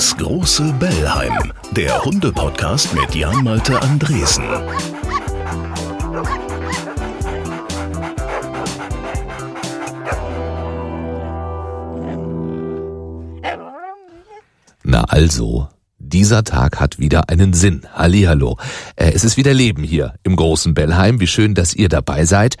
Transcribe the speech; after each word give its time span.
Das 0.00 0.16
große 0.16 0.72
Bellheim, 0.78 1.52
der 1.72 2.02
Hunde-Podcast 2.02 2.94
mit 2.94 3.14
Jan-Malte 3.14 3.82
Andresen. 3.82 4.46
Na 14.82 15.04
also, 15.04 15.68
dieser 15.98 16.44
Tag 16.44 16.80
hat 16.80 16.98
wieder 16.98 17.28
einen 17.28 17.52
Sinn. 17.52 17.82
Hallihallo. 17.94 18.56
Äh, 18.96 19.12
es 19.12 19.22
ist 19.22 19.36
wieder 19.36 19.52
Leben 19.52 19.82
hier 19.82 20.14
im 20.22 20.34
großen 20.34 20.72
Bellheim. 20.72 21.20
Wie 21.20 21.26
schön, 21.26 21.54
dass 21.54 21.74
ihr 21.74 21.90
dabei 21.90 22.24
seid. 22.24 22.56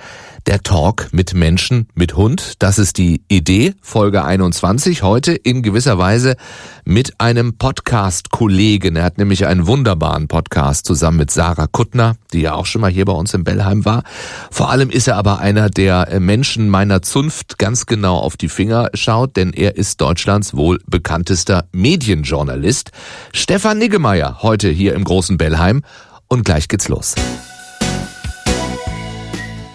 Der 0.46 0.62
Talk 0.62 1.08
mit 1.12 1.34
Menschen, 1.34 1.88
mit 1.94 2.16
Hund, 2.16 2.54
das 2.60 2.78
ist 2.78 2.96
die 2.98 3.22
Idee, 3.28 3.74
Folge 3.82 4.24
21. 4.24 5.02
Heute 5.02 5.32
in 5.32 5.62
gewisser 5.62 5.98
Weise 5.98 6.36
mit 6.84 7.20
einem 7.20 7.58
Podcast-Kollegen. 7.58 8.96
Er 8.96 9.04
hat 9.04 9.18
nämlich 9.18 9.46
einen 9.46 9.66
wunderbaren 9.66 10.28
Podcast 10.28 10.86
zusammen 10.86 11.18
mit 11.18 11.30
Sarah 11.30 11.66
Kuttner, 11.66 12.16
die 12.32 12.40
ja 12.40 12.54
auch 12.54 12.66
schon 12.66 12.80
mal 12.80 12.90
hier 12.90 13.04
bei 13.04 13.12
uns 13.12 13.34
im 13.34 13.44
Bellheim 13.44 13.84
war. 13.84 14.02
Vor 14.50 14.70
allem 14.70 14.88
ist 14.88 15.08
er 15.08 15.16
aber 15.16 15.40
einer, 15.40 15.68
der 15.68 16.18
Menschen 16.20 16.68
meiner 16.68 17.02
Zunft 17.02 17.58
ganz 17.58 17.86
genau 17.86 18.16
auf 18.18 18.36
die 18.36 18.48
Finger 18.48 18.90
schaut, 18.94 19.36
denn 19.36 19.52
er 19.52 19.76
ist 19.76 20.00
Deutschlands 20.00 20.56
wohl 20.56 20.80
bekanntester 20.86 21.66
Medienjournalist. 21.72 22.92
Stefan 23.32 23.78
Niggemeier 23.78 24.38
heute 24.42 24.68
hier 24.68 24.94
im 24.94 25.04
großen 25.04 25.36
Bellheim. 25.36 25.82
Und 26.28 26.44
gleich 26.44 26.68
geht's 26.68 26.88
los. 26.88 27.16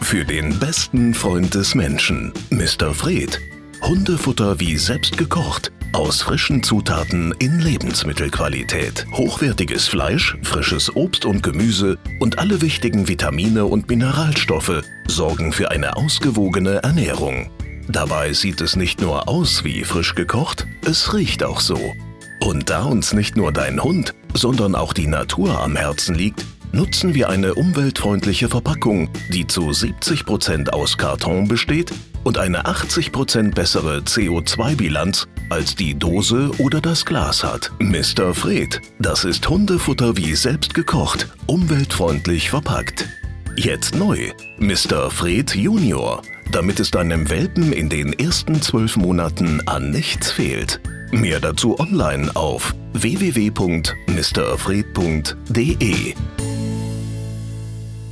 Für 0.05 0.23
den 0.23 0.59
besten 0.59 1.15
Freund 1.15 1.55
des 1.55 1.73
Menschen, 1.73 2.31
Mr. 2.51 2.93
Fred. 2.93 3.41
Hundefutter 3.81 4.59
wie 4.59 4.77
selbst 4.77 5.17
gekocht. 5.17 5.71
Aus 5.93 6.21
frischen 6.21 6.61
Zutaten 6.61 7.33
in 7.39 7.59
Lebensmittelqualität. 7.59 9.07
Hochwertiges 9.11 9.87
Fleisch, 9.87 10.37
frisches 10.43 10.95
Obst 10.95 11.25
und 11.25 11.41
Gemüse 11.41 11.97
und 12.19 12.37
alle 12.37 12.61
wichtigen 12.61 13.07
Vitamine 13.07 13.65
und 13.65 13.89
Mineralstoffe 13.89 14.83
sorgen 15.07 15.51
für 15.51 15.71
eine 15.71 15.97
ausgewogene 15.97 16.83
Ernährung. 16.83 17.49
Dabei 17.87 18.31
sieht 18.33 18.61
es 18.61 18.75
nicht 18.75 19.01
nur 19.01 19.27
aus 19.27 19.63
wie 19.63 19.83
frisch 19.83 20.13
gekocht, 20.13 20.67
es 20.85 21.15
riecht 21.15 21.43
auch 21.43 21.59
so. 21.59 21.95
Und 22.41 22.69
da 22.69 22.83
uns 22.83 23.13
nicht 23.13 23.35
nur 23.35 23.51
dein 23.51 23.81
Hund, 23.83 24.13
sondern 24.35 24.75
auch 24.75 24.93
die 24.93 25.07
Natur 25.07 25.59
am 25.59 25.75
Herzen 25.75 26.13
liegt, 26.13 26.45
nutzen 26.71 27.13
wir 27.13 27.29
eine 27.29 27.55
umweltfreundliche 27.55 28.49
Verpackung, 28.49 29.09
die 29.31 29.47
zu 29.47 29.69
70% 29.69 30.69
aus 30.69 30.97
Karton 30.97 31.47
besteht 31.47 31.91
und 32.23 32.37
eine 32.37 32.65
80% 32.65 33.53
bessere 33.53 33.99
CO2-Bilanz 33.99 35.27
als 35.49 35.75
die 35.75 35.97
Dose 35.97 36.51
oder 36.57 36.81
das 36.81 37.05
Glas 37.05 37.43
hat. 37.43 37.71
Mr. 37.79 38.33
Fred, 38.33 38.81
das 38.99 39.23
ist 39.23 39.47
Hundefutter 39.47 40.17
wie 40.17 40.35
selbst 40.35 40.73
gekocht, 40.73 41.27
umweltfreundlich 41.45 42.49
verpackt. 42.49 43.07
Jetzt 43.55 43.95
neu, 43.95 44.31
Mr. 44.59 45.09
Fred 45.09 45.55
Junior, 45.55 46.21
damit 46.51 46.79
es 46.81 46.91
deinem 46.91 47.29
Welpen 47.29 47.71
in 47.71 47.87
den 47.89 48.11
ersten 48.13 48.61
zwölf 48.61 48.97
Monaten 48.97 49.61
an 49.67 49.91
nichts 49.91 50.31
fehlt. 50.31 50.81
Mehr 51.11 51.39
dazu 51.39 51.79
online 51.79 52.35
auf 52.35 52.75
www.mrfred.de. 52.93 53.95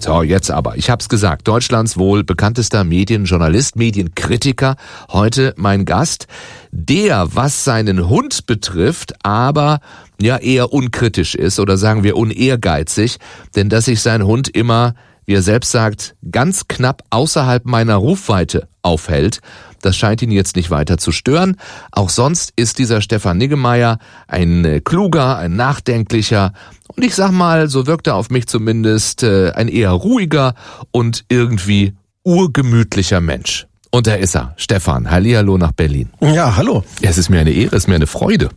So, 0.04 0.22
jetzt 0.22 0.52
aber. 0.52 0.76
Ich 0.76 0.90
hab's 0.90 1.08
gesagt. 1.08 1.48
Deutschlands 1.48 1.96
wohl 1.96 2.26
bekanntester 2.26 2.84
Medienjournalist, 2.84 3.78
Medienkritiker. 3.78 4.76
Heute 5.10 5.54
mein 5.56 5.86
Gast. 5.86 6.28
Der, 6.74 7.34
was 7.36 7.64
seinen 7.64 8.10
Hund 8.10 8.46
betrifft, 8.46 9.14
aber 9.24 9.80
ja 10.22 10.36
eher 10.36 10.74
unkritisch 10.74 11.36
ist 11.36 11.58
oder 11.58 11.78
sagen 11.78 12.04
wir 12.04 12.18
unehrgeizig, 12.18 13.16
denn 13.56 13.70
dass 13.70 13.86
sich 13.86 14.02
sein 14.02 14.24
Hund 14.24 14.50
immer, 14.50 14.94
wie 15.26 15.34
er 15.34 15.42
selbst 15.42 15.72
sagt, 15.72 16.16
ganz 16.32 16.68
knapp 16.68 17.04
außerhalb 17.10 17.66
meiner 17.66 17.96
Rufweite 17.96 18.68
aufhält, 18.82 19.40
das 19.82 19.98
scheint 19.98 20.22
ihn 20.22 20.32
jetzt 20.32 20.56
nicht 20.56 20.72
weiter 20.72 20.98
zu 20.98 21.12
stören. 21.12 21.58
Auch 21.92 22.10
sonst 22.10 22.54
ist 22.56 22.80
dieser 22.80 23.02
Stefan 23.02 23.38
Niggemeier 23.38 24.00
ein 24.28 24.64
äh, 24.64 24.80
kluger, 24.80 25.38
ein 25.38 25.56
nachdenklicher 25.56 26.54
und 26.96 27.04
ich 27.04 27.16
sag 27.16 27.32
mal, 27.32 27.70
so 27.70 27.88
wirkt 27.88 28.08
er 28.08 28.16
auf 28.16 28.30
mich 28.30 28.48
zumindest, 28.48 29.24
äh, 29.24 29.52
ein 29.52 29.68
eher 29.68 29.92
ruhiger 29.92 30.54
und 30.92 31.26
irgendwie 31.30 31.94
urgemütlicher 32.24 33.20
Mensch. 33.20 33.68
Und 33.92 34.08
da 34.08 34.16
ist 34.16 34.36
er, 34.36 34.54
Stefan. 34.58 35.12
Hallihallo 35.12 35.58
nach 35.58 35.72
Berlin. 35.72 36.10
Ja, 36.20 36.56
hallo. 36.56 36.84
Es 37.02 37.18
ist 37.18 37.30
mir 37.30 37.40
eine 37.42 37.52
Ehre, 37.52 37.76
es 37.76 37.84
ist 37.84 37.88
mir 37.88 37.96
eine 37.96 38.08
Freude. 38.08 38.50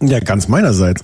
Ja, 0.00 0.20
ganz 0.20 0.48
meinerseits. 0.48 1.02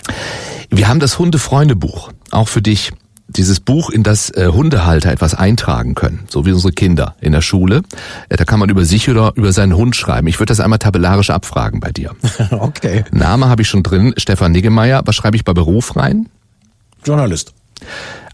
Wir 0.69 0.87
haben 0.87 0.99
das 0.99 1.19
Hunde-Freunde-Buch, 1.19 2.11
auch 2.31 2.47
für 2.47 2.61
dich 2.61 2.91
dieses 3.37 3.59
Buch, 3.59 3.89
in 3.89 4.03
das 4.03 4.29
äh, 4.31 4.47
Hundehalter 4.47 5.11
etwas 5.11 5.33
eintragen 5.33 5.95
können, 5.95 6.25
so 6.29 6.45
wie 6.45 6.51
unsere 6.51 6.73
Kinder 6.73 7.15
in 7.21 7.31
der 7.31 7.41
Schule. 7.41 7.81
Äh, 8.29 8.37
da 8.37 8.45
kann 8.45 8.59
man 8.59 8.69
über 8.69 8.85
sich 8.85 9.09
oder 9.09 9.33
über 9.35 9.51
seinen 9.51 9.75
Hund 9.75 9.95
schreiben. 9.95 10.27
Ich 10.27 10.39
würde 10.39 10.51
das 10.51 10.59
einmal 10.59 10.79
tabellarisch 10.79 11.29
abfragen 11.29 11.79
bei 11.79 11.91
dir. 11.91 12.15
okay. 12.51 13.03
Name 13.11 13.49
habe 13.49 13.61
ich 13.61 13.67
schon 13.67 13.83
drin, 13.83 14.13
Stefan 14.17 14.51
Niggemeier. 14.51 15.01
Was 15.05 15.15
schreibe 15.15 15.35
ich 15.35 15.43
bei 15.43 15.53
Beruf 15.53 15.95
rein? 15.95 16.29
Journalist. 17.05 17.53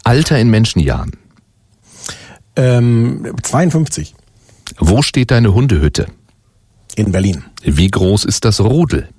Alter 0.04 0.40
in 0.40 0.50
Menschenjahren. 0.50 1.12
Ähm, 2.56 3.34
52. 3.42 4.16
Wo 4.78 5.02
steht 5.02 5.32
deine 5.32 5.54
Hundehütte? 5.54 6.08
In 6.96 7.12
Berlin. 7.12 7.44
Wie 7.64 7.88
groß 7.88 8.26
ist 8.26 8.46
das 8.46 8.60
Rudel? 8.60 9.10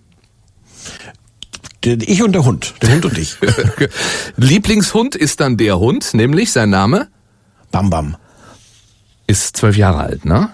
Ich 1.83 2.23
und 2.23 2.33
der 2.33 2.45
Hund. 2.45 2.75
Der 2.83 2.93
Hund 2.93 3.05
und 3.07 3.17
ich. 3.17 3.37
Lieblingshund 4.37 5.17
ist 5.17 5.41
dann 5.41 5.57
der 5.57 5.79
Hund, 5.79 6.13
nämlich 6.13 6.53
sein 6.53 6.71
Name? 6.71 7.09
Bam 7.71 7.89
Bam. 7.89 8.17
Ist 9.27 9.57
zwölf 9.57 9.77
Jahre 9.77 10.01
alt, 10.01 10.25
ne? 10.25 10.51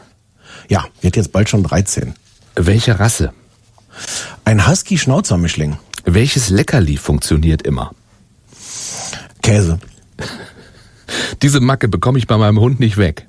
Ja, 0.68 0.84
wird 1.00 1.16
jetzt 1.16 1.32
bald 1.32 1.48
schon 1.48 1.62
13. 1.62 2.14
Welche 2.54 3.00
Rasse? 3.00 3.32
Ein 4.44 4.68
Husky-Schnauzer-Mischling. 4.68 5.78
Welches 6.04 6.50
Leckerli 6.50 6.96
funktioniert 6.96 7.62
immer? 7.62 7.92
Käse. 9.42 9.78
Diese 11.42 11.60
Macke 11.60 11.88
bekomme 11.88 12.18
ich 12.18 12.26
bei 12.26 12.36
meinem 12.36 12.60
Hund 12.60 12.80
nicht 12.80 12.96
weg. 12.96 13.26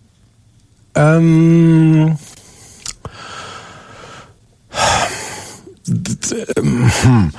Ähm. 0.96 2.18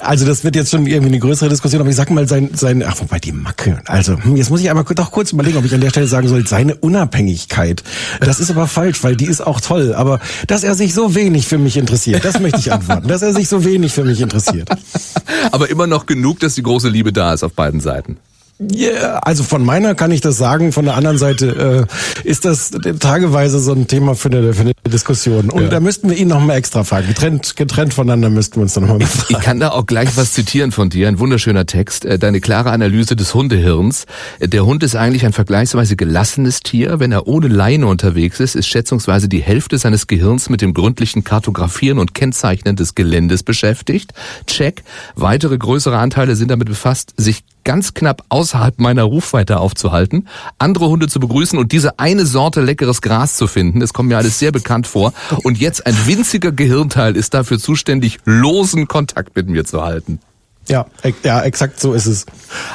Also 0.00 0.26
das 0.26 0.44
wird 0.44 0.56
jetzt 0.56 0.70
schon 0.70 0.86
irgendwie 0.86 1.08
eine 1.08 1.18
größere 1.18 1.48
Diskussion, 1.48 1.80
aber 1.80 1.90
ich 1.90 1.96
sag 1.96 2.10
mal 2.10 2.28
sein, 2.28 2.50
sein 2.52 2.84
ach 2.86 3.00
wobei 3.00 3.18
die 3.18 3.32
Macke, 3.32 3.80
also 3.86 4.22
hm, 4.22 4.36
jetzt 4.36 4.50
muss 4.50 4.60
ich 4.60 4.68
einmal 4.68 4.84
doch 4.84 5.10
kurz 5.10 5.32
überlegen, 5.32 5.56
ob 5.56 5.64
ich 5.64 5.74
an 5.74 5.80
der 5.80 5.90
Stelle 5.90 6.06
sagen 6.06 6.28
soll, 6.28 6.46
seine 6.46 6.74
Unabhängigkeit. 6.76 7.82
Das 8.20 8.38
ist 8.38 8.50
aber 8.50 8.66
falsch, 8.66 9.02
weil 9.02 9.16
die 9.16 9.24
ist 9.24 9.40
auch 9.40 9.60
toll, 9.60 9.94
aber 9.94 10.20
dass 10.46 10.64
er 10.64 10.74
sich 10.74 10.94
so 10.94 11.14
wenig 11.14 11.46
für 11.46 11.58
mich 11.58 11.76
interessiert, 11.76 12.24
das 12.24 12.40
möchte 12.40 12.58
ich 12.58 12.72
antworten, 12.72 13.08
dass 13.08 13.22
er 13.22 13.32
sich 13.32 13.48
so 13.48 13.64
wenig 13.64 13.92
für 13.92 14.04
mich 14.04 14.20
interessiert. 14.20 14.68
Aber 15.52 15.70
immer 15.70 15.86
noch 15.86 16.06
genug, 16.06 16.40
dass 16.40 16.54
die 16.54 16.62
große 16.62 16.88
Liebe 16.88 17.12
da 17.12 17.32
ist 17.32 17.42
auf 17.42 17.52
beiden 17.52 17.80
Seiten. 17.80 18.16
Ja, 18.58 18.88
yeah, 18.88 19.18
also 19.18 19.42
von 19.42 19.62
meiner 19.62 19.94
kann 19.94 20.10
ich 20.10 20.22
das 20.22 20.38
sagen, 20.38 20.72
von 20.72 20.86
der 20.86 20.94
anderen 20.94 21.18
Seite 21.18 21.86
äh, 22.24 22.28
ist 22.28 22.46
das 22.46 22.70
tageweise 23.00 23.58
so 23.58 23.72
ein 23.72 23.86
Thema 23.86 24.14
für 24.14 24.30
eine, 24.30 24.54
für 24.54 24.62
eine 24.62 24.72
Diskussion. 24.88 25.50
Und 25.50 25.64
ja. 25.64 25.68
da 25.68 25.80
müssten 25.80 26.08
wir 26.08 26.16
ihn 26.16 26.28
noch 26.28 26.40
mal 26.40 26.54
extra 26.54 26.82
fragen. 26.82 27.06
Getrennt, 27.08 27.56
getrennt 27.56 27.92
voneinander 27.92 28.30
müssten 28.30 28.56
wir 28.56 28.62
uns 28.62 28.72
dann 28.72 28.86
noch 28.86 28.98
mal 28.98 29.06
fragen. 29.06 29.26
Ich 29.28 29.40
kann 29.40 29.60
da 29.60 29.72
auch 29.72 29.84
gleich 29.84 30.16
was 30.16 30.32
zitieren 30.32 30.72
von 30.72 30.88
dir, 30.88 31.06
ein 31.08 31.18
wunderschöner 31.18 31.66
Text. 31.66 32.06
Äh, 32.06 32.18
deine 32.18 32.40
klare 32.40 32.70
Analyse 32.70 33.14
des 33.14 33.34
Hundehirns. 33.34 34.06
Äh, 34.38 34.48
der 34.48 34.64
Hund 34.64 34.82
ist 34.82 34.96
eigentlich 34.96 35.26
ein 35.26 35.34
vergleichsweise 35.34 35.94
gelassenes 35.94 36.60
Tier. 36.60 36.98
Wenn 36.98 37.12
er 37.12 37.26
ohne 37.26 37.48
Leine 37.48 37.86
unterwegs 37.86 38.40
ist, 38.40 38.56
ist 38.56 38.68
schätzungsweise 38.68 39.28
die 39.28 39.42
Hälfte 39.42 39.76
seines 39.76 40.06
Gehirns 40.06 40.48
mit 40.48 40.62
dem 40.62 40.72
gründlichen 40.72 41.24
Kartografieren 41.24 41.98
und 41.98 42.14
Kennzeichnen 42.14 42.74
des 42.74 42.94
Geländes 42.94 43.42
beschäftigt. 43.42 44.14
Check. 44.46 44.82
Weitere 45.14 45.58
größere 45.58 45.98
Anteile 45.98 46.36
sind 46.36 46.50
damit 46.50 46.68
befasst, 46.68 47.12
sich 47.18 47.44
ganz 47.66 47.92
knapp 47.92 48.22
außerhalb 48.30 48.78
meiner 48.78 49.02
Rufweite 49.02 49.58
aufzuhalten, 49.58 50.28
andere 50.58 50.88
Hunde 50.88 51.08
zu 51.08 51.20
begrüßen 51.20 51.58
und 51.58 51.72
diese 51.72 51.98
eine 51.98 52.24
Sorte 52.24 52.62
leckeres 52.62 53.02
Gras 53.02 53.36
zu 53.36 53.48
finden. 53.48 53.82
Es 53.82 53.92
kommt 53.92 54.08
mir 54.08 54.16
alles 54.16 54.38
sehr 54.38 54.52
bekannt 54.52 54.86
vor. 54.86 55.12
Und 55.42 55.58
jetzt 55.58 55.84
ein 55.84 55.94
winziger 56.06 56.52
Gehirnteil 56.52 57.16
ist 57.16 57.34
dafür 57.34 57.58
zuständig, 57.58 58.20
losen 58.24 58.86
Kontakt 58.86 59.34
mit 59.34 59.48
mir 59.48 59.64
zu 59.64 59.82
halten. 59.82 60.20
Ja, 60.68 60.86
ja, 61.24 61.42
exakt 61.42 61.80
so 61.80 61.92
ist 61.92 62.06
es. 62.06 62.24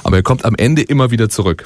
Aber 0.04 0.18
er 0.18 0.24
kommt 0.24 0.46
am 0.46 0.56
Ende 0.56 0.82
immer 0.82 1.10
wieder 1.10 1.30
zurück. 1.30 1.66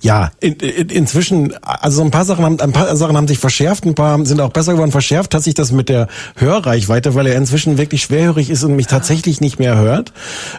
Ja, 0.00 0.30
in, 0.40 0.54
in, 0.54 0.88
inzwischen, 0.88 1.54
also 1.62 1.98
so 1.98 2.04
ein 2.04 2.10
paar 2.10 2.24
Sachen 2.24 2.44
haben, 2.44 2.60
ein 2.60 2.72
paar 2.72 2.96
Sachen 2.96 3.16
haben 3.16 3.28
sich 3.28 3.38
verschärft, 3.38 3.84
ein 3.84 3.94
paar 3.94 4.24
sind 4.24 4.40
auch 4.40 4.50
besser 4.50 4.72
geworden. 4.72 4.90
Verschärft 4.90 5.34
hat 5.34 5.42
sich 5.42 5.54
das 5.54 5.72
mit 5.72 5.88
der 5.88 6.08
Hörreichweite, 6.36 7.14
weil 7.14 7.26
er 7.26 7.36
inzwischen 7.36 7.78
wirklich 7.78 8.02
schwerhörig 8.02 8.50
ist 8.50 8.64
und 8.64 8.76
mich 8.76 8.86
tatsächlich 8.86 9.40
nicht 9.40 9.58
mehr 9.58 9.76
hört. 9.76 10.12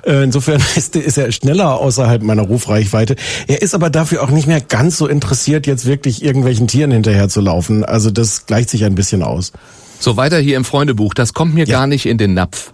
Äh, 0.05 0.23
insofern 0.23 0.61
ist, 0.75 0.95
ist 0.95 1.17
er 1.17 1.31
schneller 1.31 1.79
außerhalb 1.79 2.21
meiner 2.21 2.43
Rufreichweite. 2.43 3.15
Er 3.47 3.61
ist 3.61 3.75
aber 3.75 3.89
dafür 3.89 4.23
auch 4.23 4.29
nicht 4.29 4.47
mehr 4.47 4.61
ganz 4.61 4.97
so 4.97 5.07
interessiert, 5.07 5.67
jetzt 5.67 5.85
wirklich 5.85 6.23
irgendwelchen 6.23 6.67
Tieren 6.67 6.91
hinterher 6.91 7.29
zu 7.29 7.41
laufen. 7.41 7.83
Also 7.83 8.11
das 8.11 8.45
gleicht 8.45 8.69
sich 8.69 8.85
ein 8.85 8.95
bisschen 8.95 9.23
aus. 9.23 9.51
So 9.99 10.17
weiter 10.17 10.37
hier 10.37 10.57
im 10.57 10.65
Freundebuch. 10.65 11.13
Das 11.13 11.33
kommt 11.33 11.53
mir 11.53 11.65
ja. 11.65 11.77
gar 11.77 11.87
nicht 11.87 12.05
in 12.05 12.17
den 12.17 12.33
Napf. 12.33 12.73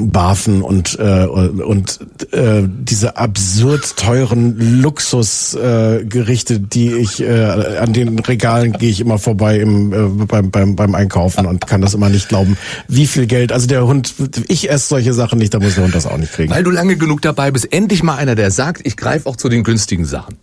Barfen 0.00 0.62
und 0.62 0.98
äh, 0.98 1.26
und 1.26 1.98
äh, 2.32 2.62
diese 2.66 3.16
absurd 3.16 3.96
teuren 3.96 4.80
Luxusgerichte, 4.80 6.54
äh, 6.54 6.60
die 6.60 6.92
ich 6.92 7.20
äh, 7.20 7.78
an 7.78 7.92
den 7.92 8.18
Regalen 8.18 8.72
gehe 8.72 8.90
ich 8.90 9.00
immer 9.00 9.18
vorbei 9.18 9.58
im 9.58 9.92
äh, 9.92 10.24
beim, 10.26 10.50
beim 10.50 10.76
beim 10.76 10.94
Einkaufen 10.94 11.46
und 11.46 11.66
kann 11.66 11.80
das 11.80 11.94
immer 11.94 12.08
nicht 12.08 12.28
glauben, 12.28 12.56
wie 12.88 13.06
viel 13.06 13.26
Geld. 13.26 13.52
Also 13.52 13.66
der 13.66 13.86
Hund, 13.86 14.14
ich 14.48 14.70
esse 14.70 14.88
solche 14.88 15.12
Sachen 15.12 15.38
nicht, 15.38 15.52
da 15.54 15.60
muss 15.60 15.74
der 15.74 15.84
Hund 15.84 15.94
das 15.94 16.06
auch 16.06 16.18
nicht 16.18 16.32
kriegen. 16.32 16.50
Weil 16.50 16.64
du 16.64 16.70
lange 16.70 16.96
genug 16.96 17.22
dabei 17.22 17.50
bist, 17.50 17.72
endlich 17.72 18.02
mal 18.02 18.16
einer, 18.16 18.34
der 18.34 18.50
sagt, 18.50 18.82
ich 18.84 18.96
greife 18.96 19.28
auch 19.28 19.36
zu 19.36 19.48
den 19.48 19.64
günstigen 19.64 20.04
Sachen. 20.04 20.36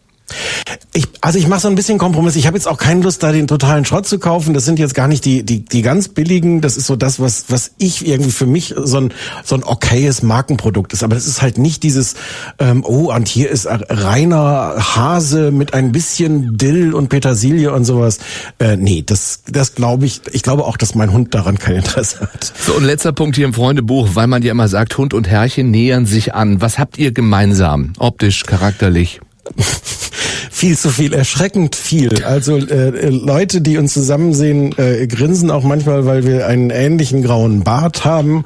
Ich, 0.96 1.08
also 1.22 1.40
ich 1.40 1.48
mache 1.48 1.62
so 1.62 1.68
ein 1.68 1.76
bisschen 1.76 1.98
Kompromiss. 1.98 2.36
Ich 2.36 2.46
habe 2.46 2.56
jetzt 2.56 2.68
auch 2.68 2.78
keine 2.78 3.02
Lust, 3.02 3.24
da 3.24 3.32
den 3.32 3.48
totalen 3.48 3.84
Schrott 3.84 4.06
zu 4.06 4.20
kaufen. 4.20 4.54
Das 4.54 4.64
sind 4.66 4.78
jetzt 4.78 4.94
gar 4.94 5.08
nicht 5.08 5.26
die 5.26 5.44
die 5.44 5.66
die 5.66 5.82
ganz 5.82 6.08
billigen. 6.08 6.62
Das 6.62 6.78
ist 6.78 6.86
so 6.86 6.96
das, 6.96 7.20
was 7.20 7.46
was 7.48 7.72
ich 7.80 8.08
irgendwie 8.08 8.32
für 8.32 8.46
mich 8.46 8.76
so 8.78 8.98
ein 8.98 9.14
so 9.44 9.56
ein 9.56 9.64
okayes 9.64 10.22
Markenprodukt 10.22 10.94
ist. 10.94 11.04
Aber 11.04 11.16
das 11.16 11.26
ist 11.26 11.42
halt 11.42 11.58
nicht 11.58 11.82
dieses 11.82 12.16
ähm, 12.60 12.84
oh 12.86 13.12
und 13.12 13.28
hier 13.28 13.50
ist 13.50 13.68
reiner 13.68 14.76
Hase 14.96 15.52
mit 15.52 15.74
ein 15.74 15.92
bisschen 15.92 16.58
Dill 16.58 16.94
und 16.94 17.10
Petersilie 17.10 17.74
und 17.74 17.86
sowas. 17.86 18.20
Äh, 18.60 18.78
nee, 18.78 19.04
das 19.04 19.42
das 19.52 19.74
glaube 19.74 20.06
ich. 20.06 20.22
Ich 20.32 20.44
glaube 20.44 20.66
auch, 20.66 20.78
dass 20.78 20.94
mein 20.94 21.12
Hund 21.12 21.34
daran 21.34 21.58
kein 21.58 21.78
Interesse 21.78 22.22
hat. 22.22 22.54
So 22.60 22.74
und 22.74 22.84
letzter 22.84 23.14
Punkt 23.14 23.36
hier 23.36 23.46
im 23.46 23.54
Freundebuch, 23.54 24.10
weil 24.14 24.28
man 24.28 24.44
ja 24.44 24.52
immer 24.52 24.68
sagt, 24.68 24.96
Hund 24.98 25.16
und 25.16 25.28
Herrchen 25.28 25.72
nähern 25.72 26.06
sich 26.06 26.36
an. 26.36 26.62
Was 26.62 26.78
habt 26.78 27.00
ihr 27.00 27.12
gemeinsam, 27.12 27.94
optisch, 27.98 28.44
charakterlich? 28.44 29.20
viel 30.50 30.78
zu 30.78 30.90
viel, 30.90 31.14
erschreckend 31.14 31.76
viel. 31.76 32.24
Also 32.24 32.58
äh, 32.58 33.10
Leute, 33.10 33.62
die 33.62 33.78
uns 33.78 33.94
zusammen 33.94 34.34
sehen, 34.34 34.74
äh, 34.78 35.08
grinsen 35.08 35.52
auch 35.52 35.64
manchmal, 35.64 36.06
weil 36.06 36.26
wir 36.26 36.48
einen 36.48 36.70
ähnlichen 36.70 37.22
grauen 37.22 37.64
Bart 37.64 38.06
haben. 38.06 38.46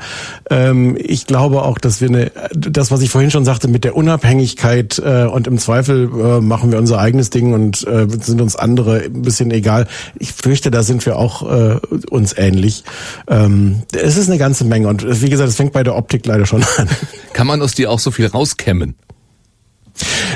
Ähm, 0.50 0.98
ich 1.00 1.28
glaube 1.28 1.62
auch, 1.62 1.78
dass 1.78 2.02
wir 2.02 2.10
eine, 2.10 2.32
das, 2.54 2.92
was 2.92 3.02
ich 3.02 3.10
vorhin 3.10 3.30
schon 3.30 3.46
sagte, 3.46 3.68
mit 3.68 3.84
der 3.84 3.96
Unabhängigkeit 3.96 5.00
äh, 5.04 5.26
und 5.26 5.48
im 5.48 5.58
Zweifel 5.58 6.10
äh, 6.10 6.42
machen 6.42 6.72
wir 6.72 6.80
unser 6.80 7.00
eigenes 7.00 7.30
Ding 7.30 7.54
und 7.54 7.86
äh, 7.86 8.08
sind 8.22 8.42
uns 8.42 8.56
andere 8.56 9.04
ein 9.04 9.22
bisschen 9.22 9.52
egal. 9.52 9.88
Ich 10.18 10.34
fürchte, 10.34 10.72
da 10.72 10.84
sind 10.84 11.06
wir 11.06 11.18
auch 11.18 11.44
äh, 11.44 11.80
uns 12.10 12.36
ähnlich. 12.38 12.84
Ähm, 13.28 13.84
es 13.94 14.18
ist 14.18 14.30
eine 14.30 14.40
ganze 14.40 14.66
Menge 14.66 14.88
und 14.88 15.22
wie 15.22 15.30
gesagt, 15.30 15.50
es 15.50 15.56
fängt 15.56 15.74
bei 15.74 15.84
der 15.84 15.96
Optik 15.96 16.26
leider 16.26 16.46
schon 16.46 16.64
an. 16.78 16.90
Kann 17.34 17.48
man 17.48 17.62
aus 17.62 17.74
dir 17.74 17.92
auch 17.92 18.00
so 18.00 18.12
viel 18.12 18.26
rauskämmen? 18.26 18.96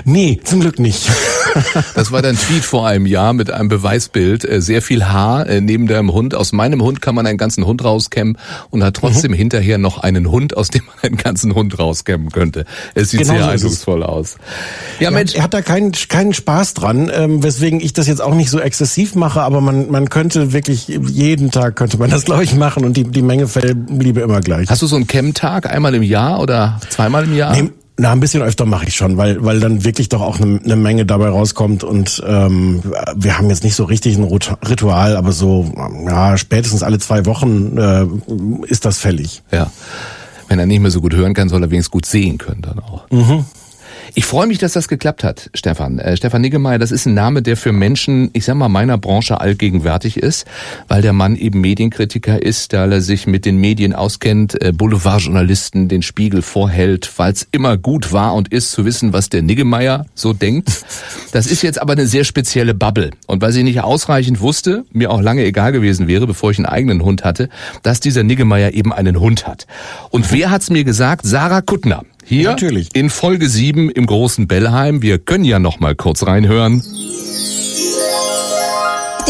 Nee, 0.06 0.40
zum 0.44 0.62
Glück 0.62 0.80
nicht. 0.80 1.10
Das 1.96 2.12
war 2.14 2.22
dein 2.22 2.38
Tweet 2.38 2.64
vor 2.64 2.88
einem 2.88 3.06
Jahr 3.06 3.34
mit 3.34 3.52
einem 3.52 3.68
Beweisbild. 3.68 4.46
Äh, 4.46 4.62
sehr 4.62 4.82
viel 4.82 5.06
Haar 5.06 5.48
äh, 5.48 5.60
neben 5.60 5.88
deinem 5.88 6.14
Hund. 6.14 6.34
Aus 6.34 6.54
meinem 6.54 6.82
Hund 6.82 7.02
kann 7.02 7.14
man 7.14 7.28
einen 7.28 7.38
ganzen 7.38 7.66
Hund 7.66 7.84
rauskämmen 7.84 8.38
und 8.70 8.84
hat 8.84 8.96
trotzdem 8.96 9.32
mhm. 9.32 9.36
hinterher 9.36 9.78
noch 9.78 9.98
einen 9.98 10.32
Hund, 10.32 10.56
aus 10.56 10.70
dem 10.70 10.84
man 10.86 10.96
einen 11.04 11.18
ganzen 11.18 11.54
Hund 11.54 11.78
rauskämmen 11.78 12.32
könnte. 12.32 12.66
Es 12.96 13.10
sieht 13.10 13.22
genau 13.22 13.34
sehr 13.34 13.44
so 13.44 13.50
eindrucksvoll 13.50 14.04
aus. 14.04 14.36
Ja, 15.00 15.10
ja, 15.10 15.12
Mensch. 15.12 15.36
Er 15.36 15.44
hat 15.44 15.54
da 15.54 15.62
keinen, 15.62 15.92
keinen 15.92 16.34
Spaß 16.34 16.74
dran, 16.74 17.12
ähm, 17.14 17.44
weswegen 17.44 17.82
ich 17.82 17.94
das 17.94 18.08
jetzt 18.08 18.22
auch 18.22 18.34
nicht 18.34 18.50
so 18.50 18.60
exzessiv 18.60 19.16
mache, 19.16 19.42
aber 19.42 19.62
man, 19.62 19.92
man 19.92 20.10
könnte 20.10 20.54
wirklich 20.54 20.88
jeden 20.88 21.52
Tag 21.52 21.76
könnte 21.76 21.98
man 21.98 22.10
das, 22.10 22.24
glaube 22.24 22.44
ich, 22.44 22.56
machen 22.56 22.86
und 22.86 22.96
die, 22.96 23.04
die 23.04 23.22
Menge 23.22 23.48
Fell 23.48 23.76
bliebe 23.76 24.22
immer 24.22 24.40
gleich. 24.40 24.70
Hast 24.70 24.82
du 24.82 24.88
so 24.88 24.96
einen 24.96 25.08
Cam-Tag 25.08 25.70
einmal 25.70 25.94
im 25.96 26.04
Jahr 26.04 26.40
oder 26.40 26.80
zweimal 26.90 27.26
im 27.26 27.36
Jahr? 27.36 27.54
Nee, 27.54 27.72
na, 28.02 28.12
ein 28.12 28.20
bisschen 28.20 28.42
öfter 28.42 28.66
mache 28.66 28.88
ich 28.88 28.96
schon, 28.96 29.18
weil, 29.18 29.44
weil 29.46 29.60
dann 29.60 29.84
wirklich 29.84 30.10
doch 30.10 30.22
auch 30.22 30.40
eine, 30.40 30.60
eine 30.64 30.76
Menge 30.76 31.06
dabei 31.06 31.30
rauskommt 31.30 31.84
und 31.84 32.22
ähm, 32.26 32.82
wir 33.16 33.38
haben 33.38 33.48
jetzt 33.50 33.64
nicht 33.64 33.76
so 33.76 33.84
richtig 33.84 34.18
ein 34.18 34.24
Ritual, 34.24 35.16
aber 35.16 35.32
so 35.32 35.72
ja, 36.08 36.36
spätestens 36.36 36.82
alle 36.82 36.98
zwei 36.98 37.28
Wochen 37.28 37.78
äh, 37.78 38.08
ist 38.66 38.86
das 38.86 38.98
fällig. 38.98 39.44
Ja. 39.52 39.72
Wenn 40.48 40.58
er 40.58 40.66
nicht 40.66 40.80
mehr 40.80 40.90
so 40.90 41.00
gut 41.00 41.14
hören 41.14 41.36
kann, 41.36 41.48
soll 41.48 41.62
er 41.62 41.70
wenigstens 41.70 41.92
gut 41.92 42.08
sehen 42.08 42.40
können 42.40 42.64
dann 42.64 42.80
auch. 42.80 43.08
Mhm. 43.12 43.46
Ich 44.14 44.26
freue 44.26 44.46
mich, 44.46 44.58
dass 44.58 44.74
das 44.74 44.90
geklappt 44.90 45.24
hat, 45.24 45.50
Stefan. 45.54 45.98
Äh, 45.98 46.18
Stefan 46.18 46.42
Niggemeier, 46.42 46.80
das 46.80 46.92
ist 46.92 47.06
ein 47.06 47.14
Name, 47.14 47.42
der 47.42 47.56
für 47.56 47.72
Menschen, 47.72 48.30
ich 48.34 48.44
sag 48.44 48.56
mal, 48.56 48.68
meiner 48.68 48.98
Branche 48.98 49.40
allgegenwärtig 49.40 50.18
ist, 50.18 50.46
weil 50.90 51.02
der 51.02 51.14
Mann 51.14 51.38
eben 51.38 51.62
Medienkritiker 51.62 52.42
ist, 52.42 52.74
da 52.74 52.86
er 52.86 53.00
sich 53.00 53.26
mit 53.26 53.46
den 53.46 53.58
Medien 53.58 53.94
auskennt, 53.94 54.62
äh, 54.62 54.74
Boulevardjournalisten 54.74 55.88
den 55.88 56.02
Spiegel 56.02 56.42
vorhält, 56.42 57.10
weil 57.18 57.32
es 57.32 57.48
immer 57.54 57.78
gut 57.78 58.12
war 58.12 58.34
und 58.34 58.50
ist 58.50 58.72
zu 58.72 58.84
wissen, 58.84 59.14
was 59.14 59.30
der 59.30 59.44
Niggemeier 59.44 60.06
so 60.14 60.34
denkt. 60.34 60.84
Das 61.32 61.48
ist 61.48 61.62
jetzt 61.62 61.82
aber 61.82 61.94
eine 61.94 62.06
sehr 62.06 62.26
spezielle 62.26 62.74
Bubble. 62.74 63.12
Und 63.28 63.42
weil 63.42 63.56
ich 63.56 63.64
nicht 63.64 63.82
ausreichend 63.82 64.42
wusste, 64.42 64.84
mir 64.92 65.10
auch 65.10 65.22
lange 65.22 65.46
egal 65.46 65.72
gewesen 65.72 66.10
wäre, 66.10 66.28
bevor 66.28 66.52
ich 66.52 66.58
einen 66.58 66.66
eigenen 66.66 67.04
Hund 67.04 67.24
hatte, 67.24 67.48
dass 67.82 68.02
dieser 68.02 68.24
Niggemeier 68.24 68.74
eben 68.74 68.92
einen 68.92 69.22
Hund 69.22 69.48
hat. 69.48 69.68
Und 70.10 70.34
wer 70.34 70.50
hat's 70.50 70.70
mir 70.70 70.84
gesagt? 70.84 71.26
Sarah 71.26 71.62
Kuttner. 71.62 72.04
Hier 72.24 72.50
Natürlich. 72.50 72.90
in 72.94 73.10
Folge 73.10 73.48
7 73.48 73.90
im 73.90 74.06
großen 74.06 74.48
Bellheim. 74.48 75.02
Wir 75.02 75.20
können 75.20 75.44
ja 75.44 75.60
noch 75.60 75.80
mal 75.80 75.96
kurz 75.96 76.26
reinhören 76.26 76.84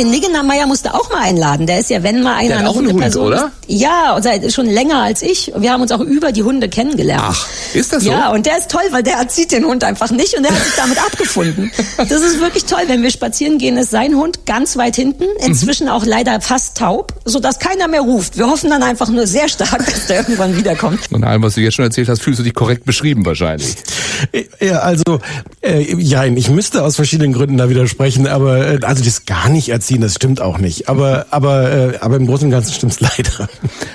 den 0.01 0.09
Niggener 0.09 0.41
Meier 0.41 0.65
musste 0.65 0.93
auch 0.93 1.09
mal 1.11 1.21
einladen. 1.21 1.67
Der 1.67 1.79
ist 1.79 1.89
ja, 1.89 2.01
wenn 2.01 2.23
mal 2.23 2.35
einer 2.35 2.49
der 2.49 2.59
hat 2.59 2.65
auch 2.67 2.77
eine 2.77 2.89
Hund, 2.89 2.99
Person 2.99 3.27
oder? 3.27 3.51
Ist, 3.67 3.79
ja, 3.79 4.15
und 4.15 4.23
seit, 4.23 4.51
schon 4.51 4.65
länger 4.65 4.97
als 5.01 5.21
ich. 5.21 5.51
Wir 5.55 5.71
haben 5.71 5.81
uns 5.81 5.91
auch 5.91 5.99
über 5.99 6.31
die 6.31 6.43
Hunde 6.43 6.69
kennengelernt. 6.69 7.23
Ach, 7.23 7.47
ist 7.73 7.93
das 7.93 8.03
so? 8.03 8.09
Ja, 8.09 8.31
und 8.31 8.45
der 8.45 8.57
ist 8.57 8.71
toll, 8.71 8.81
weil 8.89 9.03
der 9.03 9.17
erzieht 9.17 9.51
den 9.51 9.63
Hund 9.65 9.83
einfach 9.83 10.09
nicht 10.09 10.35
und 10.35 10.43
der 10.43 10.53
hat 10.53 10.63
sich 10.63 10.73
damit 10.75 10.97
abgefunden. 11.05 11.71
Das 11.97 12.11
ist 12.11 12.39
wirklich 12.39 12.65
toll. 12.65 12.81
Wenn 12.87 13.03
wir 13.03 13.11
spazieren 13.11 13.59
gehen, 13.59 13.77
ist 13.77 13.91
sein 13.91 14.15
Hund 14.15 14.45
ganz 14.45 14.75
weit 14.75 14.95
hinten, 14.95 15.25
inzwischen 15.45 15.85
mhm. 15.85 15.93
auch 15.93 16.05
leider 16.05 16.41
fast 16.41 16.77
taub, 16.77 17.13
sodass 17.25 17.59
keiner 17.59 17.87
mehr 17.87 18.01
ruft. 18.01 18.37
Wir 18.37 18.47
hoffen 18.47 18.69
dann 18.71 18.81
einfach 18.81 19.09
nur 19.09 19.27
sehr 19.27 19.47
stark, 19.49 19.85
dass 19.85 20.07
der 20.07 20.17
irgendwann 20.17 20.57
wiederkommt. 20.57 21.11
Und 21.11 21.23
allem, 21.23 21.43
was 21.43 21.55
du 21.55 21.61
jetzt 21.61 21.75
schon 21.75 21.85
erzählt 21.85 22.09
hast, 22.09 22.21
fühlst 22.21 22.39
du 22.39 22.43
dich 22.43 22.55
korrekt 22.55 22.85
beschrieben 22.85 23.25
wahrscheinlich. 23.25 23.75
Ja, 24.59 24.79
also, 24.79 25.19
äh, 25.61 25.95
ja, 25.95 26.25
ich 26.25 26.49
müsste 26.49 26.83
aus 26.83 26.95
verschiedenen 26.95 27.33
Gründen 27.33 27.57
da 27.57 27.69
widersprechen, 27.69 28.27
aber 28.27 28.67
äh, 28.67 28.79
also 28.81 29.03
das 29.03 29.25
gar 29.25 29.49
nicht 29.49 29.69
erziehen, 29.91 30.01
das 30.01 30.15
stimmt 30.15 30.41
auch 30.41 30.57
nicht. 30.57 30.89
Aber, 30.89 31.25
aber, 31.31 31.71
äh, 31.71 31.97
aber 31.99 32.15
im 32.15 32.27
Großen 32.27 32.45
und 32.45 32.51
Ganzen 32.51 32.73
stimmt's 32.73 32.99
leider. 32.99 33.49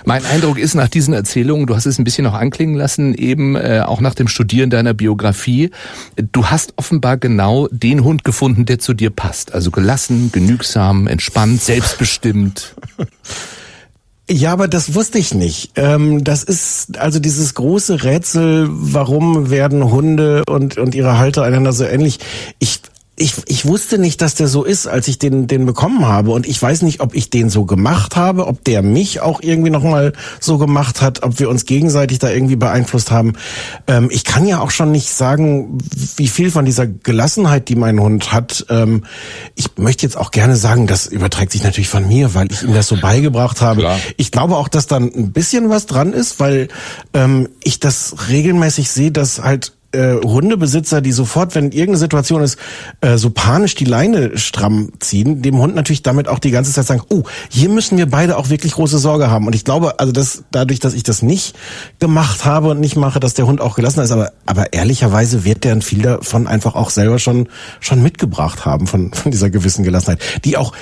Mein 0.04 0.25
Eindruck 0.26 0.58
ist 0.58 0.75
nach 0.75 0.88
diesen 0.88 1.14
Erzählungen, 1.14 1.66
du 1.66 1.75
hast 1.75 1.87
es 1.87 1.98
ein 1.98 2.04
bisschen 2.04 2.25
noch 2.25 2.34
anklingen 2.34 2.76
lassen, 2.76 3.14
eben 3.14 3.56
äh, 3.56 3.82
auch 3.84 4.00
nach 4.00 4.14
dem 4.14 4.28
Studieren 4.28 4.70
deiner 4.70 4.94
Biografie, 4.94 5.70
du 6.16 6.46
hast 6.46 6.75
offenbar 6.76 7.16
genau 7.16 7.69
den 7.70 8.04
Hund 8.04 8.25
gefunden, 8.25 8.66
der 8.66 8.78
zu 8.78 8.94
dir 8.94 9.10
passt. 9.10 9.54
Also 9.54 9.70
gelassen, 9.70 10.31
genügsam, 10.32 11.06
entspannt, 11.06 11.62
selbstbestimmt. 11.62 12.74
Ja, 14.29 14.53
aber 14.53 14.67
das 14.67 14.96
wusste 14.96 15.19
ich 15.19 15.34
nicht. 15.34 15.70
Ähm, 15.76 16.24
das 16.24 16.43
ist 16.43 16.98
also 16.98 17.20
dieses 17.20 17.55
große 17.55 18.03
Rätsel, 18.03 18.67
warum 18.69 19.50
werden 19.50 19.84
Hunde 19.93 20.43
und, 20.48 20.79
und 20.79 20.96
ihre 20.96 21.17
Halter 21.17 21.44
einander 21.44 21.72
so 21.72 21.84
ähnlich. 21.84 22.19
Ich 22.58 22.81
ich, 23.19 23.35
ich 23.46 23.65
wusste 23.65 23.96
nicht, 23.96 24.20
dass 24.20 24.35
der 24.35 24.46
so 24.46 24.63
ist, 24.63 24.87
als 24.87 25.08
ich 25.08 25.19
den, 25.19 25.46
den 25.46 25.65
bekommen 25.65 26.06
habe. 26.06 26.32
Und 26.32 26.46
ich 26.46 26.61
weiß 26.61 26.82
nicht, 26.82 27.01
ob 27.01 27.15
ich 27.15 27.31
den 27.31 27.49
so 27.49 27.65
gemacht 27.65 28.15
habe, 28.15 28.46
ob 28.46 28.63
der 28.65 28.82
mich 28.82 29.20
auch 29.20 29.41
irgendwie 29.41 29.70
nochmal 29.70 30.13
so 30.39 30.58
gemacht 30.58 31.01
hat, 31.01 31.23
ob 31.23 31.39
wir 31.41 31.49
uns 31.49 31.65
gegenseitig 31.65 32.19
da 32.19 32.29
irgendwie 32.29 32.56
beeinflusst 32.56 33.11
haben. 33.11 33.32
Ähm, 33.87 34.08
ich 34.11 34.25
kann 34.25 34.46
ja 34.46 34.61
auch 34.61 34.70
schon 34.70 34.93
nicht 34.93 35.08
sagen, 35.08 35.79
wie 36.17 36.29
viel 36.29 36.51
von 36.51 36.67
dieser 36.67 36.87
Gelassenheit, 36.87 37.70
die 37.70 37.77
mein 37.77 37.99
Hund 37.99 38.32
hat. 38.32 38.67
Ähm, 38.69 39.05
ich 39.55 39.79
möchte 39.79 40.05
jetzt 40.05 40.19
auch 40.19 40.31
gerne 40.31 40.56
sagen, 40.56 40.87
das 40.87 41.06
überträgt 41.06 41.53
sich 41.53 41.65
natürlich 41.65 41.89
von 41.89 42.06
mir, 42.06 42.35
weil 42.35 42.53
ich 42.53 42.63
ihm 42.63 42.75
das 42.75 42.87
so 42.87 43.01
beigebracht 43.01 43.63
habe. 43.63 43.81
Klar. 43.81 43.99
Ich 44.19 44.31
glaube 44.31 44.56
auch, 44.56 44.69
dass 44.69 44.89
dann 44.89 45.05
ein 45.05 45.32
bisschen 45.32 45.70
was 45.70 45.87
dran 45.87 46.13
ist, 46.13 46.39
weil 46.39 46.69
ähm, 47.15 47.49
ich 47.65 47.81
das 47.81 48.29
regelmäßig 48.29 48.91
sehe, 48.91 49.11
dass 49.11 49.43
halt 49.43 49.73
äh, 49.96 50.20
Hundebesitzer, 50.22 51.00
die 51.00 51.12
sofort, 51.12 51.55
wenn 51.55 51.67
irgendeine 51.67 51.96
Situation 51.98 52.43
ist, 52.43 52.58
äh, 53.00 53.17
so 53.17 53.31
panisch 53.31 53.74
die 53.74 53.84
Leine 53.84 54.36
stramm 54.38 54.93
ziehen, 55.00 55.43
dem 55.43 55.58
Hund 55.58 55.74
natürlich 55.74 56.03
damit 56.03 56.29
auch 56.29 56.38
die 56.38 56.50
ganze 56.50 56.72
Zeit 56.72 56.86
sagen, 56.86 57.03
oh, 57.08 57.22
hier 57.48 57.69
müssen 57.69 57.98
wir 57.98 58.06
beide 58.06 58.36
auch 58.36 58.50
wirklich 58.50 58.72
große 58.72 58.98
Sorge 58.98 59.31
haben. 59.31 59.46
Und 59.46 59.55
ich 59.55 59.65
glaube, 59.65 59.98
also 59.98 60.12
dass 60.12 60.44
dadurch, 60.50 60.81
dass 60.81 60.94
ich 60.94 61.03
das 61.03 61.22
nicht 61.22 61.56
gemacht 61.98 62.44
habe 62.44 62.69
und 62.69 62.81
nicht 62.81 62.96
mache, 62.96 63.20
dass 63.20 63.34
der 63.34 63.46
Hund 63.46 63.60
auch 63.60 63.76
gelassen 63.76 64.00
ist, 64.00 64.10
aber, 64.10 64.32
aber 64.44 64.72
ehrlicherweise 64.72 65.44
wird 65.44 65.65
der 65.65 65.81
viel 65.81 66.03
davon 66.03 66.46
einfach 66.46 66.74
auch 66.74 66.91
selber 66.91 67.19
schon, 67.19 67.48
schon 67.81 68.03
mitgebracht 68.03 68.65
haben, 68.65 68.86
von, 68.86 69.12
von 69.12 69.32
dieser 69.32 69.50
gewissen 69.50 69.84
Gelassenheit, 69.84 70.20
die 70.44 70.56
auch 70.56 70.72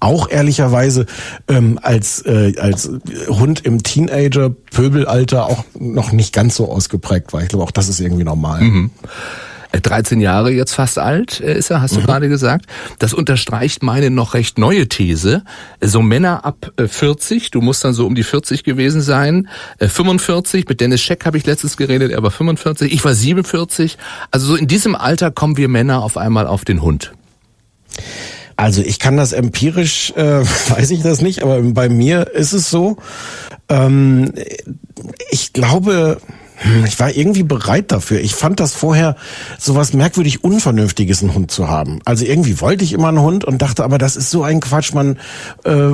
auch 0.00 0.30
ehrlicherweise 0.30 1.06
ähm, 1.48 1.78
als 1.82 2.24
äh, 2.26 2.54
als 2.58 2.90
Hund 3.28 3.64
im 3.64 3.82
Teenager 3.82 4.50
Pöbelalter 4.50 5.46
auch 5.46 5.64
noch 5.78 6.12
nicht 6.12 6.32
ganz 6.32 6.56
so 6.56 6.70
ausgeprägt 6.70 7.32
war. 7.32 7.42
Ich 7.42 7.48
glaube 7.48 7.64
auch 7.64 7.70
das 7.70 7.88
ist 7.88 8.00
irgendwie 8.00 8.24
normal. 8.24 8.60
Mhm. 8.60 8.90
13 9.82 10.20
äh, 10.20 10.24
Jahre 10.24 10.50
jetzt 10.50 10.74
fast 10.74 10.98
alt 10.98 11.40
äh, 11.40 11.56
ist 11.56 11.70
er, 11.70 11.80
hast 11.80 11.96
du 11.96 12.00
mhm. 12.00 12.04
gerade 12.04 12.28
gesagt. 12.28 12.66
Das 12.98 13.14
unterstreicht 13.14 13.82
meine 13.82 14.10
noch 14.10 14.34
recht 14.34 14.58
neue 14.58 14.88
These. 14.88 15.42
So 15.80 16.02
Männer 16.02 16.44
ab 16.44 16.72
40, 16.78 17.46
äh, 17.46 17.50
du 17.50 17.60
musst 17.60 17.84
dann 17.84 17.92
so 17.92 18.06
um 18.06 18.14
die 18.14 18.22
40 18.22 18.64
gewesen 18.64 19.00
sein, 19.00 19.48
45, 19.80 20.68
mit 20.68 20.80
Dennis 20.80 21.02
Scheck 21.02 21.24
habe 21.24 21.38
ich 21.38 21.46
letztens 21.46 21.76
geredet, 21.76 22.12
er 22.12 22.22
war 22.22 22.30
45, 22.30 22.92
ich 22.92 23.04
war 23.04 23.14
47. 23.14 23.98
Also 24.30 24.46
so 24.46 24.56
in 24.56 24.66
diesem 24.66 24.94
Alter 24.94 25.30
kommen 25.30 25.56
wir 25.56 25.68
Männer 25.68 26.02
auf 26.02 26.16
einmal 26.16 26.46
auf 26.46 26.64
den 26.64 26.82
Hund. 26.82 27.12
Also 28.56 28.82
ich 28.82 28.98
kann 28.98 29.16
das 29.16 29.32
empirisch, 29.32 30.12
äh, 30.16 30.40
weiß 30.68 30.90
ich 30.90 31.02
das 31.02 31.20
nicht, 31.20 31.42
aber 31.42 31.60
bei 31.60 31.88
mir 31.88 32.32
ist 32.32 32.52
es 32.52 32.70
so. 32.70 32.96
Ähm, 33.68 34.32
ich 35.30 35.52
glaube, 35.52 36.18
ich 36.86 36.98
war 36.98 37.14
irgendwie 37.14 37.42
bereit 37.42 37.92
dafür. 37.92 38.20
Ich 38.20 38.34
fand 38.34 38.60
das 38.60 38.72
vorher 38.72 39.16
so 39.58 39.74
was 39.74 39.92
merkwürdig 39.92 40.42
Unvernünftiges, 40.42 41.22
einen 41.22 41.34
Hund 41.34 41.50
zu 41.50 41.68
haben. 41.68 42.00
Also 42.04 42.24
irgendwie 42.24 42.60
wollte 42.60 42.82
ich 42.84 42.92
immer 42.92 43.08
einen 43.08 43.20
Hund 43.20 43.44
und 43.44 43.60
dachte, 43.60 43.84
aber 43.84 43.98
das 43.98 44.16
ist 44.16 44.30
so 44.30 44.42
ein 44.42 44.60
Quatsch. 44.60 44.94
Man, 44.94 45.18
äh, 45.64 45.90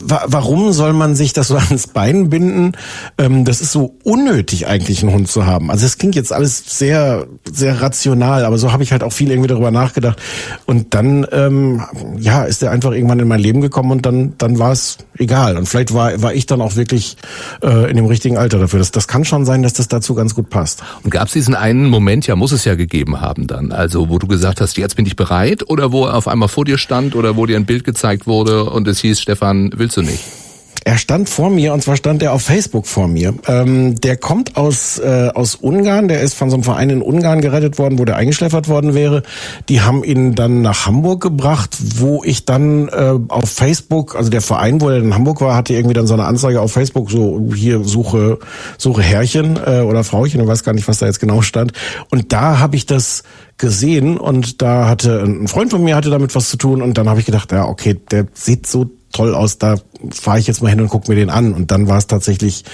warum 0.00 0.72
soll 0.72 0.92
man 0.92 1.14
sich 1.14 1.32
das 1.32 1.48
so 1.48 1.56
ans 1.68 1.86
Bein 1.86 2.30
binden? 2.30 2.72
Ähm, 3.16 3.44
das 3.44 3.60
ist 3.60 3.72
so 3.72 3.94
unnötig 4.02 4.66
eigentlich, 4.66 5.02
einen 5.02 5.12
Hund 5.12 5.28
zu 5.28 5.46
haben. 5.46 5.70
Also 5.70 5.86
es 5.86 5.98
klingt 5.98 6.16
jetzt 6.16 6.32
alles 6.32 6.64
sehr, 6.66 7.26
sehr 7.50 7.80
rational, 7.80 8.44
aber 8.44 8.58
so 8.58 8.72
habe 8.72 8.82
ich 8.82 8.92
halt 8.92 9.04
auch 9.04 9.12
viel 9.12 9.30
irgendwie 9.30 9.48
darüber 9.48 9.70
nachgedacht. 9.70 10.20
Und 10.66 10.94
dann, 10.94 11.26
ähm, 11.30 11.82
ja, 12.18 12.42
ist 12.42 12.62
der 12.62 12.72
einfach 12.72 12.92
irgendwann 12.92 13.20
in 13.20 13.28
mein 13.28 13.40
Leben 13.40 13.60
gekommen 13.60 13.92
und 13.92 14.04
dann, 14.04 14.34
dann 14.38 14.58
war 14.58 14.72
es 14.72 14.98
egal. 15.16 15.56
Und 15.56 15.68
vielleicht 15.68 15.94
war, 15.94 16.20
war 16.22 16.34
ich 16.34 16.46
dann 16.46 16.60
auch 16.60 16.74
wirklich 16.74 17.16
äh, 17.62 17.88
in 17.88 17.96
dem 17.96 18.06
richtigen 18.06 18.36
Alter 18.36 18.58
dafür. 18.58 18.80
Das, 18.80 18.90
das 18.90 19.06
kann 19.06 19.24
schon 19.24 19.44
sein, 19.44 19.62
dass 19.62 19.75
das 19.76 19.88
dazu 19.88 20.14
ganz 20.14 20.34
gut 20.34 20.50
passt. 20.50 20.82
Und 21.02 21.10
gab 21.10 21.28
es 21.28 21.32
diesen 21.32 21.54
einen 21.54 21.86
Moment, 21.86 22.26
ja 22.26 22.36
muss 22.36 22.52
es 22.52 22.64
ja 22.64 22.74
gegeben 22.74 23.20
haben 23.20 23.46
dann, 23.46 23.72
also 23.72 24.08
wo 24.08 24.18
du 24.18 24.26
gesagt 24.26 24.60
hast, 24.60 24.76
jetzt 24.76 24.96
bin 24.96 25.06
ich 25.06 25.16
bereit 25.16 25.68
oder 25.68 25.92
wo 25.92 26.06
er 26.06 26.14
auf 26.14 26.28
einmal 26.28 26.48
vor 26.48 26.64
dir 26.64 26.78
stand 26.78 27.14
oder 27.14 27.36
wo 27.36 27.46
dir 27.46 27.56
ein 27.56 27.66
Bild 27.66 27.84
gezeigt 27.84 28.26
wurde 28.26 28.64
und 28.64 28.88
es 28.88 29.00
hieß, 29.00 29.20
Stefan, 29.20 29.70
willst 29.74 29.96
du 29.96 30.02
nicht? 30.02 30.45
Er 30.86 30.98
stand 30.98 31.28
vor 31.28 31.50
mir 31.50 31.72
und 31.72 31.82
zwar 31.82 31.96
stand 31.96 32.22
er 32.22 32.32
auf 32.32 32.42
Facebook 32.42 32.86
vor 32.86 33.08
mir. 33.08 33.34
Ähm, 33.48 34.00
der 34.00 34.16
kommt 34.16 34.56
aus 34.56 35.00
äh, 35.00 35.30
aus 35.34 35.56
Ungarn. 35.56 36.06
Der 36.06 36.20
ist 36.20 36.34
von 36.34 36.48
so 36.48 36.54
einem 36.54 36.62
Verein 36.62 36.90
in 36.90 37.02
Ungarn 37.02 37.40
gerettet 37.40 37.76
worden, 37.76 37.98
wo 37.98 38.04
der 38.04 38.14
eingeschläfert 38.14 38.68
worden 38.68 38.94
wäre. 38.94 39.24
Die 39.68 39.80
haben 39.80 40.04
ihn 40.04 40.36
dann 40.36 40.62
nach 40.62 40.86
Hamburg 40.86 41.20
gebracht, 41.20 41.76
wo 41.96 42.22
ich 42.22 42.44
dann 42.44 42.86
äh, 42.86 43.18
auf 43.26 43.50
Facebook, 43.50 44.14
also 44.14 44.30
der 44.30 44.42
Verein, 44.42 44.80
wo 44.80 44.88
er 44.88 44.98
in 44.98 45.12
Hamburg 45.12 45.40
war, 45.40 45.56
hatte 45.56 45.74
irgendwie 45.74 45.94
dann 45.94 46.06
so 46.06 46.14
eine 46.14 46.24
Anzeige 46.24 46.60
auf 46.60 46.70
Facebook, 46.70 47.10
so 47.10 47.50
hier 47.52 47.82
suche 47.82 48.38
suche 48.78 49.02
Herrchen 49.02 49.58
äh, 49.66 49.80
oder 49.80 50.04
Frauchen, 50.04 50.40
ich 50.40 50.46
weiß 50.46 50.62
gar 50.62 50.72
nicht, 50.72 50.86
was 50.86 50.98
da 50.98 51.06
jetzt 51.06 51.18
genau 51.18 51.42
stand. 51.42 51.72
Und 52.10 52.32
da 52.32 52.60
habe 52.60 52.76
ich 52.76 52.86
das 52.86 53.24
gesehen 53.58 54.18
und 54.18 54.62
da 54.62 54.86
hatte 54.86 55.20
ein 55.20 55.48
Freund 55.48 55.72
von 55.72 55.82
mir 55.82 55.96
hatte 55.96 56.10
damit 56.10 56.36
was 56.36 56.48
zu 56.48 56.56
tun 56.58 56.80
und 56.80 56.96
dann 56.96 57.08
habe 57.08 57.18
ich 57.18 57.26
gedacht, 57.26 57.50
ja 57.50 57.64
okay, 57.64 57.98
der 58.12 58.28
sieht 58.34 58.68
so 58.68 58.86
toll 59.12 59.34
aus, 59.34 59.58
da 59.58 59.76
fahre 60.12 60.38
ich 60.38 60.46
jetzt 60.46 60.62
mal 60.62 60.68
hin 60.68 60.80
und 60.80 60.88
gucke 60.88 61.10
mir 61.10 61.16
den 61.16 61.30
an. 61.30 61.52
Und 61.52 61.70
dann 61.70 61.88
war 61.88 61.98
es 61.98 62.06
tatsächlich 62.06 62.64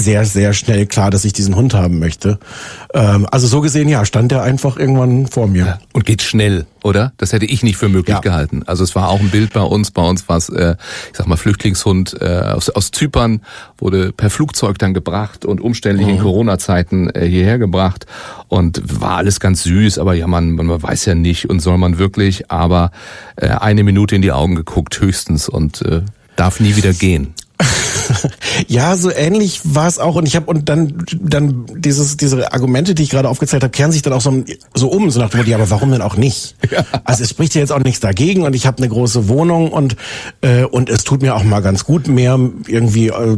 sehr, 0.00 0.24
sehr 0.24 0.52
schnell 0.52 0.86
klar, 0.86 1.10
dass 1.10 1.24
ich 1.24 1.32
diesen 1.32 1.54
Hund 1.56 1.74
haben 1.74 1.98
möchte. 1.98 2.38
Ähm, 2.94 3.26
also 3.30 3.46
so 3.46 3.60
gesehen, 3.60 3.88
ja, 3.88 4.04
stand 4.04 4.32
er 4.32 4.42
einfach 4.42 4.76
irgendwann 4.76 5.26
vor 5.26 5.46
mir. 5.46 5.66
Ja, 5.66 5.78
und 5.92 6.06
geht 6.06 6.22
schnell, 6.22 6.66
oder? 6.82 7.12
Das 7.18 7.32
hätte 7.32 7.44
ich 7.44 7.62
nicht 7.62 7.76
für 7.76 7.88
möglich 7.88 8.14
ja. 8.14 8.20
gehalten. 8.20 8.62
Also 8.66 8.82
es 8.82 8.94
war 8.94 9.08
auch 9.08 9.20
ein 9.20 9.30
Bild 9.30 9.52
bei 9.52 9.60
uns. 9.60 9.90
Bei 9.90 10.02
uns 10.02 10.28
war 10.28 10.38
es, 10.38 10.48
äh, 10.48 10.76
ich 11.10 11.18
sag 11.18 11.26
mal, 11.26 11.36
Flüchtlingshund 11.36 12.16
äh, 12.20 12.24
aus, 12.24 12.70
aus 12.70 12.90
Zypern, 12.90 13.42
wurde 13.78 14.12
per 14.12 14.30
Flugzeug 14.30 14.78
dann 14.78 14.94
gebracht 14.94 15.44
und 15.44 15.60
umständlich 15.60 16.06
mhm. 16.06 16.14
in 16.14 16.20
Corona-Zeiten 16.20 17.10
äh, 17.10 17.26
hierher 17.26 17.58
gebracht. 17.58 18.06
Und 18.48 19.00
war 19.00 19.18
alles 19.18 19.38
ganz 19.38 19.62
süß, 19.64 19.98
aber 19.98 20.14
ja, 20.14 20.26
man, 20.26 20.52
man 20.52 20.82
weiß 20.82 21.04
ja 21.04 21.14
nicht 21.14 21.48
und 21.48 21.60
soll 21.60 21.78
man 21.78 21.98
wirklich, 21.98 22.50
aber 22.50 22.90
äh, 23.36 23.48
eine 23.48 23.84
Minute 23.84 24.16
in 24.16 24.22
die 24.22 24.32
Augen 24.32 24.54
geguckt, 24.54 25.00
höchstens. 25.00 25.48
Und 25.48 25.82
äh, 25.82 26.02
darf 26.40 26.58
nie 26.58 26.74
wieder 26.74 26.94
gehen. 26.94 27.34
ja, 28.68 28.96
so 28.96 29.10
ähnlich 29.10 29.60
war 29.64 29.86
es 29.86 29.98
auch 29.98 30.14
und 30.16 30.26
ich 30.26 30.36
habe 30.36 30.46
und 30.46 30.68
dann 30.68 31.04
dann 31.12 31.66
dieses 31.76 32.16
diese 32.16 32.52
Argumente, 32.52 32.94
die 32.94 33.02
ich 33.02 33.10
gerade 33.10 33.28
aufgezählt 33.28 33.62
habe, 33.62 33.70
kehren 33.70 33.92
sich 33.92 34.02
dann 34.02 34.12
auch 34.12 34.20
so, 34.20 34.44
so 34.74 34.88
um 34.88 35.10
so 35.10 35.20
nach 35.20 35.30
dem 35.30 35.46
ja, 35.46 35.56
aber 35.56 35.70
warum 35.70 35.90
denn 35.90 36.02
auch 36.02 36.16
nicht? 36.16 36.56
Ja. 36.70 36.84
Also 37.02 37.24
es 37.24 37.30
spricht 37.30 37.56
ja 37.56 37.62
jetzt 37.62 37.72
auch 37.72 37.82
nichts 37.82 37.98
dagegen 37.98 38.42
und 38.42 38.54
ich 38.54 38.64
habe 38.64 38.78
eine 38.78 38.88
große 38.88 39.28
Wohnung 39.28 39.72
und 39.72 39.96
äh, 40.40 40.62
und 40.62 40.88
es 40.88 41.02
tut 41.02 41.20
mir 41.20 41.34
auch 41.34 41.42
mal 41.42 41.60
ganz 41.60 41.84
gut 41.84 42.06
mehr 42.06 42.38
irgendwie 42.68 43.08
äh, 43.08 43.36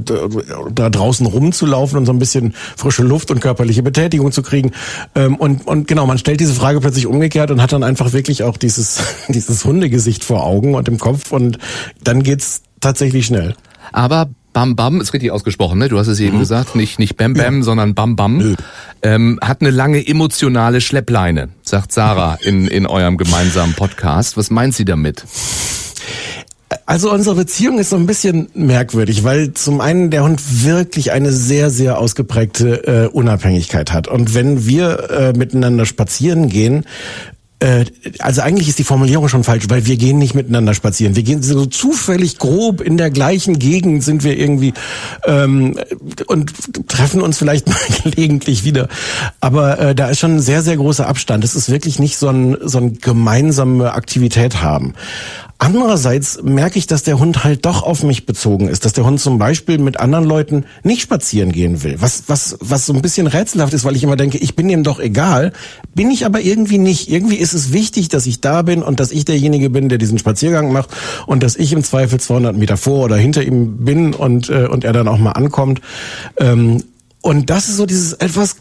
da 0.70 0.90
draußen 0.90 1.24
rumzulaufen 1.24 1.96
und 1.96 2.04
so 2.04 2.12
ein 2.12 2.18
bisschen 2.18 2.52
frische 2.76 3.02
Luft 3.02 3.30
und 3.30 3.40
körperliche 3.40 3.82
Betätigung 3.82 4.32
zu 4.32 4.42
kriegen 4.42 4.72
ähm, 5.14 5.36
und 5.36 5.66
und 5.66 5.88
genau, 5.88 6.04
man 6.04 6.18
stellt 6.18 6.40
diese 6.40 6.52
Frage 6.52 6.80
plötzlich 6.80 7.06
umgekehrt 7.06 7.50
und 7.50 7.62
hat 7.62 7.72
dann 7.72 7.82
einfach 7.82 8.12
wirklich 8.12 8.42
auch 8.42 8.58
dieses 8.58 9.00
dieses 9.28 9.64
Hundegesicht 9.64 10.24
vor 10.24 10.44
Augen 10.44 10.74
und 10.74 10.88
im 10.88 10.98
Kopf 10.98 11.32
und 11.32 11.58
dann 12.04 12.22
geht's 12.22 12.62
tatsächlich 12.82 13.24
schnell. 13.24 13.54
Aber 13.92 14.28
Bam 14.52 14.76
Bam 14.76 15.00
ist 15.00 15.14
richtig 15.14 15.30
ausgesprochen, 15.30 15.78
ne? 15.78 15.88
Du 15.88 15.98
hast 15.98 16.08
es 16.08 16.20
eben 16.20 16.36
mhm. 16.36 16.40
gesagt, 16.40 16.76
nicht 16.76 16.98
nicht 16.98 17.16
Bam 17.16 17.32
Bam, 17.32 17.58
ja. 17.58 17.62
sondern 17.62 17.94
Bam 17.94 18.16
Bam. 18.16 18.56
Ähm, 19.02 19.38
hat 19.42 19.62
eine 19.62 19.70
lange 19.70 20.06
emotionale 20.06 20.80
Schleppleine, 20.80 21.48
sagt 21.62 21.92
Sarah 21.92 22.38
in 22.42 22.66
in 22.66 22.86
eurem 22.86 23.16
gemeinsamen 23.16 23.74
Podcast. 23.74 24.36
Was 24.36 24.50
meint 24.50 24.74
sie 24.74 24.84
damit? 24.84 25.24
Also 26.86 27.12
unsere 27.12 27.36
Beziehung 27.36 27.78
ist 27.78 27.90
so 27.90 27.96
ein 27.96 28.06
bisschen 28.06 28.48
merkwürdig, 28.54 29.24
weil 29.24 29.52
zum 29.52 29.80
einen 29.80 30.10
der 30.10 30.24
Hund 30.24 30.40
wirklich 30.64 31.12
eine 31.12 31.32
sehr, 31.32 31.70
sehr 31.70 31.98
ausgeprägte 31.98 32.86
äh, 32.86 33.06
Unabhängigkeit 33.08 33.92
hat. 33.92 34.08
Und 34.08 34.34
wenn 34.34 34.66
wir 34.66 35.10
äh, 35.10 35.32
miteinander 35.36 35.86
spazieren 35.86 36.48
gehen, 36.48 36.84
äh, 37.62 37.84
also 38.18 38.42
eigentlich 38.42 38.68
ist 38.68 38.78
die 38.80 38.84
Formulierung 38.84 39.28
schon 39.28 39.44
falsch, 39.44 39.64
weil 39.68 39.86
wir 39.86 39.96
gehen 39.96 40.18
nicht 40.18 40.34
miteinander 40.34 40.74
spazieren. 40.74 41.14
Wir 41.14 41.22
gehen 41.22 41.42
so 41.42 41.64
zufällig 41.66 42.38
grob 42.38 42.80
in 42.80 42.96
der 42.96 43.10
gleichen 43.10 43.58
Gegend 43.58 44.02
sind 44.02 44.24
wir 44.24 44.36
irgendwie 44.36 44.74
ähm, 45.24 45.78
und 46.26 46.52
treffen 46.88 47.22
uns 47.22 47.38
vielleicht 47.38 47.68
mal 47.68 47.76
gelegentlich 48.02 48.64
wieder. 48.64 48.88
Aber 49.40 49.78
äh, 49.78 49.94
da 49.94 50.08
ist 50.08 50.18
schon 50.18 50.36
ein 50.36 50.40
sehr, 50.40 50.62
sehr 50.62 50.76
großer 50.76 51.06
Abstand. 51.06 51.44
Es 51.44 51.54
ist 51.54 51.70
wirklich 51.70 52.00
nicht 52.00 52.16
so 52.16 52.28
ein, 52.28 52.56
so 52.62 52.78
ein 52.78 52.98
gemeinsame 52.98 53.92
Aktivität 53.92 54.62
haben. 54.62 54.94
Andererseits 55.62 56.42
merke 56.42 56.76
ich, 56.76 56.88
dass 56.88 57.04
der 57.04 57.20
Hund 57.20 57.44
halt 57.44 57.66
doch 57.66 57.84
auf 57.84 58.02
mich 58.02 58.26
bezogen 58.26 58.66
ist, 58.66 58.84
dass 58.84 58.94
der 58.94 59.04
Hund 59.04 59.20
zum 59.20 59.38
Beispiel 59.38 59.78
mit 59.78 60.00
anderen 60.00 60.24
Leuten 60.24 60.64
nicht 60.82 61.02
spazieren 61.02 61.52
gehen 61.52 61.84
will. 61.84 61.98
Was, 62.00 62.24
was, 62.26 62.56
was 62.58 62.84
so 62.84 62.92
ein 62.92 63.00
bisschen 63.00 63.28
rätselhaft 63.28 63.72
ist, 63.72 63.84
weil 63.84 63.94
ich 63.94 64.02
immer 64.02 64.16
denke, 64.16 64.38
ich 64.38 64.56
bin 64.56 64.68
ihm 64.68 64.82
doch 64.82 64.98
egal, 64.98 65.52
bin 65.94 66.10
ich 66.10 66.26
aber 66.26 66.40
irgendwie 66.40 66.78
nicht. 66.78 67.08
Irgendwie 67.08 67.36
ist 67.36 67.52
es 67.52 67.72
wichtig, 67.72 68.08
dass 68.08 68.26
ich 68.26 68.40
da 68.40 68.62
bin 68.62 68.82
und 68.82 68.98
dass 68.98 69.12
ich 69.12 69.24
derjenige 69.24 69.70
bin, 69.70 69.88
der 69.88 69.98
diesen 69.98 70.18
Spaziergang 70.18 70.72
macht 70.72 70.90
und 71.28 71.44
dass 71.44 71.54
ich 71.54 71.72
im 71.72 71.84
Zweifel 71.84 72.18
200 72.18 72.56
Meter 72.56 72.76
vor 72.76 73.04
oder 73.04 73.14
hinter 73.14 73.44
ihm 73.44 73.84
bin 73.84 74.14
und, 74.14 74.50
äh, 74.50 74.66
und 74.66 74.82
er 74.82 74.92
dann 74.92 75.06
auch 75.06 75.18
mal 75.18 75.30
ankommt. 75.30 75.80
Ähm, 76.38 76.82
und 77.20 77.50
das 77.50 77.68
ist 77.68 77.76
so 77.76 77.86
dieses 77.86 78.14
etwas 78.14 78.56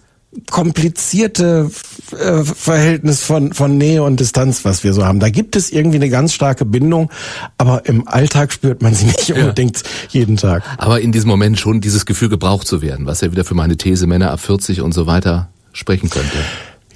komplizierte 0.49 1.69
äh, 2.11 2.43
Verhältnis 2.43 3.21
von, 3.21 3.53
von 3.53 3.77
Nähe 3.77 4.03
und 4.03 4.19
Distanz, 4.19 4.63
was 4.63 4.83
wir 4.83 4.93
so 4.93 5.05
haben. 5.05 5.19
Da 5.19 5.29
gibt 5.29 5.55
es 5.55 5.71
irgendwie 5.71 5.97
eine 5.97 6.09
ganz 6.09 6.33
starke 6.33 6.65
Bindung, 6.65 7.11
aber 7.57 7.85
im 7.85 8.07
Alltag 8.07 8.53
spürt 8.53 8.81
man 8.81 8.93
sie 8.93 9.05
nicht 9.05 9.27
ja. 9.29 9.35
unbedingt 9.35 9.83
jeden 10.09 10.37
Tag. 10.37 10.63
Aber 10.77 11.01
in 11.01 11.11
diesem 11.11 11.29
Moment 11.29 11.59
schon 11.59 11.81
dieses 11.81 12.05
Gefühl 12.05 12.29
gebraucht 12.29 12.67
zu 12.67 12.81
werden, 12.81 13.05
was 13.05 13.21
ja 13.21 13.31
wieder 13.31 13.43
für 13.43 13.55
meine 13.55 13.77
These 13.77 14.07
Männer 14.07 14.31
ab 14.31 14.39
40 14.39 14.81
und 14.81 14.93
so 14.93 15.05
weiter 15.05 15.49
sprechen 15.73 16.09
könnte. 16.09 16.37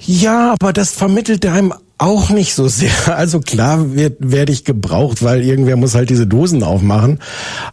Ja, 0.00 0.52
aber 0.52 0.72
das 0.72 0.92
vermittelt 0.92 1.44
einem 1.46 1.72
auch 1.98 2.28
nicht 2.30 2.54
so 2.54 2.68
sehr. 2.68 2.90
Also 3.16 3.40
klar 3.40 3.94
wird, 3.94 4.16
werde 4.18 4.52
ich 4.52 4.64
gebraucht, 4.64 5.22
weil 5.22 5.42
irgendwer 5.42 5.76
muss 5.76 5.94
halt 5.94 6.10
diese 6.10 6.26
Dosen 6.26 6.62
aufmachen. 6.62 7.20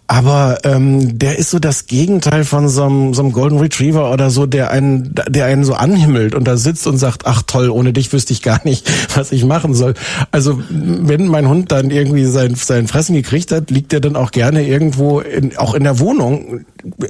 Aber 0.07 0.59
ähm, 0.63 1.19
der 1.19 1.37
ist 1.37 1.49
so 1.49 1.59
das 1.59 1.85
Gegenteil 1.85 2.45
von 2.45 2.69
so 2.69 2.83
einem, 2.83 3.13
so 3.13 3.21
einem 3.23 3.33
Golden 3.33 3.59
Retriever 3.59 4.11
oder 4.11 4.29
so, 4.29 4.45
der 4.45 4.71
einen, 4.71 5.13
der 5.27 5.45
einen 5.45 5.65
so 5.65 5.73
anhimmelt 5.73 6.33
und 6.33 6.45
da 6.45 6.55
sitzt 6.55 6.87
und 6.87 6.97
sagt, 6.97 7.25
ach 7.25 7.41
toll, 7.45 7.69
ohne 7.69 7.91
dich 7.91 8.13
wüsste 8.13 8.31
ich 8.31 8.41
gar 8.41 8.61
nicht, 8.63 8.89
was 9.15 9.31
ich 9.31 9.43
machen 9.43 9.73
soll. 9.73 9.95
Also 10.31 10.61
wenn 10.69 11.27
mein 11.27 11.49
Hund 11.49 11.71
dann 11.71 11.89
irgendwie 11.91 12.25
sein, 12.25 12.55
sein 12.55 12.87
Fressen 12.87 13.15
gekriegt 13.15 13.51
hat, 13.51 13.69
liegt 13.69 13.91
er 13.91 13.99
dann 13.99 14.15
auch 14.15 14.31
gerne 14.31 14.65
irgendwo, 14.65 15.19
in, 15.19 15.57
auch 15.57 15.73
in 15.73 15.83
der 15.83 15.99
Wohnung, 15.99 16.65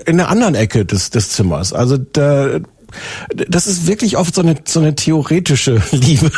in 0.06 0.18
der 0.18 0.30
anderen 0.30 0.56
Ecke 0.56 0.86
des, 0.86 1.12
des 1.12 1.30
Zimmers. 1.30 1.74
Also 1.74 1.98
da, 1.98 2.60
das 3.48 3.68
ist 3.68 3.88
wirklich 3.88 4.18
oft 4.18 4.34
so 4.36 4.42
eine, 4.42 4.56
so 4.66 4.80
eine 4.80 4.96
theoretische 4.96 5.82
Liebe, 5.92 6.32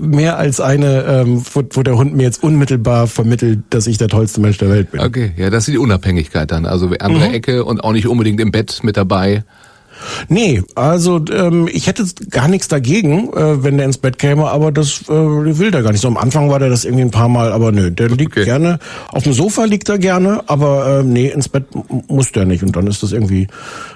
mehr 0.00 0.38
als 0.38 0.60
eine, 0.60 1.04
ähm, 1.04 1.44
wo, 1.52 1.62
wo 1.70 1.82
der 1.82 1.96
Hund 1.96 2.14
mir 2.14 2.24
jetzt 2.24 2.42
unmittelbar 2.42 3.06
vermittelt, 3.06 3.60
dass 3.70 3.86
ich 3.86 3.98
der 3.98 4.08
tollste 4.08 4.40
Mensch 4.40 4.58
der 4.58 4.70
Welt 4.70 4.90
bin. 4.90 5.00
Okay, 5.00 5.32
ja, 5.36 5.50
das 5.50 5.68
ist 5.68 5.74
die 5.74 5.78
Unabhängigkeit 5.78 6.50
dann. 6.50 6.66
Also 6.66 6.90
andere 7.00 7.28
mhm. 7.28 7.34
Ecke 7.34 7.64
und 7.64 7.82
auch 7.82 7.92
nicht 7.92 8.06
unbedingt 8.06 8.40
im 8.40 8.52
Bett 8.52 8.80
mit 8.82 8.96
dabei. 8.96 9.44
Nee, 10.28 10.62
also 10.74 11.20
ähm, 11.32 11.68
ich 11.72 11.86
hätte 11.86 12.04
gar 12.30 12.48
nichts 12.48 12.68
dagegen, 12.68 13.32
äh, 13.32 13.62
wenn 13.62 13.76
der 13.76 13.86
ins 13.86 13.98
Bett 13.98 14.18
käme, 14.18 14.48
aber 14.48 14.72
das 14.72 15.02
äh, 15.08 15.12
will 15.12 15.70
der 15.70 15.82
gar 15.82 15.92
nicht. 15.92 16.00
So 16.00 16.08
am 16.08 16.16
Anfang 16.16 16.50
war 16.50 16.58
der 16.58 16.68
das 16.68 16.84
irgendwie 16.84 17.04
ein 17.04 17.10
paar 17.10 17.28
Mal, 17.28 17.52
aber 17.52 17.72
nö, 17.72 17.90
der 17.90 18.08
liegt 18.08 18.32
okay. 18.32 18.44
gerne, 18.44 18.78
auf 19.08 19.24
dem 19.24 19.32
Sofa 19.32 19.64
liegt 19.64 19.88
er 19.88 19.98
gerne, 19.98 20.42
aber 20.46 21.00
äh, 21.00 21.02
nee, 21.02 21.28
ins 21.28 21.48
Bett 21.48 21.64
muss 22.08 22.32
der 22.32 22.44
nicht 22.44 22.62
und 22.62 22.76
dann 22.76 22.86
ist 22.86 23.02
das 23.02 23.12
irgendwie 23.12 23.48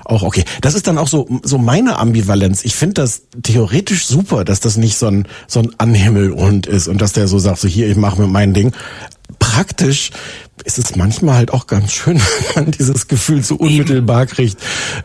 auch 0.05 0.23
okay. 0.23 0.45
Das 0.61 0.75
ist 0.75 0.87
dann 0.87 0.99
auch 0.99 1.09
so 1.09 1.29
so 1.43 1.59
meine 1.59 1.99
Ambivalenz. 1.99 2.65
Ich 2.65 2.75
finde 2.75 2.95
das 2.95 3.23
theoretisch 3.43 4.07
super, 4.07 4.45
dass 4.45 4.61
das 4.61 4.77
nicht 4.77 4.97
so 4.97 5.07
ein 5.07 5.27
so 5.47 5.61
ein 5.61 5.71
Anhimmelhund 5.79 6.67
ist 6.67 6.89
und 6.89 7.01
dass 7.01 7.13
der 7.13 7.29
so 7.29 7.39
sagt, 7.39 7.59
so 7.59 7.69
hier, 7.69 7.89
ich 7.89 7.97
mache 7.97 8.21
mir 8.21 8.29
mein 8.29 8.53
Ding. 8.53 8.73
Praktisch 9.39 10.11
ist 10.65 10.79
es 10.79 10.97
manchmal 10.97 11.37
halt 11.37 11.53
auch 11.53 11.67
ganz 11.67 11.93
schön, 11.93 12.21
wenn 12.55 12.65
man 12.65 12.73
dieses 12.73 13.09
Gefühl 13.09 13.43
so 13.43 13.57
unmittelbar 13.57 14.27
kriegt, 14.27 14.59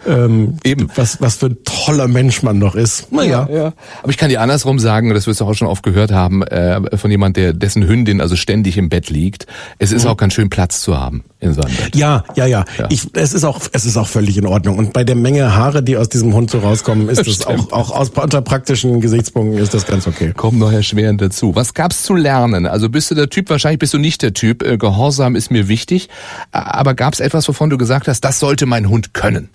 ähm, 0.07 0.57
Eben. 0.63 0.89
Was, 0.95 1.21
was 1.21 1.35
für 1.35 1.47
ein 1.47 1.57
toller 1.63 2.07
Mensch 2.07 2.43
man 2.43 2.59
noch 2.59 2.75
ist. 2.75 3.11
Naja. 3.11 3.47
Ja, 3.49 3.55
ja. 3.55 3.73
Aber 4.01 4.11
ich 4.11 4.17
kann 4.17 4.29
dir 4.29 4.41
andersrum 4.41 4.79
sagen, 4.79 5.13
das 5.13 5.27
wirst 5.27 5.41
du 5.41 5.45
auch 5.45 5.53
schon 5.53 5.67
oft 5.67 5.83
gehört 5.83 6.11
haben, 6.11 6.43
äh, 6.43 6.97
von 6.97 7.11
jemand, 7.11 7.37
der 7.37 7.53
dessen 7.53 7.87
Hündin 7.87 8.21
also 8.21 8.35
ständig 8.35 8.77
im 8.77 8.89
Bett 8.89 9.09
liegt. 9.09 9.47
Es 9.79 9.91
ist 9.91 10.03
mhm. 10.03 10.11
auch 10.11 10.17
ganz 10.17 10.33
schön 10.33 10.49
Platz 10.49 10.81
zu 10.81 10.99
haben 10.99 11.23
in 11.39 11.53
seinem 11.53 11.75
Bett. 11.75 11.95
Ja, 11.95 12.23
ja, 12.35 12.45
ja. 12.45 12.65
ja. 12.77 12.87
Ich, 12.89 13.07
es 13.13 13.33
ist 13.33 13.43
auch, 13.43 13.59
es 13.71 13.85
ist 13.85 13.97
auch 13.97 14.07
völlig 14.07 14.37
in 14.37 14.45
Ordnung. 14.45 14.77
Und 14.77 14.93
bei 14.93 15.03
der 15.03 15.15
Menge 15.15 15.55
Haare, 15.55 15.81
die 15.81 15.97
aus 15.97 16.09
diesem 16.09 16.33
Hund 16.33 16.51
so 16.51 16.59
rauskommen, 16.59 17.07
ist 17.09 17.25
das 17.25 17.45
auch, 17.45 17.71
auch 17.71 17.91
aus 17.91 18.09
unter 18.09 18.41
praktischen 18.41 18.99
Gesichtspunkten 18.99 19.57
ist 19.57 19.73
das 19.73 19.85
ganz 19.85 20.07
okay. 20.07 20.33
Kommen 20.35 20.59
noch 20.59 20.71
erschwerend 20.71 21.21
dazu. 21.21 21.55
Was 21.55 21.73
gab's 21.73 22.03
zu 22.03 22.15
lernen? 22.15 22.65
Also 22.65 22.89
bist 22.89 23.09
du 23.11 23.15
der 23.15 23.29
Typ, 23.29 23.49
wahrscheinlich 23.49 23.79
bist 23.79 23.93
du 23.93 23.97
nicht 23.97 24.21
der 24.21 24.33
Typ, 24.33 24.63
äh, 24.63 24.77
Gehorsam 24.77 25.35
ist 25.39 25.49
mir 25.49 25.67
wichtig. 25.67 26.09
Aber 26.51 26.93
gab 26.93 27.13
es 27.13 27.19
etwas, 27.19 27.47
wovon 27.47 27.71
du 27.71 27.77
gesagt 27.77 28.07
hast, 28.07 28.21
das 28.21 28.39
sollte 28.39 28.67
mein 28.67 28.89
Hund 28.89 29.13
können? 29.15 29.49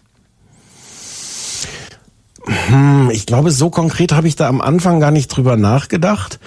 Hm, 2.47 3.11
ich 3.11 3.25
glaube, 3.25 3.51
so 3.51 3.71
konkret 3.71 4.13
habe 4.13 4.29
ich 4.29 4.37
da 4.37 4.49
am 4.49 4.61
Anfang 4.61 5.01
gar 5.01 5.11
nicht 5.11 5.29
drüber 5.29 5.57
nachgedacht. 5.57 6.39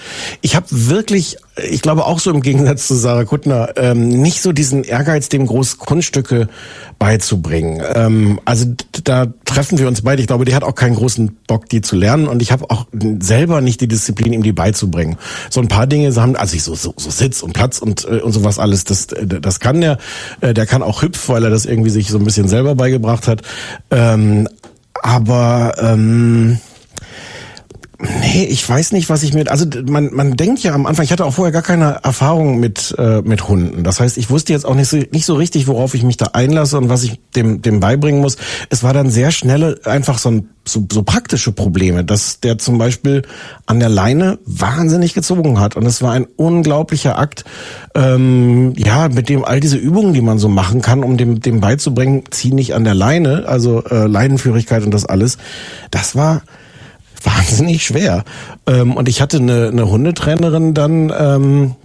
Ich 0.41 0.55
habe 0.55 0.67
wirklich, 0.69 1.37
ich 1.69 1.81
glaube 1.81 2.05
auch 2.05 2.19
so 2.19 2.29
im 2.29 2.41
Gegensatz 2.41 2.87
zu 2.87 2.95
Sarah 2.95 3.23
Kuttner, 3.23 3.69
ähm, 3.77 4.09
nicht 4.09 4.43
so 4.43 4.51
diesen 4.51 4.83
Ehrgeiz, 4.83 5.29
dem 5.29 5.47
groß 5.47 5.79
Kunststücke 5.79 6.49
beizubringen. 6.99 7.81
Ähm, 7.95 8.39
also 8.45 8.65
da 9.03 9.27
treffen 9.45 9.79
wir 9.79 9.87
uns 9.87 10.03
beide. 10.03 10.21
Ich 10.21 10.27
glaube, 10.27 10.45
die 10.45 10.53
hat 10.53 10.63
auch 10.63 10.75
keinen 10.75 10.95
großen 10.95 11.35
Bock, 11.47 11.67
die 11.69 11.81
zu 11.81 11.95
lernen. 11.95 12.27
Und 12.27 12.43
ich 12.43 12.51
habe 12.51 12.69
auch 12.69 12.85
selber 13.19 13.61
nicht 13.61 13.81
die 13.81 13.87
Disziplin, 13.87 14.33
ihm 14.33 14.43
die 14.43 14.51
beizubringen. 14.51 15.17
So 15.49 15.61
ein 15.61 15.67
paar 15.67 15.87
Dinge 15.87 16.13
haben, 16.15 16.35
also 16.35 16.55
ich 16.55 16.63
so, 16.63 16.75
so, 16.75 16.93
so 16.95 17.09
Sitz 17.09 17.41
und 17.41 17.53
Platz 17.53 17.79
und, 17.79 18.05
äh, 18.05 18.19
und 18.19 18.33
sowas 18.33 18.59
alles, 18.59 18.83
das, 18.83 19.07
das 19.07 19.59
kann 19.59 19.81
der. 19.81 19.97
Äh, 20.41 20.53
der 20.53 20.67
kann 20.67 20.83
auch 20.83 21.01
hüpf, 21.01 21.29
weil 21.29 21.43
er 21.43 21.49
das 21.49 21.65
irgendwie 21.65 21.89
sich 21.89 22.09
so 22.09 22.19
ein 22.19 22.23
bisschen 22.23 22.47
selber 22.47 22.75
beigebracht 22.75 23.27
hat. 23.27 23.41
Ähm, 23.89 24.47
aber 25.07 25.73
ähm, 25.79 26.59
Nee, 27.99 28.43
ich 28.43 28.67
weiß 28.67 28.91
nicht, 28.91 29.09
was 29.09 29.23
ich 29.23 29.33
mit. 29.33 29.49
Also 29.49 29.65
man, 29.87 30.13
man 30.13 30.37
denkt 30.37 30.61
ja 30.61 30.73
am 30.73 30.85
Anfang, 30.85 31.03
ich 31.03 31.11
hatte 31.11 31.25
auch 31.25 31.33
vorher 31.33 31.51
gar 31.51 31.63
keine 31.63 31.97
Erfahrung 32.03 32.59
mit, 32.59 32.93
äh, 32.99 33.23
mit 33.23 33.47
Hunden. 33.47 33.83
Das 33.83 33.99
heißt, 33.99 34.19
ich 34.19 34.29
wusste 34.29 34.53
jetzt 34.53 34.67
auch 34.67 34.75
nicht 34.75 34.87
so, 34.87 34.97
nicht 34.97 35.25
so 35.25 35.33
richtig, 35.33 35.65
worauf 35.65 35.95
ich 35.95 36.03
mich 36.03 36.15
da 36.15 36.27
einlasse 36.33 36.77
und 36.77 36.89
was 36.89 37.03
ich 37.03 37.19
dem, 37.35 37.63
dem 37.63 37.79
beibringen 37.79 38.21
muss. 38.21 38.37
Es 38.69 38.83
war 38.83 38.93
dann 38.93 39.09
sehr 39.09 39.31
schnell 39.31 39.79
einfach 39.83 40.19
so, 40.19 40.29
ein, 40.29 40.49
so, 40.63 40.85
so 40.91 41.01
praktische 41.01 41.51
Probleme, 41.51 42.03
dass 42.03 42.39
der 42.39 42.59
zum 42.59 42.77
Beispiel 42.77 43.23
an 43.65 43.79
der 43.79 43.89
Leine 43.89 44.37
wahnsinnig 44.45 45.15
gezogen 45.15 45.59
hat. 45.59 45.75
Und 45.75 45.87
es 45.87 46.03
war 46.03 46.11
ein 46.11 46.27
unglaublicher 46.35 47.17
Akt, 47.17 47.45
ähm, 47.95 48.73
ja, 48.77 49.09
mit 49.09 49.27
dem 49.27 49.43
all 49.43 49.59
diese 49.59 49.77
Übungen, 49.77 50.13
die 50.13 50.21
man 50.21 50.37
so 50.37 50.49
machen 50.49 50.83
kann, 50.83 51.03
um 51.03 51.17
dem, 51.17 51.39
dem 51.39 51.61
beizubringen, 51.61 52.25
zieh 52.29 52.53
nicht 52.53 52.75
an 52.75 52.83
der 52.83 52.93
Leine, 52.93 53.45
also 53.47 53.83
äh, 53.85 54.05
Leinenführigkeit 54.05 54.83
und 54.83 54.91
das 54.91 55.05
alles. 55.05 55.39
Das 55.89 56.15
war 56.15 56.43
wahnsinnig 57.23 57.83
schwer. 57.85 58.23
Ähm, 58.65 58.95
und 58.95 59.09
ich 59.09 59.21
hatte 59.21 59.37
eine, 59.37 59.67
eine 59.67 59.89
Hundetrainerin 59.89 60.73
dann, 60.73 61.13
ähm, 61.17 61.75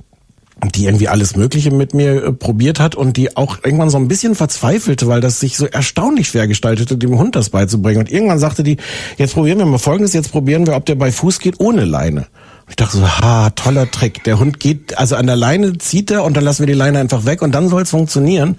die 0.74 0.84
irgendwie 0.86 1.08
alles 1.08 1.34
Mögliche 1.34 1.70
mit 1.70 1.94
mir 1.94 2.24
äh, 2.24 2.32
probiert 2.32 2.78
hat 2.78 2.94
und 2.94 3.16
die 3.16 3.36
auch 3.36 3.58
irgendwann 3.64 3.90
so 3.90 3.98
ein 3.98 4.08
bisschen 4.08 4.34
verzweifelte, 4.34 5.08
weil 5.08 5.20
das 5.20 5.40
sich 5.40 5.56
so 5.56 5.66
erstaunlich 5.66 6.28
schwer 6.28 6.46
gestaltete, 6.46 6.96
dem 6.96 7.18
Hund 7.18 7.34
das 7.34 7.50
beizubringen. 7.50 8.00
Und 8.00 8.12
irgendwann 8.12 8.38
sagte 8.38 8.62
die, 8.62 8.76
jetzt 9.16 9.34
probieren 9.34 9.58
wir 9.58 9.66
mal 9.66 9.78
Folgendes, 9.78 10.12
jetzt 10.12 10.30
probieren 10.30 10.66
wir, 10.66 10.76
ob 10.76 10.86
der 10.86 10.94
bei 10.94 11.10
Fuß 11.10 11.40
geht 11.40 11.58
ohne 11.58 11.84
Leine. 11.84 12.26
Ich 12.68 12.76
dachte 12.76 12.98
so, 12.98 13.06
ha, 13.06 13.50
toller 13.50 13.90
Trick. 13.90 14.24
Der 14.24 14.38
Hund 14.38 14.60
geht, 14.60 14.96
also 14.96 15.16
an 15.16 15.26
der 15.26 15.36
Leine 15.36 15.78
zieht 15.78 16.10
er 16.10 16.24
und 16.24 16.36
dann 16.36 16.44
lassen 16.44 16.60
wir 16.60 16.68
die 16.68 16.78
Leine 16.78 17.00
einfach 17.00 17.26
weg 17.26 17.42
und 17.42 17.52
dann 17.52 17.68
soll 17.68 17.82
es 17.82 17.90
funktionieren. 17.90 18.56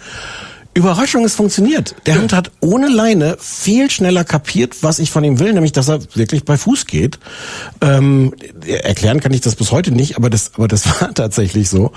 Überraschung, 0.76 1.24
es 1.24 1.36
funktioniert. 1.36 1.96
Der 2.06 2.20
Hund 2.20 2.34
hat 2.34 2.52
ohne 2.60 2.88
Leine 2.88 3.38
viel 3.40 3.92
schneller 3.92 4.24
kapiert, 4.24 4.78
was 4.82 4.98
ich 4.98 5.12
von 5.12 5.24
ihm 5.24 5.40
will, 5.40 5.54
nämlich, 5.54 5.72
dass 5.72 5.88
er 5.88 6.00
wirklich 6.16 6.46
bei 6.46 6.58
Fuß 6.58 6.88
geht. 6.88 7.20
Ähm, 7.82 8.34
erklären 8.66 9.20
kann 9.20 9.34
ich 9.34 9.42
das 9.42 9.56
bis 9.56 9.72
heute 9.72 9.92
nicht, 9.92 10.18
aber 10.18 10.32
das, 10.32 10.52
aber 10.56 10.68
das 10.68 10.88
war 11.02 11.14
tatsächlich 11.14 11.70
so. 11.70 11.92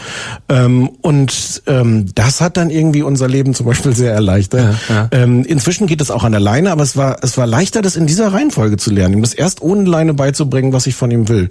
Ähm, 0.48 0.90
und 1.00 1.62
ähm, 1.66 2.06
das 2.14 2.40
hat 2.40 2.58
dann 2.58 2.68
irgendwie 2.68 3.02
unser 3.02 3.28
Leben 3.28 3.54
zum 3.54 3.66
Beispiel 3.66 3.94
sehr 3.94 4.12
erleichtert. 4.12 4.76
Ja, 4.88 4.94
ja. 4.94 5.08
Ähm, 5.12 5.44
inzwischen 5.44 5.86
geht 5.86 6.02
es 6.02 6.10
auch 6.10 6.24
an 6.24 6.32
der 6.32 6.40
Leine, 6.40 6.70
aber 6.70 6.82
es 6.82 6.96
war, 6.96 7.18
es 7.22 7.38
war 7.38 7.46
leichter, 7.46 7.80
das 7.80 7.96
in 7.96 8.06
dieser 8.06 8.32
Reihenfolge 8.32 8.76
zu 8.76 8.90
lernen, 8.90 9.14
ihm 9.14 9.22
das 9.22 9.32
erst 9.32 9.62
ohne 9.62 9.88
Leine 9.88 10.12
beizubringen, 10.12 10.74
was 10.74 10.86
ich 10.86 10.94
von 10.96 11.10
ihm 11.10 11.28
will. 11.28 11.48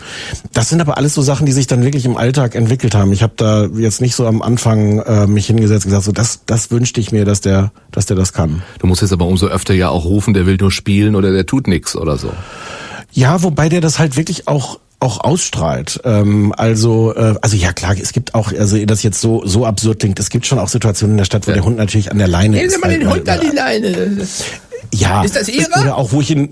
Das 0.54 0.70
sind 0.70 0.80
aber 0.80 0.98
alles 0.98 1.16
so 1.16 1.24
Sachen, 1.24 1.48
die 1.48 1.54
sich 1.54 1.66
dann 1.66 1.84
wirklich 1.84 2.06
im 2.06 2.18
Alltag 2.18 2.54
entwickelt 2.54 2.94
haben. 2.94 3.12
Ich 3.14 3.24
habe 3.24 3.34
da 3.36 3.66
jetzt 3.66 4.02
nicht 4.02 4.16
so 4.16 4.28
am 4.28 4.44
Anfang 4.44 5.00
äh, 5.00 5.26
mich 5.26 5.48
hingesetzt 5.48 5.86
und 5.86 5.90
gesagt, 5.90 6.06
so 6.06 6.12
das, 6.12 6.42
das 6.46 6.70
wünschte 6.70 7.02
ich 7.02 7.12
mir, 7.12 7.15
dass 7.24 7.40
der, 7.40 7.72
dass 7.92 8.06
der 8.06 8.18
das 8.18 8.34
kann. 8.34 8.64
Du 8.80 8.88
musst 8.88 9.02
jetzt 9.02 9.14
aber 9.14 9.26
umso 9.26 9.48
öfter 9.48 9.74
ja 9.74 9.88
auch 9.88 10.04
rufen, 10.04 10.34
der 10.34 10.46
will 10.46 10.58
nur 10.60 10.72
spielen 10.72 11.16
oder 11.16 11.32
der 11.32 11.46
tut 11.46 11.68
nix 11.68 11.96
oder 11.96 12.18
so. 12.18 12.32
Ja, 13.14 13.42
wobei 13.44 13.70
der 13.70 13.80
das 13.80 14.00
halt 14.00 14.18
wirklich 14.18 14.48
auch 14.50 14.80
auch 15.00 15.24
ausstrahlt. 15.24 16.00
Ähm, 16.04 16.54
also, 16.58 17.14
äh, 17.16 17.36
also 17.42 17.56
ja 17.56 17.74
klar, 17.74 17.96
es 18.02 18.12
gibt 18.12 18.34
auch, 18.34 18.52
also 18.52 18.84
das 18.86 19.04
jetzt 19.04 19.22
so 19.22 19.46
so 19.46 19.66
absurd 19.66 20.00
klingt, 20.00 20.20
es 20.20 20.30
gibt 20.30 20.46
schon 20.46 20.58
auch 20.58 20.70
Situationen 20.70 21.14
in 21.14 21.18
der 21.18 21.26
Stadt, 21.26 21.46
wo 21.46 21.52
ja. 21.52 21.56
der 21.56 21.66
Hund 21.66 21.78
natürlich 21.78 22.12
an 22.12 22.18
der 22.18 22.28
Leine 22.28 22.58
Nehmen 22.58 22.66
ist. 22.66 22.82
Nehmen 22.82 22.94
Sie 22.94 23.06
mal 23.06 23.08
den 23.08 23.14
Hund 23.14 23.30
an 23.30 23.40
die 23.42 23.56
Leine. 23.56 24.28
Ja. 24.94 25.24
Ist 25.24 25.36
das 25.36 25.48
Ihre? 25.50 25.68
Oder 25.82 25.98
auch, 25.98 26.12
wo 26.12 26.22
ich 26.22 26.32
ihn, 26.32 26.50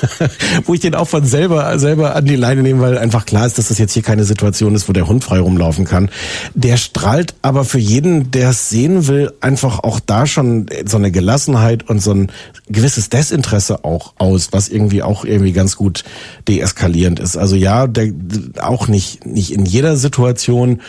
wo 0.64 0.74
ich 0.74 0.80
den 0.80 0.94
auch 0.94 1.08
von 1.08 1.24
selber, 1.24 1.78
selber 1.78 2.14
an 2.16 2.24
die 2.24 2.36
Leine 2.36 2.62
nehme, 2.62 2.80
weil 2.80 2.98
einfach 2.98 3.26
klar 3.26 3.46
ist, 3.46 3.58
dass 3.58 3.68
das 3.68 3.78
jetzt 3.78 3.92
hier 3.92 4.02
keine 4.02 4.24
Situation 4.24 4.74
ist, 4.74 4.88
wo 4.88 4.92
der 4.92 5.06
Hund 5.06 5.24
frei 5.24 5.40
rumlaufen 5.40 5.84
kann. 5.84 6.10
Der 6.54 6.76
strahlt 6.76 7.34
aber 7.42 7.64
für 7.64 7.78
jeden, 7.78 8.30
der 8.30 8.50
es 8.50 8.68
sehen 8.68 9.06
will, 9.06 9.32
einfach 9.40 9.80
auch 9.80 10.00
da 10.00 10.26
schon 10.26 10.66
so 10.86 10.96
eine 10.96 11.10
Gelassenheit 11.10 11.88
und 11.88 12.00
so 12.00 12.12
ein 12.12 12.32
gewisses 12.68 13.08
Desinteresse 13.08 13.84
auch 13.84 14.14
aus, 14.18 14.48
was 14.52 14.68
irgendwie 14.68 15.02
auch 15.02 15.24
irgendwie 15.24 15.52
ganz 15.52 15.76
gut 15.76 16.04
deeskalierend 16.46 17.20
ist. 17.20 17.36
Also 17.36 17.56
ja, 17.56 17.86
der, 17.86 18.12
auch 18.60 18.88
nicht, 18.88 19.26
nicht 19.26 19.52
in 19.52 19.64
jeder 19.64 19.96
Situation, 19.96 20.80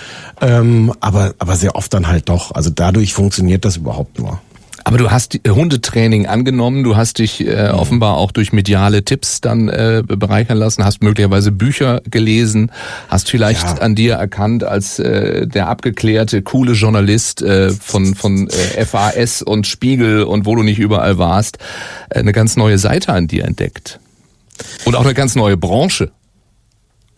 ähm, 0.42 0.94
aber, 1.00 1.34
aber 1.40 1.56
sehr 1.56 1.76
oft 1.76 1.94
dann 1.94 2.08
halt 2.08 2.30
doch. 2.30 2.52
Also 2.54 2.70
dadurch 2.70 3.14
funktioniert 3.14 3.66
das 3.66 3.78
überhaupt 3.78 4.20
nur. 4.20 4.40
Aber 4.84 4.98
du 4.98 5.12
hast 5.12 5.40
Hundetraining 5.48 6.26
angenommen, 6.26 6.84
du 6.84 6.96
hast 6.96 7.20
dich 7.20 7.46
äh, 7.46 7.70
mhm. 7.70 7.80
offenbar 7.80 8.18
auch 8.18 8.32
durch 8.32 8.54
mediale 8.54 9.04
Tipps 9.04 9.42
dann 9.42 9.70
äh, 9.70 10.04
bereichern 10.06 10.58
lassen, 10.58 10.86
hast 10.86 11.04
möglicherweise 11.04 11.52
Bücher 11.52 12.02
gelesen, 12.10 12.72
hast 13.08 13.30
vielleicht 13.30 13.64
ja. 13.64 13.74
an 13.76 13.96
dir 13.96 14.16
erkannt 14.16 14.64
als 14.64 15.00
äh, 15.00 15.48
der 15.48 15.68
abgeklärte, 15.68 16.42
coole 16.42 16.74
Journalist 16.74 17.42
äh, 17.42 17.72
von, 17.72 18.16
von 18.16 18.48
äh, 18.48 18.86
FAS 18.86 19.42
und 19.42 19.68
Spiegel 19.68 20.24
und 20.24 20.46
wo 20.46 20.56
du 20.56 20.64
nicht 20.64 20.80
überall 20.80 21.18
warst, 21.18 21.58
äh, 22.10 22.20
eine 22.20 22.32
ganz 22.32 22.56
neue 22.56 22.78
Seite 22.78 23.14
an 23.14 23.28
dir 23.28 23.46
entdeckt. 23.46 24.00
Und 24.86 24.96
auch 24.96 25.06
eine 25.06 25.14
ganz 25.14 25.36
neue 25.36 25.58
Branche. 25.58 26.12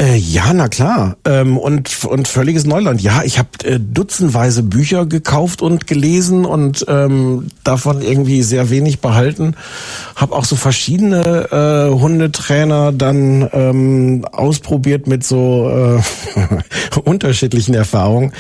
Äh, 0.01 0.15
ja, 0.15 0.51
na 0.51 0.67
klar. 0.67 1.17
Ähm, 1.25 1.59
und, 1.59 2.05
und 2.05 2.27
völliges 2.27 2.65
Neuland. 2.65 3.01
Ja, 3.01 3.21
ich 3.23 3.37
habe 3.37 3.49
äh, 3.65 3.79
dutzendweise 3.79 4.63
Bücher 4.63 5.05
gekauft 5.05 5.61
und 5.61 5.85
gelesen 5.85 6.43
und 6.43 6.83
ähm, 6.87 7.49
davon 7.63 8.01
irgendwie 8.01 8.41
sehr 8.41 8.71
wenig 8.71 8.99
behalten. 8.99 9.55
Habe 10.15 10.35
auch 10.35 10.45
so 10.45 10.55
verschiedene 10.55 11.51
äh, 11.51 11.93
Hundetrainer 11.93 12.91
dann 12.91 13.47
ähm, 13.53 14.25
ausprobiert 14.31 15.05
mit 15.05 15.23
so 15.23 15.69
äh, 15.69 16.99
unterschiedlichen 17.03 17.75
Erfahrungen. 17.75 18.33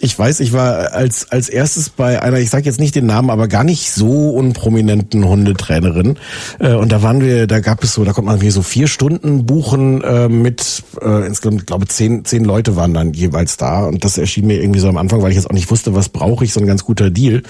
Ich 0.00 0.18
weiß, 0.18 0.40
ich 0.40 0.52
war 0.52 0.92
als, 0.92 1.32
als 1.32 1.48
erstes 1.48 1.88
bei 1.88 2.20
einer, 2.20 2.40
ich 2.40 2.50
sage 2.50 2.66
jetzt 2.66 2.78
nicht 2.78 2.94
den 2.94 3.06
Namen, 3.06 3.30
aber 3.30 3.48
gar 3.48 3.64
nicht 3.64 3.90
so 3.90 4.32
unprominenten 4.32 5.26
Hundetrainerin. 5.26 6.18
Äh, 6.58 6.74
und 6.74 6.92
da 6.92 7.02
waren 7.02 7.22
wir, 7.22 7.46
da 7.46 7.60
gab 7.60 7.82
es 7.84 7.94
so, 7.94 8.04
da 8.04 8.12
konnte 8.12 8.30
man 8.30 8.42
wie 8.42 8.50
so 8.50 8.60
vier 8.60 8.86
Stunden 8.86 9.46
buchen 9.46 10.02
äh, 10.02 10.28
mit 10.28 10.82
äh, 11.06 11.26
insgesamt, 11.26 11.60
ich 11.60 11.66
glaube, 11.66 11.86
zehn, 11.86 12.24
zehn 12.24 12.44
Leute 12.44 12.76
waren 12.76 12.92
dann 12.92 13.12
jeweils 13.12 13.56
da 13.56 13.84
und 13.86 14.04
das 14.04 14.18
erschien 14.18 14.46
mir 14.46 14.60
irgendwie 14.60 14.80
so 14.80 14.88
am 14.88 14.96
Anfang, 14.96 15.22
weil 15.22 15.30
ich 15.30 15.36
jetzt 15.36 15.48
auch 15.48 15.54
nicht 15.54 15.70
wusste, 15.70 15.94
was 15.94 16.08
brauche 16.08 16.44
ich, 16.44 16.52
so 16.52 16.60
ein 16.60 16.66
ganz 16.66 16.84
guter 16.84 17.10
Deal. 17.10 17.42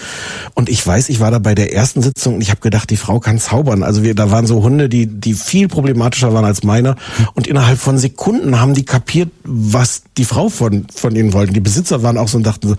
Und 0.55 0.69
ich 0.69 0.87
weiß, 0.87 1.09
ich 1.09 1.21
war 1.21 1.31
da 1.31 1.39
bei 1.39 1.55
der 1.55 1.73
ersten 1.73 2.03
Sitzung 2.03 2.35
und 2.35 2.41
ich 2.43 2.51
habe 2.51 2.61
gedacht, 2.61 2.91
die 2.91 2.97
Frau 2.97 3.19
kann 3.19 3.39
zaubern. 3.39 3.83
Also 3.83 4.03
wir, 4.03 4.15
da 4.15 4.31
waren 4.31 4.47
so 4.47 4.63
Hunde, 4.63 4.89
die, 4.89 5.07
die 5.07 5.35
viel 5.35 5.69
problematischer 5.69 6.35
waren 6.35 6.45
als 6.45 6.63
meiner 6.63 6.97
und 7.35 7.47
innerhalb 7.47 7.79
von 7.79 7.99
Sekunden 7.99 8.61
haben 8.61 8.75
die 8.75 8.85
kapiert, 8.85 9.31
was 9.45 10.03
die 10.19 10.25
Frau 10.25 10.49
von, 10.49 10.87
von 10.95 11.17
ihnen 11.17 11.33
wollten. 11.33 11.55
Die 11.55 11.61
Besitzer 11.61 12.03
waren 12.03 12.19
auch 12.19 12.29
so 12.29 12.37
und 12.37 12.47
dachten 12.47 12.69
so, 12.69 12.77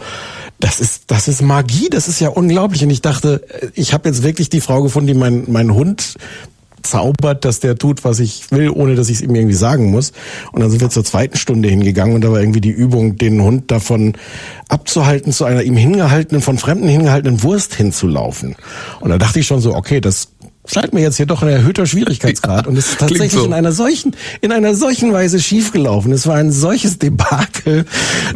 das 0.60 0.80
ist, 0.80 1.04
das 1.08 1.28
ist 1.28 1.42
Magie, 1.42 1.90
das 1.90 2.08
ist 2.08 2.20
ja 2.20 2.30
unglaublich. 2.30 2.84
Und 2.84 2.90
ich 2.90 3.02
dachte, 3.02 3.44
ich 3.74 3.94
habe 3.94 4.10
jetzt 4.10 4.24
wirklich 4.24 4.50
die 4.50 4.62
Frau 4.62 4.82
gefunden, 4.82 5.08
die 5.08 5.14
mein, 5.14 5.46
mein 5.48 5.74
Hund 5.74 6.18
zaubert, 6.84 7.46
dass 7.46 7.60
der 7.60 7.78
tut, 7.78 8.04
was 8.04 8.20
ich 8.20 8.52
will, 8.52 8.70
ohne 8.70 8.96
dass 8.96 9.10
ich 9.10 9.18
es 9.18 9.22
ihm 9.22 9.36
irgendwie 9.36 9.56
sagen 9.56 9.92
muss. 9.92 10.14
Und 10.52 10.62
dann 10.62 10.70
sind 10.70 10.82
wir 10.82 10.90
zur 10.90 11.04
zweiten 11.04 11.38
Stunde 11.38 11.70
hingegangen 11.70 12.16
und 12.16 12.24
da 12.24 12.32
war 12.32 12.40
irgendwie 12.40 12.62
die 12.62 12.72
Übung, 12.72 13.18
den 13.18 13.42
Hund 13.42 13.72
davon 13.72 14.14
abzuhalten, 14.70 15.32
zu 15.32 15.46
einer 15.46 15.64
ihm 15.64 15.78
hingehaltenen, 15.78 16.42
von 16.42 16.58
Fremden 16.58 16.88
hingehaltenen 16.88 17.44
Wurst 17.44 17.76
hinzulaufen. 17.76 18.56
Und 19.00 19.10
da 19.10 19.18
dachte 19.18 19.40
ich 19.40 19.48
schon 19.48 19.62
so, 19.62 19.76
okay, 19.76 20.02
das 20.02 20.30
scheint 20.68 20.94
mir 20.94 21.02
jetzt 21.02 21.18
hier 21.18 21.26
doch 21.26 21.42
ein 21.42 21.50
erhöhter 21.50 21.86
Schwierigkeitsgrad. 21.86 22.68
und 22.68 22.78
es 22.78 22.90
ist 22.90 23.00
tatsächlich 23.00 23.32
so. 23.32 23.46
in 23.46 23.54
einer 23.54 23.72
solchen, 23.72 24.16
in 24.42 24.52
einer 24.52 24.76
solchen 24.76 25.14
Weise 25.14 25.40
schiefgelaufen. 25.40 26.12
Es 26.12 26.28
war 26.28 26.36
ein 26.36 26.52
solches 26.52 27.00
Debakel, 27.00 27.86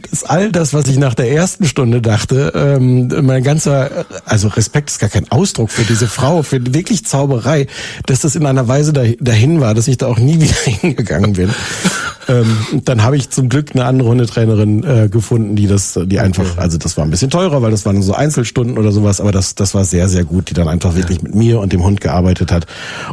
dass 0.09 0.23
all 0.23 0.51
das, 0.51 0.73
was 0.73 0.87
ich 0.87 0.97
nach 0.97 1.13
der 1.13 1.31
ersten 1.31 1.65
Stunde 1.65 2.01
dachte, 2.01 2.53
ähm, 2.55 3.11
mein 3.21 3.43
ganzer, 3.43 4.05
also 4.25 4.47
Respekt 4.47 4.89
ist 4.89 4.99
gar 4.99 5.09
kein 5.09 5.29
Ausdruck 5.31 5.69
für 5.71 5.83
diese 5.83 6.07
Frau, 6.07 6.43
für 6.43 6.73
wirklich 6.73 7.05
Zauberei, 7.05 7.67
dass 8.05 8.21
das 8.21 8.35
in 8.35 8.45
einer 8.45 8.67
Weise 8.67 8.93
dahin 8.93 9.61
war, 9.61 9.73
dass 9.73 9.87
ich 9.87 9.97
da 9.97 10.07
auch 10.07 10.19
nie 10.19 10.39
wieder 10.41 10.53
hingegangen 10.53 11.33
bin. 11.33 11.49
ähm, 12.27 12.57
dann 12.85 13.03
habe 13.03 13.17
ich 13.17 13.29
zum 13.29 13.49
Glück 13.49 13.71
eine 13.73 13.85
andere 13.85 14.09
Hundetrainerin 14.09 14.83
äh, 14.83 15.09
gefunden, 15.09 15.55
die 15.55 15.67
das, 15.67 15.99
die 16.05 16.19
einfach, 16.19 16.57
also 16.57 16.77
das 16.77 16.97
war 16.97 17.03
ein 17.03 17.11
bisschen 17.11 17.29
teurer, 17.29 17.61
weil 17.61 17.71
das 17.71 17.85
waren 17.85 18.01
so 18.01 18.13
Einzelstunden 18.13 18.77
oder 18.77 18.91
sowas, 18.91 19.19
aber 19.19 19.31
das, 19.31 19.55
das 19.55 19.73
war 19.73 19.83
sehr, 19.83 20.07
sehr 20.07 20.23
gut, 20.23 20.49
die 20.49 20.53
dann 20.53 20.67
einfach 20.67 20.95
wirklich 20.95 21.21
mit 21.21 21.35
mir 21.35 21.59
und 21.59 21.73
dem 21.73 21.83
Hund 21.83 21.99
gearbeitet 22.01 22.20
hat. 22.51 22.67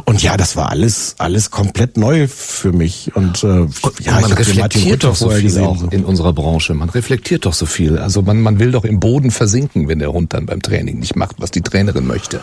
Und 0.05 0.21
ja, 0.21 0.37
das 0.37 0.55
war 0.55 0.69
alles, 0.69 1.15
alles 1.17 1.51
komplett 1.51 1.97
neu 1.97 2.27
für 2.27 2.71
mich. 2.71 3.11
Und, 3.15 3.43
äh, 3.43 3.67
ja, 4.01 4.19
man 4.19 4.31
reflektiert 4.31 5.03
doch 5.03 5.15
so 5.15 5.29
viel 5.29 5.43
gesehen, 5.43 5.65
auch 5.65 5.77
so. 5.77 5.87
in 5.87 6.05
unserer 6.05 6.33
Branche. 6.33 6.73
Man 6.73 6.89
reflektiert 6.89 7.45
doch 7.45 7.53
so 7.53 7.65
viel. 7.65 7.97
Also 7.97 8.21
man, 8.21 8.41
man 8.41 8.59
will 8.59 8.71
doch 8.71 8.85
im 8.85 8.99
Boden 8.99 9.31
versinken, 9.31 9.87
wenn 9.87 9.99
der 9.99 10.11
Hund 10.11 10.33
dann 10.33 10.45
beim 10.45 10.61
Training 10.61 10.99
nicht 10.99 11.15
macht, 11.15 11.37
was 11.39 11.51
die 11.51 11.61
Trainerin 11.61 12.07
möchte. 12.07 12.39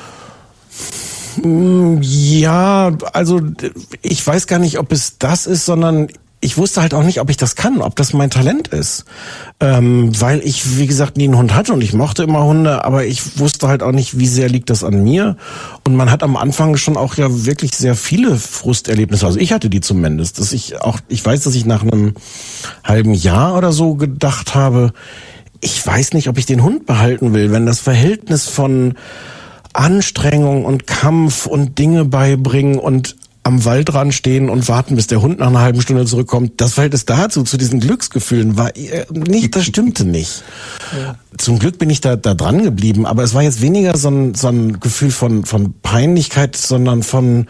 Ja, 1.42 2.92
also 3.12 3.40
ich 4.02 4.26
weiß 4.26 4.46
gar 4.46 4.59
nicht, 4.59 4.79
ob 4.79 4.92
es 4.92 5.18
das 5.18 5.46
ist, 5.46 5.66
sondern 5.66 6.09
ich 6.40 6.59
wusste 6.59 6.83
halt 6.83 6.92
auch 6.92 7.03
nicht, 7.03 7.20
ob 7.20 7.31
ich 7.31 7.38
das 7.38 7.57
kann, 7.57 7.81
ob 7.81 7.96
das 7.96 8.12
mein 8.12 8.31
Talent 8.31 8.68
ist. 8.68 9.05
Ähm, 9.59 10.12
weil 10.20 10.40
ich, 10.40 10.77
wie 10.79 10.87
gesagt, 10.87 11.16
nie 11.16 11.25
einen 11.25 11.38
Hund 11.38 11.55
hatte 11.55 11.72
und 11.72 11.81
ich 11.81 11.94
mochte 11.94 12.25
immer 12.25 12.44
Hunde, 12.44 12.85
aber 12.85 13.07
ich 13.07 13.38
wusste 13.38 13.68
halt 13.68 13.83
auch 13.83 13.92
nicht, 13.92 14.18
wie 14.18 14.27
sehr 14.27 14.49
liegt 14.49 14.68
das 14.68 14.85
an 14.85 15.03
mir. 15.03 15.37
Und 15.85 15.96
man 15.96 16.11
hat 16.11 16.22
am 16.22 16.37
Anfang 16.37 16.77
schon 16.77 16.96
auch 16.96 17.16
ja 17.16 17.46
wirklich 17.46 17.75
sehr 17.75 17.96
viele 17.96 18.37
Frusterlebnisse. 18.37 19.27
Also 19.27 19.38
ich 19.38 19.53
hatte 19.53 19.70
die 19.70 19.81
zumindest. 19.81 20.38
Dass 20.38 20.53
ich 20.53 20.81
auch, 20.83 21.01
ich 21.09 21.25
weiß, 21.25 21.42
dass 21.42 21.55
ich 21.55 21.64
nach 21.64 21.83
einem 21.83 22.14
halben 22.85 23.14
Jahr 23.14 23.57
oder 23.57 23.72
so 23.72 23.94
gedacht 23.94 24.55
habe, 24.55 24.92
ich 25.61 25.85
weiß 25.85 26.12
nicht, 26.12 26.29
ob 26.29 26.37
ich 26.37 26.46
den 26.46 26.62
Hund 26.62 26.85
behalten 26.85 27.33
will, 27.33 27.51
wenn 27.51 27.64
das 27.64 27.81
Verhältnis 27.81 28.46
von 28.46 28.94
Anstrengung 29.72 30.64
und 30.64 30.87
Kampf 30.87 31.46
und 31.46 31.79
Dinge 31.79 32.05
beibringen 32.05 32.79
und 32.79 33.16
am 33.46 33.64
Waldrand 33.64 34.12
stehen 34.12 34.50
und 34.50 34.68
warten, 34.68 34.96
bis 34.96 35.06
der 35.06 35.22
Hund 35.22 35.38
nach 35.38 35.46
einer 35.46 35.61
halben 35.61 35.80
Stunde 35.80 36.04
zurückkommt. 36.04 36.61
Das 36.61 36.74
Verhältnis 36.74 37.04
dazu, 37.04 37.44
zu 37.44 37.56
diesen 37.56 37.78
Glücksgefühlen, 37.78 38.59
war 38.59 38.76
äh, 38.76 39.06
nicht, 39.12 39.54
das 39.54 39.64
stimmte 39.64 40.04
nicht. 40.04 40.42
Ja. 41.00 41.14
Zum 41.38 41.61
Glück 41.61 41.78
bin 41.78 41.88
ich 41.88 42.00
da, 42.00 42.16
da 42.16 42.35
dran 42.35 42.64
geblieben, 42.64 43.06
aber 43.06 43.22
es 43.22 43.35
war 43.35 43.42
jetzt 43.42 43.62
weniger 43.62 43.96
so 43.96 44.09
ein, 44.09 44.35
so 44.35 44.48
ein 44.48 44.80
Gefühl 44.80 45.12
von, 45.12 45.44
von 45.44 45.74
Peinlichkeit, 45.80 46.56
sondern 46.56 47.04
von, 47.04 47.46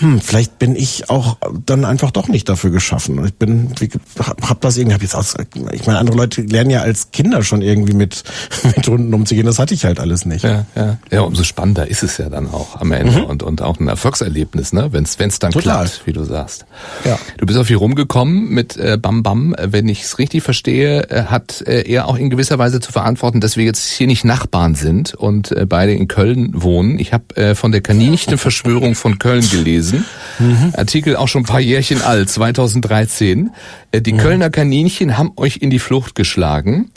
hm, 0.00 0.20
vielleicht 0.20 0.58
bin 0.58 0.76
ich 0.76 1.10
auch 1.10 1.38
dann 1.66 1.84
einfach 1.84 2.10
doch 2.10 2.28
nicht 2.28 2.48
dafür 2.48 2.70
geschaffen. 2.70 3.24
Ich 3.24 3.34
bin, 3.34 3.72
hab 4.18 4.60
das 4.60 4.76
irgendwie, 4.76 4.94
hab 4.94 5.02
jetzt 5.02 5.16
aus, 5.16 5.34
ich 5.72 5.86
meine, 5.86 5.98
andere 5.98 6.16
Leute 6.16 6.42
lernen 6.42 6.70
ja 6.70 6.82
als 6.82 7.10
Kinder 7.10 7.42
schon 7.42 7.62
irgendwie 7.62 7.94
mit, 7.94 8.22
mit 8.76 8.86
Hunden 8.86 9.12
umzugehen. 9.12 9.46
Das 9.46 9.58
hatte 9.58 9.74
ich 9.74 9.84
halt 9.84 9.98
alles 9.98 10.24
nicht. 10.24 10.44
Ja, 10.44 10.66
ja. 10.76 10.98
ja 11.10 11.20
umso 11.22 11.42
spannender 11.42 11.88
ist 11.88 12.02
es 12.02 12.18
ja 12.18 12.28
dann 12.28 12.48
auch 12.48 12.80
am 12.80 12.92
Ende 12.92 13.20
mhm. 13.20 13.24
und, 13.24 13.42
und 13.42 13.62
auch 13.62 13.80
ein 13.80 13.88
Erfolgserlebnis, 13.88 14.72
ne? 14.72 14.92
Wenn 14.92 15.04
es 15.04 15.16
dann 15.38 15.50
Total. 15.50 15.84
klappt, 15.84 16.06
wie 16.06 16.12
du 16.12 16.24
sagst. 16.24 16.64
Ja. 17.04 17.18
Du 17.38 17.46
bist 17.46 17.58
auch 17.58 17.66
hier 17.66 17.78
rumgekommen 17.78 18.50
mit 18.50 18.76
äh, 18.76 18.98
Bam 19.00 19.22
Bam. 19.22 19.54
Wenn 19.60 19.88
ich 19.88 20.02
es 20.02 20.18
richtig 20.18 20.44
verstehe, 20.44 21.10
äh, 21.10 21.24
hat 21.24 21.62
äh, 21.66 21.82
er 21.90 22.06
auch 22.06 22.16
in 22.16 22.30
gewisser 22.30 22.58
Weise 22.58 22.80
zu 22.80 22.92
verantworten, 22.92 23.40
dass 23.40 23.56
wir 23.56 23.64
jetzt 23.64 23.88
hier 23.88 24.06
nicht 24.06 24.24
Nachbarn 24.24 24.76
sind 24.76 25.14
und 25.14 25.50
äh, 25.50 25.66
beide 25.66 25.92
in 25.92 26.06
Köln 26.06 26.50
wohnen. 26.54 26.98
Ich 27.00 27.12
habe 27.12 27.36
äh, 27.36 27.54
von 27.56 27.72
der 27.72 27.80
Kaninchenverschwörung 27.80 28.94
von 28.94 29.18
Köln 29.18 29.48
gelesen 29.48 29.87
gelesen. 29.90 30.06
Mhm. 30.38 30.72
Artikel 30.76 31.16
auch 31.16 31.28
schon 31.28 31.42
ein 31.42 31.46
paar 31.46 31.60
Jährchen 31.60 32.02
alt, 32.02 32.30
2013. 32.30 33.50
Äh, 33.92 34.00
die 34.00 34.12
mhm. 34.12 34.18
Kölner 34.18 34.50
Kaninchen 34.50 35.18
haben 35.18 35.32
euch 35.36 35.58
in 35.58 35.70
die 35.70 35.78
Flucht 35.78 36.14
geschlagen. 36.14 36.90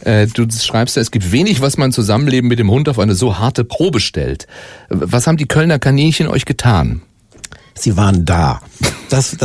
Äh, 0.00 0.26
du 0.26 0.46
schreibst, 0.50 0.96
es 0.96 1.10
gibt 1.10 1.32
wenig, 1.32 1.60
was 1.60 1.76
man 1.76 1.92
Zusammenleben 1.92 2.48
mit 2.48 2.58
dem 2.58 2.70
Hund 2.70 2.88
auf 2.88 2.98
eine 2.98 3.14
so 3.14 3.38
harte 3.38 3.64
Probe 3.64 4.00
stellt. 4.00 4.46
Was 4.88 5.26
haben 5.26 5.36
die 5.36 5.46
Kölner 5.46 5.78
Kaninchen 5.78 6.28
euch 6.28 6.44
getan? 6.44 7.02
Sie 7.74 7.96
waren 7.96 8.24
da. 8.24 8.60
Das, 9.10 9.36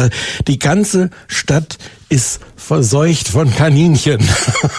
die 0.48 0.58
ganze 0.58 1.12
Stadt 1.28 1.78
ist 2.10 2.40
verseucht 2.56 3.30
von 3.30 3.54
Kaninchen. 3.54 4.20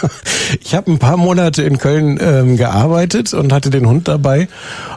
ich 0.61 0.75
habe 0.75 0.91
ein 0.91 0.99
paar 0.99 1.17
Monate 1.17 1.63
in 1.63 1.77
Köln 1.77 2.19
ähm, 2.21 2.57
gearbeitet 2.57 3.33
und 3.33 3.51
hatte 3.53 3.69
den 3.69 3.87
Hund 3.87 4.07
dabei 4.07 4.47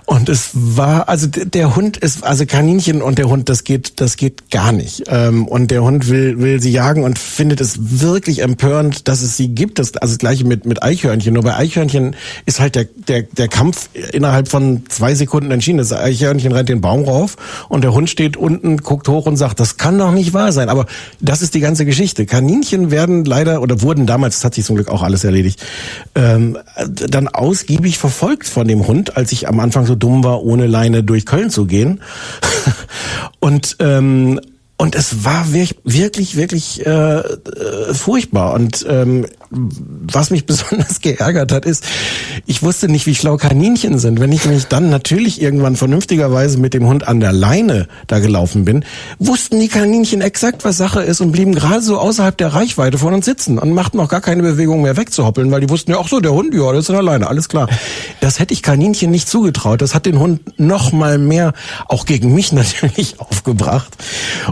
und 0.04 0.28
es 0.28 0.50
war 0.52 1.08
also 1.08 1.26
der 1.28 1.76
Hund 1.76 1.96
ist 1.96 2.24
also 2.24 2.44
Kaninchen 2.44 3.02
und 3.02 3.18
der 3.18 3.28
Hund 3.28 3.48
das 3.48 3.64
geht 3.64 4.00
das 4.00 4.16
geht 4.16 4.50
gar 4.50 4.72
nicht 4.72 5.04
ähm, 5.08 5.46
und 5.48 5.70
der 5.70 5.82
Hund 5.82 6.08
will 6.08 6.38
will 6.40 6.60
sie 6.60 6.72
jagen 6.72 7.04
und 7.04 7.18
findet 7.18 7.60
es 7.60 8.00
wirklich 8.00 8.42
empörend, 8.42 9.08
dass 9.08 9.22
es 9.22 9.36
sie 9.36 9.48
gibt. 9.48 9.78
Das 9.78 9.96
also 9.96 10.14
das 10.14 10.18
gleiche 10.18 10.44
mit 10.44 10.66
mit 10.66 10.82
Eichhörnchen. 10.82 11.32
Nur 11.32 11.42
bei 11.42 11.56
Eichhörnchen 11.56 12.16
ist 12.46 12.60
halt 12.60 12.74
der 12.74 12.84
der 12.84 13.22
der 13.22 13.48
Kampf 13.48 13.88
innerhalb 14.12 14.48
von 14.48 14.82
zwei 14.88 15.14
Sekunden 15.14 15.50
entschieden. 15.50 15.78
Das 15.78 15.92
Eichhörnchen 15.92 16.52
rennt 16.52 16.68
den 16.68 16.80
Baum 16.80 17.04
rauf 17.04 17.36
und 17.68 17.82
der 17.82 17.94
Hund 17.94 18.10
steht 18.10 18.36
unten, 18.36 18.78
guckt 18.78 19.08
hoch 19.08 19.26
und 19.26 19.36
sagt, 19.36 19.60
das 19.60 19.76
kann 19.76 19.98
doch 19.98 20.12
nicht 20.12 20.34
wahr 20.34 20.52
sein. 20.52 20.68
Aber 20.68 20.86
das 21.20 21.40
ist 21.40 21.54
die 21.54 21.60
ganze 21.60 21.86
Geschichte. 21.86 22.23
Kaninchen 22.26 22.90
werden 22.90 23.24
leider 23.24 23.62
oder 23.62 23.82
wurden 23.82 24.06
damals, 24.06 24.36
das 24.36 24.44
hat 24.44 24.54
sich 24.54 24.64
zum 24.64 24.76
Glück 24.76 24.88
auch 24.88 25.02
alles 25.02 25.24
erledigt, 25.24 25.64
ähm, 26.14 26.58
dann 26.86 27.28
ausgiebig 27.28 27.98
verfolgt 27.98 28.46
von 28.46 28.68
dem 28.68 28.86
Hund, 28.86 29.16
als 29.16 29.32
ich 29.32 29.48
am 29.48 29.60
Anfang 29.60 29.86
so 29.86 29.94
dumm 29.94 30.24
war, 30.24 30.42
ohne 30.42 30.66
Leine 30.66 31.02
durch 31.02 31.26
Köln 31.26 31.50
zu 31.50 31.66
gehen. 31.66 32.00
und 33.40 33.76
ähm, 33.80 34.40
und 34.76 34.96
es 34.96 35.24
war 35.24 35.52
wirklich, 35.52 36.36
wirklich 36.36 36.84
äh, 36.84 37.18
äh, 37.18 37.94
furchtbar. 37.94 38.54
Und 38.54 38.84
ähm, 38.88 39.26
was 39.50 40.30
mich 40.30 40.46
besonders 40.46 41.00
geärgert 41.00 41.52
hat, 41.52 41.64
ist, 41.64 41.84
ich 42.44 42.62
wusste 42.62 42.88
nicht, 42.88 43.06
wie 43.06 43.14
schlau 43.14 43.36
Kaninchen 43.36 44.00
sind. 44.00 44.18
Wenn 44.18 44.32
ich 44.32 44.44
nämlich 44.44 44.66
dann 44.66 44.90
natürlich 44.90 45.40
irgendwann 45.40 45.76
vernünftigerweise 45.76 46.58
mit 46.58 46.74
dem 46.74 46.86
Hund 46.86 47.06
an 47.06 47.20
der 47.20 47.32
Leine 47.32 47.86
da 48.08 48.18
gelaufen 48.18 48.64
bin, 48.64 48.84
wussten 49.20 49.60
die 49.60 49.68
Kaninchen 49.68 50.20
exakt, 50.20 50.64
was 50.64 50.76
Sache 50.76 51.02
ist 51.02 51.20
und 51.20 51.30
blieben 51.30 51.54
gerade 51.54 51.80
so 51.80 51.98
außerhalb 51.98 52.36
der 52.36 52.48
Reichweite 52.48 52.98
von 52.98 53.14
uns 53.14 53.26
sitzen 53.26 53.58
und 53.58 53.72
machten 53.72 54.00
auch 54.00 54.08
gar 54.08 54.20
keine 54.20 54.42
Bewegung 54.42 54.82
mehr 54.82 54.96
wegzuhoppeln, 54.96 55.52
weil 55.52 55.60
die 55.60 55.70
wussten 55.70 55.92
ja, 55.92 55.98
ach 56.00 56.08
so, 56.08 56.18
der 56.18 56.32
Hund, 56.32 56.52
ja, 56.52 56.70
der 56.72 56.80
ist 56.80 56.90
an 56.90 56.96
der 56.96 57.02
Leine, 57.04 57.28
alles 57.28 57.48
klar. 57.48 57.68
Das 58.20 58.40
hätte 58.40 58.52
ich 58.52 58.62
Kaninchen 58.62 59.12
nicht 59.12 59.28
zugetraut. 59.28 59.82
Das 59.82 59.94
hat 59.94 60.04
den 60.04 60.18
Hund 60.18 60.58
noch 60.58 60.90
mal 60.90 61.18
mehr, 61.18 61.52
auch 61.86 62.06
gegen 62.06 62.34
mich 62.34 62.52
natürlich, 62.52 63.20
aufgebracht. 63.20 63.96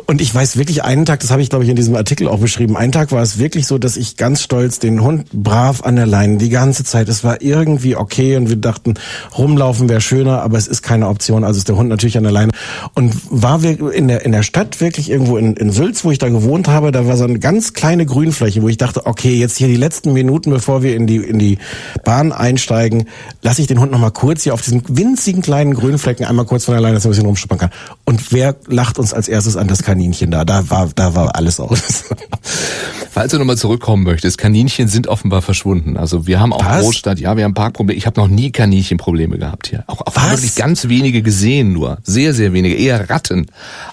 Und 0.06 0.11
ich 0.20 0.34
weiß 0.34 0.56
wirklich 0.56 0.84
einen 0.84 1.06
Tag, 1.06 1.20
das 1.20 1.30
habe 1.30 1.42
ich 1.42 1.48
glaube 1.48 1.64
ich 1.64 1.70
in 1.70 1.76
diesem 1.76 1.94
Artikel 1.94 2.28
auch 2.28 2.38
beschrieben, 2.38 2.76
einen 2.76 2.92
Tag 2.92 3.12
war 3.12 3.22
es 3.22 3.38
wirklich 3.38 3.66
so, 3.66 3.78
dass 3.78 3.96
ich 3.96 4.16
ganz 4.16 4.42
stolz 4.42 4.78
den 4.78 5.02
Hund 5.02 5.26
brav 5.32 5.82
an 5.84 5.96
der 5.96 6.06
Leine 6.06 6.38
die 6.38 6.48
ganze 6.48 6.84
Zeit. 6.84 7.08
Es 7.08 7.24
war 7.24 7.40
irgendwie 7.40 7.96
okay 7.96 8.36
und 8.36 8.48
wir 8.48 8.56
dachten, 8.56 8.94
rumlaufen 9.38 9.88
wäre 9.88 10.00
schöner, 10.00 10.42
aber 10.42 10.58
es 10.58 10.66
ist 10.66 10.82
keine 10.82 11.08
Option. 11.08 11.44
Also 11.44 11.58
ist 11.58 11.68
der 11.68 11.76
Hund 11.76 11.88
natürlich 11.88 12.16
an 12.18 12.24
der 12.24 12.32
Leine. 12.32 12.52
Und 12.94 13.14
war 13.30 13.62
wir 13.62 13.92
in 13.92 14.08
der, 14.08 14.24
in 14.24 14.32
der 14.32 14.42
Stadt 14.42 14.80
wirklich 14.80 15.10
irgendwo 15.10 15.36
in, 15.36 15.54
in 15.54 15.70
Sülz, 15.70 16.04
wo 16.04 16.10
ich 16.10 16.18
da 16.18 16.28
gewohnt 16.28 16.68
habe, 16.68 16.92
da 16.92 17.06
war 17.06 17.16
so 17.16 17.24
eine 17.24 17.38
ganz 17.38 17.72
kleine 17.72 18.04
Grünfläche, 18.04 18.60
wo 18.62 18.68
ich 18.68 18.76
dachte, 18.76 19.06
okay, 19.06 19.34
jetzt 19.34 19.56
hier 19.56 19.68
die 19.68 19.76
letzten 19.76 20.12
Minuten, 20.12 20.50
bevor 20.50 20.82
wir 20.82 20.94
in 20.96 21.06
die, 21.06 21.16
in 21.16 21.38
die 21.38 21.58
Bahn 22.04 22.32
einsteigen, 22.32 23.04
lasse 23.40 23.60
ich 23.60 23.66
den 23.66 23.80
Hund 23.80 23.92
noch 23.92 23.98
mal 23.98 24.10
kurz 24.10 24.42
hier 24.42 24.52
auf 24.52 24.62
diesen 24.62 24.82
winzigen 24.88 25.42
kleinen 25.42 25.74
Grünflecken 25.74 26.26
einmal 26.26 26.44
kurz 26.44 26.64
von 26.64 26.74
der 26.74 26.82
Leine, 26.82 26.94
dass 26.94 27.04
er 27.04 27.08
ein 27.08 27.12
bisschen 27.12 27.26
rumschuppern 27.26 27.58
kann. 27.58 27.70
Und 28.04 28.32
wer 28.32 28.56
lacht 28.66 28.98
uns 28.98 29.14
als 29.14 29.28
erstes 29.28 29.56
an 29.56 29.68
das 29.68 29.82
Kaninchen 29.82 30.01
da? 30.10 30.44
Da 30.44 30.70
war, 30.70 30.90
da 30.94 31.14
war 31.14 31.34
alles 31.36 31.60
aus. 31.60 32.04
Falls 33.10 33.32
du 33.32 33.38
nochmal 33.38 33.58
zurückkommen 33.58 34.04
möchtest, 34.04 34.38
Kaninchen 34.38 34.88
sind 34.88 35.06
offenbar 35.06 35.42
verschwunden. 35.42 35.96
Also 35.96 36.26
wir 36.26 36.40
haben 36.40 36.52
auch 36.52 36.64
Was? 36.64 36.82
Großstadt, 36.82 37.20
ja, 37.20 37.36
wir 37.36 37.44
haben 37.44 37.54
Parkprobleme. 37.54 37.96
Ich 37.96 38.06
habe 38.06 38.18
noch 38.18 38.28
nie 38.28 38.50
Kaninchenprobleme 38.50 39.38
gehabt 39.38 39.68
hier. 39.68 39.84
Auch, 39.86 40.00
auch 40.00 40.30
wirklich 40.30 40.54
ganz 40.54 40.88
wenige 40.88 41.22
gesehen 41.22 41.72
nur. 41.72 41.98
Sehr, 42.04 42.32
sehr 42.32 42.52
wenige. 42.52 42.74
Eher 42.74 43.10
Ratten, 43.10 43.46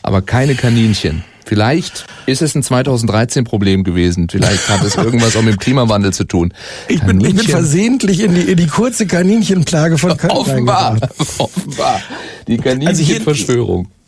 aber 0.04 0.22
keine 0.22 0.56
Kaninchen. 0.56 1.24
Vielleicht 1.50 2.06
ist 2.28 2.44
es 2.44 2.54
ein 2.54 2.62
2013 2.62 3.44
Problem 3.44 3.84
gewesen. 3.84 4.30
Vielleicht 4.30 4.70
hat 4.70 4.84
es 4.84 4.96
irgendwas 4.96 5.36
auch 5.36 5.42
mit 5.42 5.56
dem 5.56 5.60
Klimawandel 5.60 6.14
zu 6.14 6.24
tun. 6.24 6.54
Ich 6.88 7.02
bin, 7.02 7.20
ich 7.22 7.36
bin 7.36 7.46
versehentlich 7.46 8.22
in 8.22 8.36
die, 8.36 8.42
in 8.42 8.56
die 8.56 8.68
kurze 8.68 9.08
Kaninchenplage 9.08 9.98
von 9.98 10.16
Köln 10.18 10.32
Offenbar, 10.32 10.98
offenbar. 11.40 12.02
Die 12.48 12.58
Kaninchenverschwörung. 12.58 13.86
Also 13.86 13.99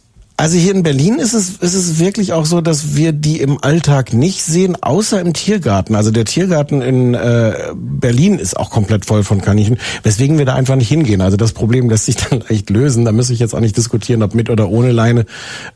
Also 0.41 0.57
hier 0.57 0.73
in 0.73 0.81
Berlin 0.81 1.19
ist 1.19 1.33
es, 1.33 1.57
ist 1.57 1.75
es 1.75 1.99
wirklich 1.99 2.33
auch 2.33 2.47
so, 2.47 2.61
dass 2.61 2.95
wir 2.95 3.11
die 3.11 3.39
im 3.41 3.63
Alltag 3.63 4.11
nicht 4.11 4.41
sehen, 4.41 4.75
außer 4.81 5.21
im 5.21 5.33
Tiergarten. 5.33 5.93
Also 5.93 6.09
der 6.09 6.25
Tiergarten 6.25 6.81
in 6.81 7.13
äh, 7.13 7.53
Berlin 7.75 8.39
ist 8.39 8.57
auch 8.57 8.71
komplett 8.71 9.05
voll 9.05 9.23
von 9.23 9.41
Kaninchen, 9.41 9.77
weswegen 10.01 10.39
wir 10.39 10.45
da 10.45 10.55
einfach 10.55 10.75
nicht 10.77 10.87
hingehen. 10.87 11.21
Also 11.21 11.37
das 11.37 11.51
Problem 11.51 11.91
lässt 11.91 12.05
sich 12.05 12.15
dann 12.15 12.39
leicht 12.49 12.71
lösen. 12.71 13.05
Da 13.05 13.11
müsste 13.11 13.33
ich 13.33 13.39
jetzt 13.39 13.53
auch 13.53 13.59
nicht 13.59 13.77
diskutieren, 13.77 14.23
ob 14.23 14.33
mit 14.33 14.49
oder 14.49 14.69
ohne 14.69 14.91
Leine. 14.91 15.27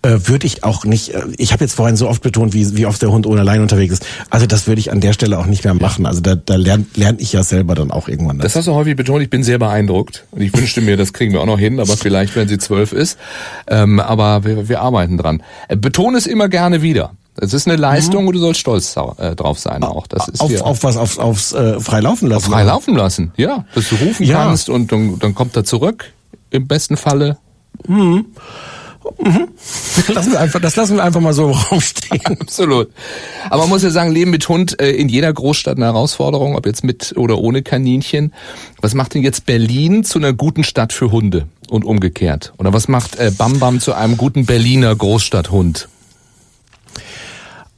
Äh, 0.01 0.17
würde 0.23 0.47
ich 0.47 0.63
auch 0.63 0.84
nicht. 0.84 1.13
Äh, 1.13 1.21
ich 1.38 1.54
habe 1.54 1.63
jetzt 1.63 1.75
vorhin 1.75 1.95
so 1.95 2.10
oft 2.10 2.23
betont, 2.23 2.56
wie, 2.56 2.75
wie 2.75 2.88
oft 2.88 2.99
der 3.04 3.12
Hund 3.12 3.28
ohne 3.28 3.43
Leine 3.43 3.62
unterwegs 3.62 3.93
ist. 3.93 4.08
Also 4.32 4.47
das 4.47 4.65
würde 4.65 4.80
ich 4.80 4.91
an 4.91 4.99
der 4.99 5.13
Stelle 5.13 5.38
auch 5.38 5.45
nicht 5.45 5.63
mehr 5.63 5.75
machen. 5.75 6.08
Also 6.08 6.21
da, 6.21 6.34
da 6.34 6.56
lerne 6.56 6.88
lern 6.95 7.17
ich 7.19 7.34
ja 7.34 7.43
selber 7.43 7.75
dann 7.75 7.91
auch 7.91 8.08
irgendwann. 8.08 8.39
Das. 8.39 8.54
das 8.54 8.56
hast 8.56 8.67
du 8.67 8.73
häufig 8.73 8.95
betont. 8.95 9.21
Ich 9.21 9.30
bin 9.30 9.43
sehr 9.43 9.60
beeindruckt. 9.60 10.25
Und 10.32 10.41
ich 10.41 10.58
wünschte 10.58 10.82
mir, 10.82 10.97
das 10.97 11.13
kriegen 11.13 11.34
wir 11.34 11.41
auch 11.41 11.45
noch 11.45 11.60
hin. 11.60 11.80
Aber 11.80 11.95
vielleicht, 11.97 12.36
wenn 12.36 12.47
sie 12.47 12.58
zwölf 12.58 12.93
ist. 12.93 13.19
Ähm, 13.67 13.99
aber 13.99 14.43
wir, 14.55 14.69
wir 14.69 14.81
arbeiten 14.81 15.17
dran. 15.17 15.43
Äh, 15.67 15.77
betone 15.77 16.17
es 16.17 16.27
immer 16.27 16.49
gerne 16.49 16.81
wieder. 16.81 17.11
Es 17.37 17.53
ist 17.53 17.67
eine 17.67 17.75
Leistung 17.75 18.23
mhm. 18.23 18.27
und 18.29 18.35
du 18.35 18.39
sollst 18.39 18.61
stolz 18.61 18.95
äh, 19.17 19.35
drauf 19.35 19.59
sein 19.59 19.83
auch. 19.83 20.07
Das 20.07 20.27
ist 20.29 20.39
auf, 20.39 20.61
auf 20.61 20.83
was? 20.83 20.95
Auf, 20.95 21.17
aufs 21.17 21.51
äh, 21.51 21.79
Freilaufen 21.81 22.29
lassen? 22.29 22.45
Auf 22.45 22.51
Freilaufen 22.53 22.95
lassen, 22.95 23.33
ja. 23.35 23.65
Dass 23.75 23.89
du 23.89 23.95
rufen 23.95 24.25
ja. 24.25 24.37
kannst 24.37 24.69
und 24.69 24.91
dann, 24.91 25.19
dann 25.19 25.35
kommt 25.35 25.55
er 25.55 25.65
zurück, 25.65 26.13
im 26.49 26.67
besten 26.67 26.95
Falle. 26.95 27.37
Mhm. 27.87 28.25
Mhm. 29.19 29.49
Lassen 30.13 30.31
wir 30.31 30.39
einfach, 30.39 30.59
das 30.59 30.75
lassen 30.75 30.95
wir 30.95 31.03
einfach 31.03 31.21
mal 31.21 31.33
so 31.33 31.51
rumstehen. 31.71 32.21
Absolut. 32.39 32.89
Aber 33.49 33.63
man 33.63 33.69
muss 33.69 33.83
ja 33.83 33.91
sagen, 33.91 34.11
Leben 34.11 34.31
mit 34.31 34.47
Hund 34.49 34.79
äh, 34.81 34.91
in 34.91 35.09
jeder 35.09 35.31
Großstadt 35.31 35.77
eine 35.77 35.85
Herausforderung, 35.85 36.55
ob 36.55 36.65
jetzt 36.65 36.83
mit 36.83 37.13
oder 37.15 37.37
ohne 37.37 37.61
Kaninchen. 37.61 38.33
Was 38.81 38.93
macht 38.93 39.13
denn 39.13 39.21
jetzt 39.21 39.45
Berlin 39.45 40.03
zu 40.03 40.17
einer 40.17 40.33
guten 40.33 40.63
Stadt 40.63 40.91
für 40.91 41.11
Hunde 41.11 41.47
und 41.71 41.86
umgekehrt? 41.86 42.54
Oder 42.58 42.73
was 42.73 42.88
macht 42.88 43.15
äh, 43.17 43.32
Bam 43.36 43.60
Bam 43.60 43.80
zu 43.80 43.93
einem 43.93 44.17
guten 44.17 44.45
Berliner 44.45 44.95
Großstadthund? 44.95 45.88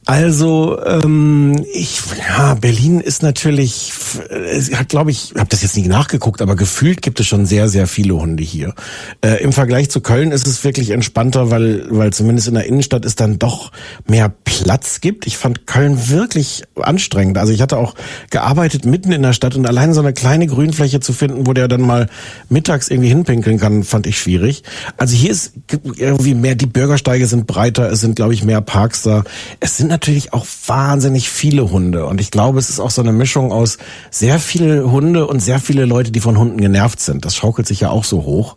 Also 0.08 0.82
ähm, 0.86 1.66
ich 1.74 2.00
ja 2.18 2.54
Berlin 2.54 3.00
ist 3.00 3.22
natürlich 3.22 3.92
es 4.30 4.74
hat 4.74 4.88
glaube 4.88 5.10
ich 5.10 5.34
habe 5.36 5.50
das 5.50 5.60
jetzt 5.60 5.76
nicht 5.76 5.86
nachgeguckt 5.86 6.40
aber 6.40 6.56
gefühlt 6.56 7.02
gibt 7.02 7.20
es 7.20 7.26
schon 7.26 7.44
sehr 7.44 7.68
sehr 7.68 7.86
viele 7.86 8.14
Hunde 8.14 8.42
hier. 8.42 8.72
Äh, 9.20 9.42
im 9.42 9.52
Vergleich 9.52 9.90
zu 9.90 10.00
Köln 10.00 10.32
ist 10.32 10.46
es 10.46 10.64
wirklich 10.64 10.92
entspannter 10.92 11.50
weil 11.50 11.84
weil 11.90 12.10
zumindest 12.14 12.48
in 12.48 12.54
der 12.54 12.64
Innenstadt 12.64 13.04
es 13.04 13.16
dann 13.16 13.38
doch 13.38 13.70
mehr 14.06 14.32
Platz 14.44 15.02
gibt. 15.02 15.26
Ich 15.26 15.36
fand 15.36 15.66
Köln 15.66 16.08
wirklich 16.08 16.62
anstrengend. 16.80 17.36
Also 17.36 17.52
ich 17.52 17.60
hatte 17.60 17.76
auch 17.76 17.94
gearbeitet 18.30 18.86
mitten 18.86 19.12
in 19.12 19.20
der 19.20 19.34
Stadt 19.34 19.56
und 19.56 19.66
allein 19.66 19.92
so 19.92 20.00
eine 20.00 20.14
kleine 20.14 20.46
Grünfläche 20.46 21.00
zu 21.00 21.12
finden 21.12 21.46
wo 21.46 21.52
der 21.52 21.68
dann 21.68 21.82
mal 21.82 22.08
mittags 22.48 22.88
irgendwie 22.88 23.10
hinpinkeln 23.10 23.58
kann 23.58 23.84
fand 23.84 24.06
ich 24.06 24.18
schwierig. 24.18 24.62
Also 24.96 25.14
hier 25.14 25.32
ist 25.32 25.52
irgendwie 25.96 26.32
mehr 26.32 26.54
die 26.54 26.64
Bürgersteige 26.64 27.26
sind 27.26 27.46
breiter 27.46 27.92
es 27.92 28.00
sind 28.00 28.16
glaube 28.16 28.32
ich 28.32 28.42
mehr 28.42 28.62
Parks 28.62 29.02
da. 29.02 29.22
Es 29.60 29.76
sind 29.76 29.97
natürlich 29.98 30.32
auch 30.32 30.46
wahnsinnig 30.66 31.28
viele 31.28 31.70
Hunde. 31.70 32.06
Und 32.06 32.20
ich 32.20 32.30
glaube, 32.30 32.60
es 32.60 32.70
ist 32.70 32.78
auch 32.78 32.90
so 32.90 33.02
eine 33.02 33.12
Mischung 33.12 33.50
aus 33.50 33.78
sehr 34.10 34.38
viele 34.38 34.90
Hunde 34.92 35.26
und 35.26 35.40
sehr 35.40 35.58
viele 35.58 35.84
Leute, 35.84 36.12
die 36.12 36.20
von 36.20 36.38
Hunden 36.38 36.60
genervt 36.60 37.00
sind. 37.00 37.24
Das 37.24 37.34
schaukelt 37.34 37.66
sich 37.66 37.80
ja 37.80 37.90
auch 37.90 38.04
so 38.04 38.22
hoch. 38.22 38.56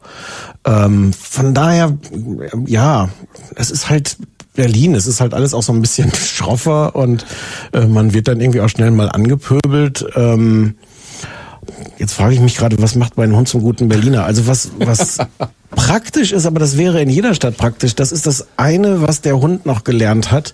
Ähm, 0.65 1.13
von 1.13 1.55
daher, 1.55 1.97
ja, 2.67 3.09
es 3.55 3.71
ist 3.71 3.89
halt 3.89 4.17
Berlin. 4.53 4.93
Es 4.93 5.07
ist 5.07 5.19
halt 5.19 5.33
alles 5.33 5.55
auch 5.55 5.63
so 5.63 5.73
ein 5.73 5.81
bisschen 5.81 6.13
schroffer 6.13 6.95
und 6.95 7.25
äh, 7.73 7.87
man 7.87 8.13
wird 8.13 8.27
dann 8.27 8.39
irgendwie 8.39 8.61
auch 8.61 8.69
schnell 8.69 8.91
mal 8.91 9.09
angepöbelt. 9.09 10.05
Ähm, 10.15 10.75
jetzt 11.97 12.13
frage 12.13 12.35
ich 12.35 12.39
mich 12.39 12.55
gerade, 12.55 12.79
was 12.79 12.95
macht 12.95 13.17
mein 13.17 13.35
Hund 13.35 13.47
zum 13.47 13.61
guten 13.61 13.87
Berliner? 13.89 14.25
Also 14.25 14.45
was, 14.45 14.69
was 14.77 15.17
praktisch 15.71 16.33
ist, 16.33 16.45
aber 16.45 16.59
das 16.59 16.77
wäre 16.77 17.01
in 17.01 17.09
jeder 17.09 17.33
Stadt 17.33 17.57
praktisch. 17.57 17.95
Das 17.95 18.11
ist 18.11 18.27
das 18.27 18.45
eine, 18.57 19.01
was 19.01 19.21
der 19.21 19.39
Hund 19.39 19.65
noch 19.65 19.83
gelernt 19.83 20.31
hat 20.31 20.53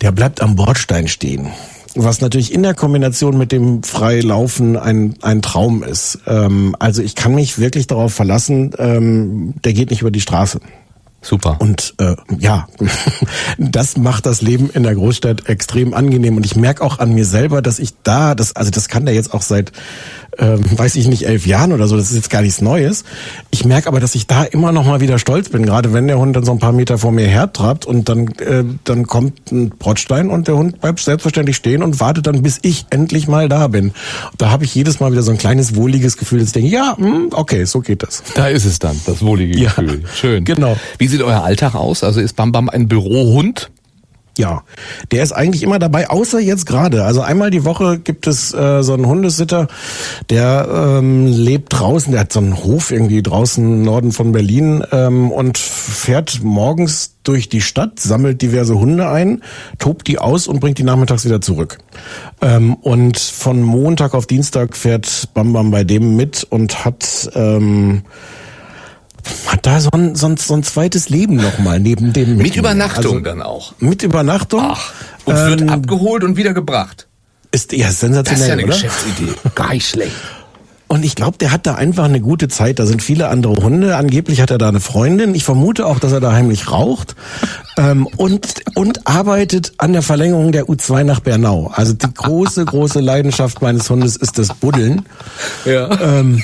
der 0.00 0.12
bleibt 0.12 0.42
am 0.42 0.56
Bordstein 0.56 1.08
stehen. 1.08 1.48
Was 1.94 2.20
natürlich 2.20 2.52
in 2.52 2.62
der 2.62 2.74
Kombination 2.74 3.38
mit 3.38 3.52
dem 3.52 3.82
Freilaufen 3.82 4.76
ein, 4.76 5.14
ein 5.22 5.40
Traum 5.40 5.82
ist. 5.82 6.18
Ähm, 6.26 6.76
also 6.78 7.02
ich 7.02 7.14
kann 7.14 7.34
mich 7.34 7.58
wirklich 7.58 7.86
darauf 7.86 8.12
verlassen, 8.12 8.72
ähm, 8.78 9.54
der 9.64 9.72
geht 9.72 9.90
nicht 9.90 10.02
über 10.02 10.10
die 10.10 10.20
Straße. 10.20 10.60
Super. 11.26 11.56
Und 11.58 11.94
äh, 11.98 12.14
ja, 12.38 12.68
das 13.58 13.96
macht 13.96 14.26
das 14.26 14.42
Leben 14.42 14.70
in 14.70 14.84
der 14.84 14.94
Großstadt 14.94 15.48
extrem 15.48 15.92
angenehm. 15.92 16.36
Und 16.36 16.46
ich 16.46 16.54
merke 16.54 16.84
auch 16.84 17.00
an 17.00 17.14
mir 17.14 17.24
selber, 17.24 17.62
dass 17.62 17.80
ich 17.80 17.94
da, 18.04 18.36
das, 18.36 18.54
also 18.54 18.70
das 18.70 18.88
kann 18.88 19.06
der 19.06 19.14
jetzt 19.14 19.34
auch 19.34 19.42
seit 19.42 19.72
ähm, 20.38 20.64
weiß 20.78 20.96
ich 20.96 21.08
nicht, 21.08 21.26
elf 21.26 21.46
Jahren 21.46 21.72
oder 21.72 21.86
so, 21.86 21.96
das 21.96 22.10
ist 22.10 22.16
jetzt 22.16 22.30
gar 22.30 22.42
nichts 22.42 22.60
Neues. 22.60 23.04
Ich 23.50 23.64
merke 23.64 23.88
aber, 23.88 24.00
dass 24.00 24.14
ich 24.14 24.26
da 24.26 24.44
immer 24.44 24.72
noch 24.72 24.84
mal 24.84 25.00
wieder 25.00 25.18
stolz 25.18 25.48
bin, 25.48 25.64
gerade 25.64 25.92
wenn 25.92 26.06
der 26.06 26.18
Hund 26.18 26.36
dann 26.36 26.44
so 26.44 26.52
ein 26.52 26.58
paar 26.58 26.72
Meter 26.72 26.98
vor 26.98 27.12
mir 27.12 27.26
hertrabt 27.26 27.86
und 27.86 28.08
dann, 28.08 28.28
äh, 28.38 28.64
dann 28.84 29.06
kommt 29.06 29.50
ein 29.50 29.70
Brottstein 29.70 30.28
und 30.28 30.48
der 30.48 30.56
Hund 30.56 30.80
bleibt 30.80 31.00
selbstverständlich 31.00 31.56
stehen 31.56 31.82
und 31.82 32.00
wartet 32.00 32.26
dann, 32.26 32.42
bis 32.42 32.58
ich 32.62 32.86
endlich 32.90 33.28
mal 33.28 33.48
da 33.48 33.68
bin. 33.68 33.92
Da 34.38 34.50
habe 34.50 34.64
ich 34.64 34.74
jedes 34.74 35.00
Mal 35.00 35.12
wieder 35.12 35.22
so 35.22 35.30
ein 35.30 35.38
kleines 35.38 35.74
wohliges 35.74 36.16
Gefühl, 36.16 36.40
dass 36.40 36.48
ich 36.48 36.54
denke, 36.54 36.70
ja, 36.70 36.94
mh, 36.98 37.06
hm, 37.06 37.28
okay, 37.32 37.64
so 37.64 37.80
geht 37.80 38.02
das. 38.02 38.22
Da 38.34 38.48
ist 38.48 38.64
es 38.64 38.78
dann, 38.78 39.00
das 39.06 39.22
wohlige 39.22 39.58
ja, 39.58 39.70
Gefühl. 39.70 40.02
Schön. 40.14 40.44
Genau. 40.44 40.76
Wie 40.98 41.08
sieht 41.16 41.24
euer 41.24 41.42
Alltag 41.42 41.74
aus? 41.74 42.04
Also 42.04 42.20
ist 42.20 42.36
Bam 42.36 42.52
Bam 42.52 42.68
ein 42.68 42.88
Bürohund? 42.88 43.70
Ja, 44.38 44.64
der 45.12 45.22
ist 45.22 45.32
eigentlich 45.32 45.62
immer 45.62 45.78
dabei, 45.78 46.10
außer 46.10 46.38
jetzt 46.38 46.66
gerade. 46.66 47.04
Also 47.04 47.22
einmal 47.22 47.50
die 47.50 47.64
Woche 47.64 47.98
gibt 47.98 48.26
es 48.26 48.52
äh, 48.52 48.82
so 48.82 48.92
einen 48.92 49.06
Hundesitter, 49.06 49.66
der 50.28 50.68
ähm, 50.70 51.26
lebt 51.26 51.72
draußen, 51.72 52.12
der 52.12 52.20
hat 52.20 52.34
so 52.34 52.40
einen 52.40 52.62
Hof 52.62 52.90
irgendwie 52.90 53.22
draußen 53.22 53.64
im 53.64 53.82
Norden 53.82 54.12
von 54.12 54.32
Berlin 54.32 54.84
ähm, 54.92 55.30
und 55.30 55.56
fährt 55.56 56.40
morgens 56.42 57.14
durch 57.22 57.48
die 57.48 57.62
Stadt, 57.62 57.98
sammelt 57.98 58.42
diverse 58.42 58.78
Hunde 58.78 59.08
ein, 59.08 59.42
tobt 59.78 60.06
die 60.06 60.18
aus 60.18 60.48
und 60.48 60.60
bringt 60.60 60.76
die 60.76 60.84
nachmittags 60.84 61.24
wieder 61.24 61.40
zurück. 61.40 61.78
Ähm, 62.42 62.74
und 62.74 63.18
von 63.18 63.62
Montag 63.62 64.12
auf 64.12 64.26
Dienstag 64.26 64.76
fährt 64.76 65.30
Bam 65.32 65.54
Bam 65.54 65.70
bei 65.70 65.82
dem 65.82 66.14
mit 66.14 66.44
und 66.44 66.84
hat 66.84 67.30
ähm, 67.34 68.02
hat 69.46 69.66
da 69.66 69.80
so 69.80 69.90
ein, 69.92 70.14
so 70.14 70.26
ein, 70.26 70.36
so 70.36 70.54
ein 70.54 70.62
zweites 70.62 71.08
Leben 71.08 71.36
nochmal 71.36 71.80
neben 71.80 72.12
dem. 72.12 72.36
Mit 72.36 72.56
Übernachtung 72.56 73.04
also, 73.04 73.20
dann 73.20 73.42
auch. 73.42 73.74
Mit 73.78 74.02
Übernachtung. 74.02 74.60
Ach, 74.62 74.92
und 75.24 75.36
ähm, 75.36 75.48
wird 75.48 75.68
abgeholt 75.68 76.24
und 76.24 76.36
wieder 76.36 76.54
gebracht. 76.54 77.06
Ist 77.50 77.72
ja 77.72 77.90
sensationell, 77.90 78.24
Das 78.26 78.40
ist 78.40 78.46
ja 78.48 78.52
eine 78.52 78.64
oder? 78.64 78.72
Geschäftsidee. 78.72 79.32
Gar 79.54 79.72
nicht 79.72 79.88
schlecht. 79.88 80.16
Und 80.88 81.04
ich 81.04 81.16
glaube, 81.16 81.36
der 81.38 81.50
hat 81.50 81.66
da 81.66 81.74
einfach 81.74 82.04
eine 82.04 82.20
gute 82.20 82.46
Zeit. 82.46 82.78
Da 82.78 82.86
sind 82.86 83.02
viele 83.02 83.28
andere 83.28 83.56
Hunde. 83.56 83.96
Angeblich 83.96 84.40
hat 84.40 84.52
er 84.52 84.58
da 84.58 84.68
eine 84.68 84.78
Freundin. 84.78 85.34
Ich 85.34 85.42
vermute 85.42 85.84
auch, 85.84 85.98
dass 85.98 86.12
er 86.12 86.20
da 86.20 86.32
heimlich 86.32 86.70
raucht. 86.70 87.14
Ähm, 87.78 88.06
und, 88.16 88.62
und 88.74 89.06
arbeitet 89.06 89.74
an 89.76 89.92
der 89.92 90.00
Verlängerung 90.00 90.50
der 90.50 90.64
U2 90.64 91.04
nach 91.04 91.20
Bernau. 91.20 91.70
Also 91.74 91.92
die 91.92 92.06
große, 92.10 92.64
große 92.64 93.00
Leidenschaft 93.00 93.60
meines 93.60 93.90
Hundes 93.90 94.16
ist 94.16 94.38
das 94.38 94.54
Buddeln. 94.54 95.04
Ja. 95.66 95.90
Ähm, 96.00 96.42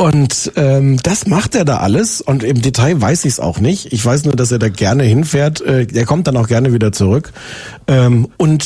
und 0.00 0.52
ähm, 0.56 0.96
das 1.02 1.26
macht 1.26 1.54
er 1.54 1.66
da 1.66 1.76
alles 1.76 2.22
und 2.22 2.42
im 2.42 2.62
Detail 2.62 2.98
weiß 2.98 3.26
ich 3.26 3.34
es 3.34 3.38
auch 3.38 3.60
nicht. 3.60 3.92
Ich 3.92 4.02
weiß 4.02 4.24
nur, 4.24 4.34
dass 4.34 4.50
er 4.50 4.58
da 4.58 4.70
gerne 4.70 5.02
hinfährt. 5.02 5.60
Äh, 5.60 5.88
er 5.92 6.06
kommt 6.06 6.26
dann 6.26 6.38
auch 6.38 6.48
gerne 6.48 6.72
wieder 6.72 6.90
zurück. 6.90 7.34
Ähm, 7.86 8.28
und 8.38 8.64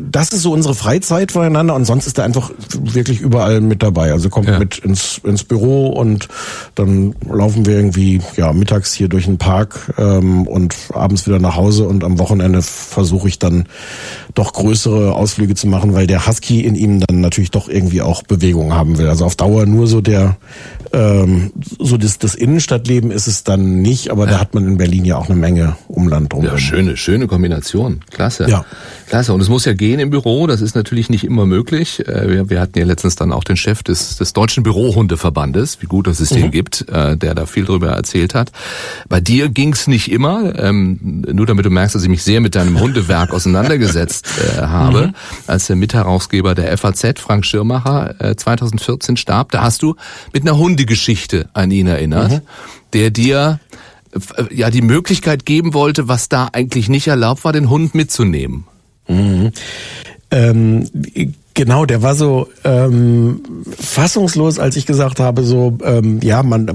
das 0.00 0.32
ist 0.32 0.42
so 0.42 0.52
unsere 0.52 0.74
Freizeit 0.74 1.30
voneinander 1.30 1.76
und 1.76 1.84
sonst 1.84 2.08
ist 2.08 2.18
er 2.18 2.24
einfach 2.24 2.50
wirklich 2.72 3.20
überall 3.20 3.60
mit 3.60 3.84
dabei. 3.84 4.10
Also 4.10 4.30
kommt 4.30 4.48
ja. 4.48 4.58
mit 4.58 4.78
ins, 4.78 5.20
ins 5.22 5.44
Büro 5.44 5.90
und 5.90 6.26
dann 6.74 7.14
laufen 7.30 7.66
wir 7.66 7.76
irgendwie 7.76 8.20
ja 8.36 8.52
mittags 8.52 8.92
hier 8.92 9.08
durch 9.08 9.26
den 9.26 9.38
Park 9.38 9.92
ähm, 9.96 10.48
und 10.48 10.74
abends 10.92 11.24
wieder 11.28 11.38
nach 11.38 11.54
Hause 11.54 11.86
und 11.86 12.02
am 12.02 12.18
Wochenende 12.18 12.62
versuche 12.62 13.28
ich 13.28 13.38
dann 13.38 13.66
doch 14.34 14.52
größere 14.52 15.14
Ausflüge 15.14 15.54
zu 15.54 15.68
machen, 15.68 15.94
weil 15.94 16.08
der 16.08 16.26
Husky 16.26 16.62
in 16.62 16.74
ihm 16.74 16.98
dann 16.98 17.20
natürlich 17.20 17.52
doch 17.52 17.68
irgendwie 17.68 18.02
auch 18.02 18.24
Bewegung 18.24 18.74
haben 18.74 18.98
will. 18.98 19.06
Also 19.06 19.24
auf 19.24 19.36
Dauer 19.36 19.66
nur 19.66 19.86
so 19.86 20.00
der 20.00 20.36
ähm, 20.94 21.52
so 21.78 21.96
das, 21.96 22.18
das 22.18 22.34
Innenstadtleben 22.34 23.10
ist 23.10 23.26
es 23.26 23.42
dann 23.42 23.82
nicht, 23.82 24.10
aber 24.10 24.26
ja. 24.26 24.32
da 24.32 24.40
hat 24.40 24.54
man 24.54 24.66
in 24.66 24.76
Berlin 24.76 25.04
ja 25.04 25.16
auch 25.16 25.28
eine 25.28 25.36
Menge 25.36 25.76
Umland 25.88 26.32
drum. 26.32 26.44
Ja, 26.44 26.56
schöne, 26.56 26.96
schöne 26.96 27.26
Kombination. 27.26 28.00
Klasse. 28.10 28.46
Ja. 28.48 28.64
Klasse. 29.08 29.32
Und 29.34 29.40
es 29.40 29.48
muss 29.48 29.64
ja 29.64 29.74
gehen 29.74 29.98
im 29.98 30.10
Büro, 30.10 30.46
das 30.46 30.60
ist 30.60 30.74
natürlich 30.74 31.10
nicht 31.10 31.24
immer 31.24 31.46
möglich. 31.46 32.06
Äh, 32.06 32.28
wir, 32.28 32.50
wir 32.50 32.60
hatten 32.60 32.78
ja 32.78 32.84
letztens 32.84 33.16
dann 33.16 33.32
auch 33.32 33.44
den 33.44 33.56
Chef 33.56 33.82
des, 33.82 34.16
des 34.16 34.32
Deutschen 34.32 34.62
Bürohundeverbandes, 34.62 35.82
wie 35.82 35.86
gut 35.86 36.06
dass 36.06 36.20
es 36.20 36.28
den 36.28 36.46
mhm. 36.46 36.50
gibt, 36.52 36.88
äh, 36.88 37.16
der 37.16 37.34
da 37.34 37.46
viel 37.46 37.64
drüber 37.64 37.88
erzählt 37.88 38.34
hat. 38.34 38.52
Bei 39.08 39.20
dir 39.20 39.48
ging's 39.48 39.86
nicht 39.86 40.10
immer, 40.10 40.58
ähm, 40.58 41.24
nur 41.32 41.46
damit 41.46 41.66
du 41.66 41.70
merkst, 41.70 41.94
dass 41.94 42.02
ich 42.04 42.08
mich 42.08 42.22
sehr 42.22 42.40
mit 42.40 42.54
deinem 42.54 42.78
Hundewerk 42.78 43.30
auseinandergesetzt 43.34 44.28
äh, 44.38 44.62
habe. 44.62 45.08
Mhm. 45.08 45.14
Als 45.46 45.66
der 45.66 45.76
Mitherausgeber 45.76 46.54
der 46.54 46.76
FAZ, 46.78 47.18
Frank 47.18 47.44
Schirmacher, 47.44 48.14
äh, 48.20 48.36
2014 48.36 49.16
starb, 49.16 49.50
da 49.50 49.62
hast 49.62 49.82
du 49.82 49.96
mit 50.32 50.42
einer 50.42 50.56
Hundegeschichte 50.84 51.48
an 51.54 51.70
ihn 51.70 51.86
erinnert, 51.86 52.30
mhm. 52.30 52.40
der 52.92 53.10
dir 53.10 53.58
äh, 54.12 54.54
ja 54.54 54.70
die 54.70 54.82
Möglichkeit 54.82 55.46
geben 55.46 55.72
wollte, 55.72 56.08
was 56.08 56.28
da 56.28 56.48
eigentlich 56.52 56.88
nicht 56.88 57.06
erlaubt 57.06 57.44
war, 57.44 57.52
den 57.52 57.70
Hund 57.70 57.94
mitzunehmen. 57.94 58.64
Mhm. 59.08 59.52
Ähm, 60.30 60.86
Genau, 61.56 61.86
der 61.86 62.02
war 62.02 62.16
so 62.16 62.48
ähm, 62.64 63.40
fassungslos, 63.78 64.58
als 64.58 64.74
ich 64.74 64.86
gesagt 64.86 65.20
habe, 65.20 65.44
so 65.44 65.78
ähm, 65.84 66.18
ja, 66.20 66.42
man, 66.42 66.68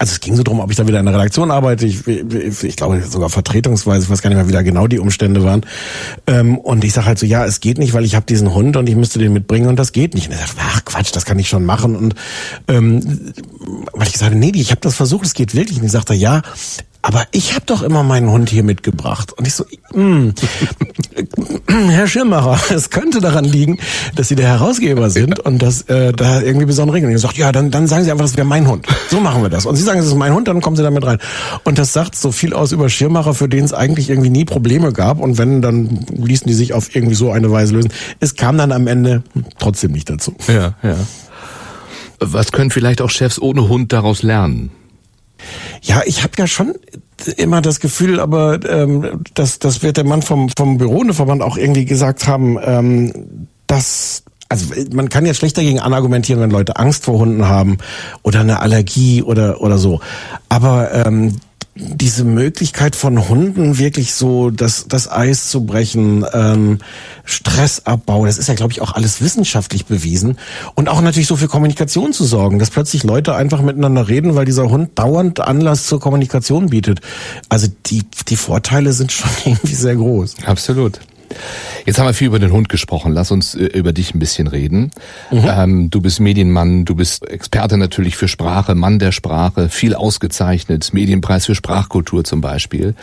also 0.00 0.12
es 0.12 0.18
ging 0.18 0.34
so 0.34 0.42
drum, 0.42 0.58
ob 0.58 0.72
ich 0.72 0.76
da 0.76 0.88
wieder 0.88 0.98
in 0.98 1.06
der 1.06 1.14
Redaktion 1.14 1.52
arbeite. 1.52 1.86
Ich, 1.86 2.04
ich, 2.08 2.64
ich 2.64 2.76
glaube 2.76 3.00
sogar 3.02 3.30
vertretungsweise, 3.30 4.04
ich 4.04 4.10
weiß 4.10 4.20
gar 4.20 4.30
nicht 4.30 4.38
mehr, 4.38 4.48
wie 4.48 4.52
da 4.52 4.62
genau 4.62 4.88
die 4.88 4.98
Umstände 4.98 5.44
waren. 5.44 5.64
Ähm, 6.26 6.58
und 6.58 6.82
ich 6.82 6.92
sage 6.94 7.06
halt 7.06 7.20
so, 7.20 7.26
ja, 7.26 7.44
es 7.44 7.60
geht 7.60 7.78
nicht, 7.78 7.94
weil 7.94 8.04
ich 8.04 8.16
habe 8.16 8.26
diesen 8.26 8.52
Hund 8.52 8.76
und 8.76 8.88
ich 8.88 8.96
müsste 8.96 9.20
den 9.20 9.32
mitbringen 9.32 9.68
und 9.68 9.78
das 9.78 9.92
geht 9.92 10.14
nicht. 10.14 10.26
Und 10.26 10.32
er 10.32 10.38
sagt, 10.40 10.58
ach 10.58 10.84
Quatsch, 10.84 11.14
das 11.14 11.24
kann 11.24 11.38
ich 11.38 11.48
schon 11.48 11.64
machen. 11.64 11.94
Und 11.94 12.16
ähm, 12.66 13.32
weil 13.92 14.08
ich 14.08 14.14
gesagt 14.14 14.34
nee, 14.34 14.50
ich 14.52 14.72
habe 14.72 14.80
das 14.80 14.96
versucht, 14.96 15.26
es 15.26 15.34
geht 15.34 15.54
wirklich. 15.54 15.78
Und 15.78 15.84
ich 15.84 15.92
sagte, 15.92 16.14
ja, 16.14 16.42
aber 17.02 17.26
ich 17.30 17.54
habe 17.54 17.64
doch 17.64 17.82
immer 17.82 18.02
meinen 18.02 18.28
Hund 18.30 18.50
hier 18.50 18.64
mitgebracht. 18.64 19.32
Und 19.32 19.46
ich 19.46 19.54
so, 19.54 19.64
mm, 19.94 20.30
Herr 21.88 22.08
Schirmacher, 22.08 22.58
es 22.74 22.90
könnte 22.90 23.20
daran 23.20 23.44
liegen, 23.44 23.78
dass 24.16 24.28
Sie 24.28 24.34
der 24.34 24.48
Herausgeber 24.48 25.08
sind 25.08 25.38
und 25.38 25.62
dass 25.62 25.82
äh, 25.82 26.12
da 26.12 26.42
irgendwie 26.42 26.66
besondere 26.66 26.96
Regeln. 26.96 27.10
Und 27.10 27.16
ich 27.16 27.22
sagt, 27.22 27.38
ja, 27.38 27.52
dann, 27.52 27.70
dann 27.70 27.86
sagen 27.86 28.04
Sie 28.04 28.10
einfach, 28.10 28.24
das 28.24 28.36
wäre 28.36 28.46
mein 28.46 28.66
Hund. 28.66 28.86
So 29.10 29.20
machen 29.20 29.42
wir 29.42 29.48
das. 29.48 29.64
Und 29.64 29.76
Sie 29.76 29.82
sagen, 29.82 30.00
es 30.00 30.06
ist 30.06 30.16
mein 30.16 30.34
Hund, 30.34 30.48
dann 30.48 30.60
kommen 30.60 30.76
Sie 30.76 30.82
damit 30.82 31.06
rein. 31.06 31.18
Und 31.64 31.78
das 31.78 31.92
sagt 31.92 32.16
so 32.16 32.32
viel 32.32 32.52
aus 32.52 32.72
über 32.72 32.88
Schirmacher, 32.88 33.32
für 33.32 33.48
den 33.48 33.64
es 33.64 33.72
eigentlich 33.72 34.10
irgendwie 34.10 34.30
nie 34.30 34.44
Probleme 34.44 34.92
gab. 34.92 35.20
Und 35.20 35.38
wenn, 35.38 35.62
dann 35.62 36.04
ließen 36.14 36.48
die 36.48 36.54
sich 36.54 36.74
auf 36.74 36.94
irgendwie 36.94 37.14
so 37.14 37.30
eine 37.30 37.50
Weise 37.50 37.74
lösen. 37.74 37.92
Es 38.18 38.34
kam 38.34 38.58
dann 38.58 38.72
am 38.72 38.88
Ende 38.88 39.22
trotzdem 39.58 39.92
nicht 39.92 40.10
dazu. 40.10 40.34
Ja, 40.48 40.74
ja. 40.82 40.96
Was 42.18 42.50
können 42.50 42.70
vielleicht 42.70 43.00
auch 43.00 43.10
Chefs 43.10 43.40
ohne 43.40 43.68
Hund 43.68 43.92
daraus 43.92 44.24
lernen? 44.24 44.70
Ja, 45.82 46.02
ich 46.04 46.22
habe 46.22 46.32
ja 46.38 46.46
schon 46.46 46.74
immer 47.36 47.60
das 47.60 47.80
Gefühl, 47.80 48.20
aber 48.20 48.60
ähm, 48.68 49.24
das, 49.34 49.58
das 49.58 49.82
wird 49.82 49.96
der 49.96 50.04
Mann 50.04 50.22
vom, 50.22 50.50
vom 50.56 50.78
Büroverband 50.78 51.42
auch 51.42 51.56
irgendwie 51.56 51.84
gesagt 51.84 52.26
haben, 52.26 52.58
ähm, 52.62 53.48
dass 53.66 54.22
also 54.48 54.74
man 54.94 55.10
kann 55.10 55.26
jetzt 55.26 55.38
schlecht 55.38 55.58
dagegen 55.58 55.80
anargumentieren, 55.80 56.40
wenn 56.40 56.50
Leute 56.50 56.76
Angst 56.76 57.04
vor 57.04 57.18
Hunden 57.18 57.46
haben 57.48 57.76
oder 58.22 58.40
eine 58.40 58.60
Allergie 58.60 59.22
oder 59.22 59.60
oder 59.60 59.76
so. 59.76 60.00
Aber 60.48 60.92
ähm, 60.94 61.36
diese 61.80 62.24
Möglichkeit 62.24 62.96
von 62.96 63.28
Hunden 63.28 63.78
wirklich 63.78 64.14
so 64.14 64.50
das, 64.50 64.86
das 64.88 65.10
Eis 65.10 65.48
zu 65.48 65.64
brechen, 65.64 66.24
ähm, 66.32 66.78
Stressabbau, 67.24 68.26
das 68.26 68.38
ist 68.38 68.48
ja, 68.48 68.54
glaube 68.54 68.72
ich, 68.72 68.80
auch 68.80 68.94
alles 68.94 69.20
wissenschaftlich 69.20 69.86
bewiesen. 69.86 70.38
Und 70.74 70.88
auch 70.88 71.00
natürlich 71.00 71.28
so 71.28 71.36
für 71.36 71.46
Kommunikation 71.48 72.12
zu 72.12 72.24
sorgen, 72.24 72.58
dass 72.58 72.70
plötzlich 72.70 73.04
Leute 73.04 73.34
einfach 73.34 73.62
miteinander 73.62 74.08
reden, 74.08 74.34
weil 74.34 74.44
dieser 74.44 74.68
Hund 74.68 74.98
dauernd 74.98 75.40
Anlass 75.40 75.86
zur 75.86 76.00
Kommunikation 76.00 76.70
bietet. 76.70 77.00
Also 77.48 77.68
die, 77.86 78.02
die 78.28 78.36
Vorteile 78.36 78.92
sind 78.92 79.12
schon 79.12 79.30
irgendwie 79.44 79.74
sehr 79.74 79.94
groß. 79.94 80.36
Absolut. 80.44 81.00
Jetzt 81.86 81.98
haben 81.98 82.06
wir 82.06 82.14
viel 82.14 82.28
über 82.28 82.38
den 82.38 82.52
Hund 82.52 82.68
gesprochen. 82.68 83.12
Lass 83.12 83.30
uns 83.30 83.54
äh, 83.54 83.64
über 83.64 83.92
dich 83.92 84.14
ein 84.14 84.18
bisschen 84.18 84.46
reden. 84.46 84.90
Mhm. 85.30 85.44
Ähm, 85.48 85.90
du 85.90 86.00
bist 86.00 86.20
Medienmann, 86.20 86.84
du 86.84 86.94
bist 86.94 87.28
Experte 87.28 87.76
natürlich 87.76 88.16
für 88.16 88.28
Sprache, 88.28 88.74
Mann 88.74 88.98
der 88.98 89.12
Sprache, 89.12 89.68
viel 89.68 89.94
ausgezeichnet, 89.94 90.92
Medienpreis 90.92 91.46
für 91.46 91.54
Sprachkultur 91.54 92.24
zum 92.24 92.40
Beispiel. 92.40 92.94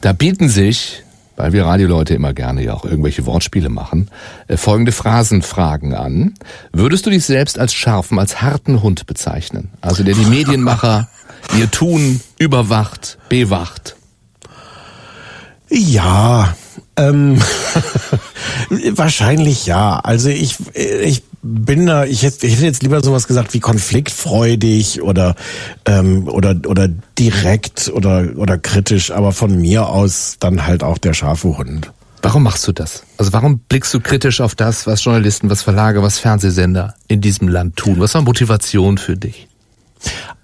Da 0.00 0.12
bieten 0.12 0.48
sich 0.48 1.04
weil 1.36 1.52
wir 1.52 1.64
Radioleute 1.64 2.14
immer 2.14 2.32
gerne 2.32 2.62
ja 2.62 2.74
auch 2.74 2.84
irgendwelche 2.84 3.26
Wortspiele 3.26 3.68
machen, 3.68 4.08
äh, 4.46 4.56
folgende 4.56 4.92
Phrasenfragen 4.92 5.94
an. 5.94 6.34
Würdest 6.72 7.06
du 7.06 7.10
dich 7.10 7.24
selbst 7.24 7.58
als 7.58 7.74
scharfen, 7.74 8.18
als 8.18 8.42
harten 8.42 8.82
Hund 8.82 9.06
bezeichnen? 9.06 9.70
Also 9.80 10.04
der 10.04 10.14
die 10.14 10.26
Medienmacher 10.26 11.08
ihr 11.58 11.70
Tun 11.70 12.20
überwacht, 12.38 13.18
bewacht. 13.28 13.96
Ja, 15.68 16.54
ähm, 16.96 17.40
wahrscheinlich 18.94 19.66
ja. 19.66 19.98
Also 19.98 20.28
ich, 20.28 20.56
ich 20.74 21.22
bin 21.42 21.86
da, 21.86 22.04
ich 22.04 22.22
hätte, 22.22 22.46
ich 22.46 22.54
hätte 22.54 22.64
jetzt 22.64 22.82
lieber 22.82 23.02
sowas 23.02 23.26
gesagt 23.26 23.52
wie 23.54 23.60
konfliktfreudig 23.60 25.02
oder 25.02 25.34
ähm, 25.84 26.28
oder 26.28 26.56
oder 26.66 26.88
direkt 27.18 27.90
oder 27.94 28.30
oder 28.36 28.58
kritisch, 28.58 29.10
aber 29.10 29.32
von 29.32 29.60
mir 29.60 29.88
aus 29.88 30.36
dann 30.40 30.66
halt 30.66 30.82
auch 30.82 30.98
der 30.98 31.14
scharfe 31.14 31.58
Hund. 31.58 31.92
Warum 32.22 32.44
machst 32.44 32.66
du 32.66 32.72
das? 32.72 33.02
Also 33.18 33.34
warum 33.34 33.58
blickst 33.58 33.92
du 33.92 34.00
kritisch 34.00 34.40
auf 34.40 34.54
das, 34.54 34.86
was 34.86 35.04
Journalisten, 35.04 35.50
was 35.50 35.60
Verlage, 35.60 36.02
was 36.02 36.18
Fernsehsender 36.18 36.94
in 37.06 37.20
diesem 37.20 37.48
Land 37.48 37.76
tun? 37.76 37.96
Was 37.98 38.14
war 38.14 38.22
Motivation 38.22 38.96
für 38.96 39.16
dich? 39.16 39.46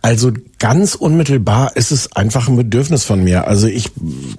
Also 0.02 0.32
ganz 0.58 0.94
unmittelbar 0.94 1.76
ist 1.76 1.90
es 1.90 2.12
einfach 2.12 2.48
ein 2.48 2.56
Bedürfnis 2.56 3.04
von 3.04 3.24
mir. 3.24 3.46
Also 3.46 3.66
ich, 3.66 3.90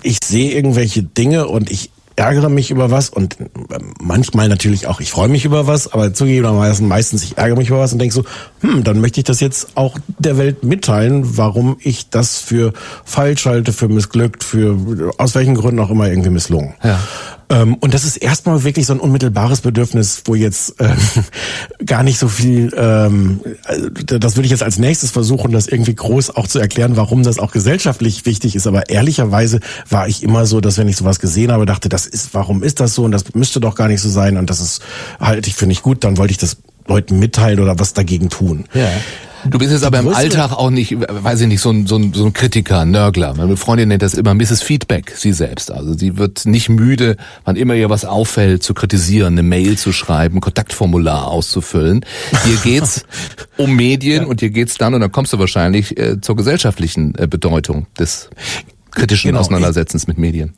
ich 0.04 0.20
sehe 0.24 0.52
irgendwelche 0.52 1.02
Dinge 1.02 1.48
und 1.48 1.72
ich 1.72 1.90
ärgere 2.16 2.50
mich 2.50 2.72
über 2.72 2.92
was 2.92 3.10
und 3.10 3.38
manchmal 4.00 4.50
natürlich 4.50 4.88
auch, 4.88 5.00
ich 5.00 5.12
freue 5.12 5.30
mich 5.30 5.46
über 5.46 5.68
was, 5.68 5.92
aber 5.92 6.14
zugegebenermaßen 6.14 6.88
meistens 6.88 7.24
ich 7.24 7.38
ärgere 7.38 7.58
mich 7.58 7.70
über 7.70 7.80
was 7.80 7.94
und 7.94 8.00
denke 8.00 8.14
so, 8.14 8.24
hm, 8.62 8.84
dann 8.84 9.02
möchte 9.02 9.20
ich 9.20 9.24
das 9.24 9.40
jetzt 9.40 9.76
auch 9.76 9.98
der 10.20 10.38
Welt 10.38 10.64
mitteilen, 10.64 11.38
warum 11.38 11.78
ich 11.80 12.10
das 12.10 12.40
für 12.40 12.74
falsch 13.06 13.46
halte, 13.46 13.74
für 13.74 13.88
missglückt, 13.88 14.44
für 14.44 15.14
aus 15.18 15.36
welchen 15.36 15.56
Gründen 15.56 15.80
auch 15.80 15.90
immer 15.90 16.08
irgendwie 16.08 16.30
misslungen. 16.30 16.74
Ja. 16.84 17.00
Ähm, 17.52 17.76
und 17.76 17.94
das 17.94 18.06
ist 18.06 18.18
erstmal 18.18 18.64
wirklich 18.64 18.86
so 18.86 18.94
ein 18.94 19.00
unmittelbares 19.00 19.62
Bedürfnis, 19.62 20.24
wo 20.26 20.36
jetzt 20.36 20.80
äh, 20.80 20.96
gar 21.86 22.02
nicht 22.02 22.18
so 22.18 22.30
viel, 22.30 22.74
ähm, 22.76 23.42
äh, 23.68 24.20
das 24.20 24.38
würde 24.38 24.46
ich 24.46 24.52
jetzt 24.52 24.64
als 24.64 24.80
nächstes 24.80 25.12
versuchen, 25.12 25.52
das 25.52 25.68
irgendwie 25.68 25.94
groß 25.94 26.32
auch 26.32 26.48
zu 26.48 26.60
erklären, 26.60 26.96
warum 26.96 27.24
das 27.24 27.40
auch 27.40 27.52
gesellschaftlich 27.52 28.26
wichtig 28.26 28.56
ist. 28.56 28.68
Aber 28.68 28.90
ehrlicherweise 28.90 29.60
war 29.90 30.08
ich 30.08 30.24
immer 30.24 30.46
so, 30.46 30.62
dass 30.62 30.78
wenn 30.78 30.88
ich 30.88 30.96
sowas 30.96 31.20
gesehen 31.20 31.52
habe, 31.52 31.66
dachte, 31.66 31.90
das 31.90 32.06
ist, 32.06 32.34
warum 32.34 32.64
ist 32.64 32.80
das 32.80 32.96
so 32.96 33.04
und 33.04 33.12
das 33.12 33.34
müsste 33.36 33.60
doch 33.60 33.76
gar 33.76 33.90
nicht 33.90 34.02
so 34.02 34.10
sein 34.10 34.38
und 34.38 34.50
das 34.50 34.62
ist, 34.62 34.82
halte 35.20 35.50
ich 35.50 35.56
für 35.56 35.68
nicht 35.68 35.84
gut, 35.84 36.06
dann 36.06 36.18
wollte 36.18 36.32
ich 36.32 36.38
das 36.38 36.58
Leuten 36.88 37.20
mitteilen 37.20 37.60
oder 37.60 37.80
was 37.80 37.94
dagegen 37.94 38.30
tun. 38.30 38.66
Ja. 38.74 38.90
Du 39.50 39.58
bist 39.58 39.72
jetzt 39.72 39.84
aber 39.84 40.00
im 40.00 40.08
Alltag 40.10 40.52
auch 40.52 40.70
nicht, 40.70 40.96
weiß 40.98 41.42
ich 41.42 41.48
nicht, 41.48 41.62
so 41.62 41.72
ein, 41.72 41.88
so 41.88 41.96
ein, 41.96 42.14
so 42.14 42.26
ein 42.26 42.34
Kritiker, 42.34 42.86
Nörgler. 42.86 43.34
Meine 43.36 43.58
Freundin 43.58 43.90
nennt 43.90 44.02
das 44.02 44.14
immer 44.14 44.34
Mrs. 44.34 44.62
Feedback, 44.62 45.14
sie 45.16 45.34
selbst. 45.34 45.72
Also 45.72 45.94
sie 45.94 46.18
wird 46.18 46.46
nicht 46.46 46.70
müde, 46.70 47.18
wann 47.44 47.56
immer 47.56 47.74
ihr 47.74 47.90
was 47.90 48.06
auffällt, 48.06 48.64
zu 48.64 48.74
kritisieren, 48.74 49.34
eine 49.34 49.44
Mail 49.44 49.78
zu 49.78 49.92
schreiben, 49.92 50.42
Kontaktformular 50.42 51.28
auszufüllen. 51.28 52.06
Hier 52.46 52.58
geht's 52.58 53.06
um 53.58 53.76
Medien 53.76 54.24
ja. 54.24 54.30
und 54.30 54.40
hier 54.40 54.52
geht's 54.52 54.78
dann, 54.78 54.94
und 54.94 55.02
dann 55.02 55.12
kommst 55.12 55.34
du 55.34 55.40
wahrscheinlich 55.40 55.98
äh, 55.98 56.22
zur 56.22 56.36
gesellschaftlichen 56.36 57.16
äh, 57.16 57.28
Bedeutung 57.28 57.88
des 57.98 58.30
kritischen 58.92 59.30
genau. 59.30 59.42
Auseinandersetzens 59.42 60.08
mit 60.08 60.18
Medien. 60.18 60.54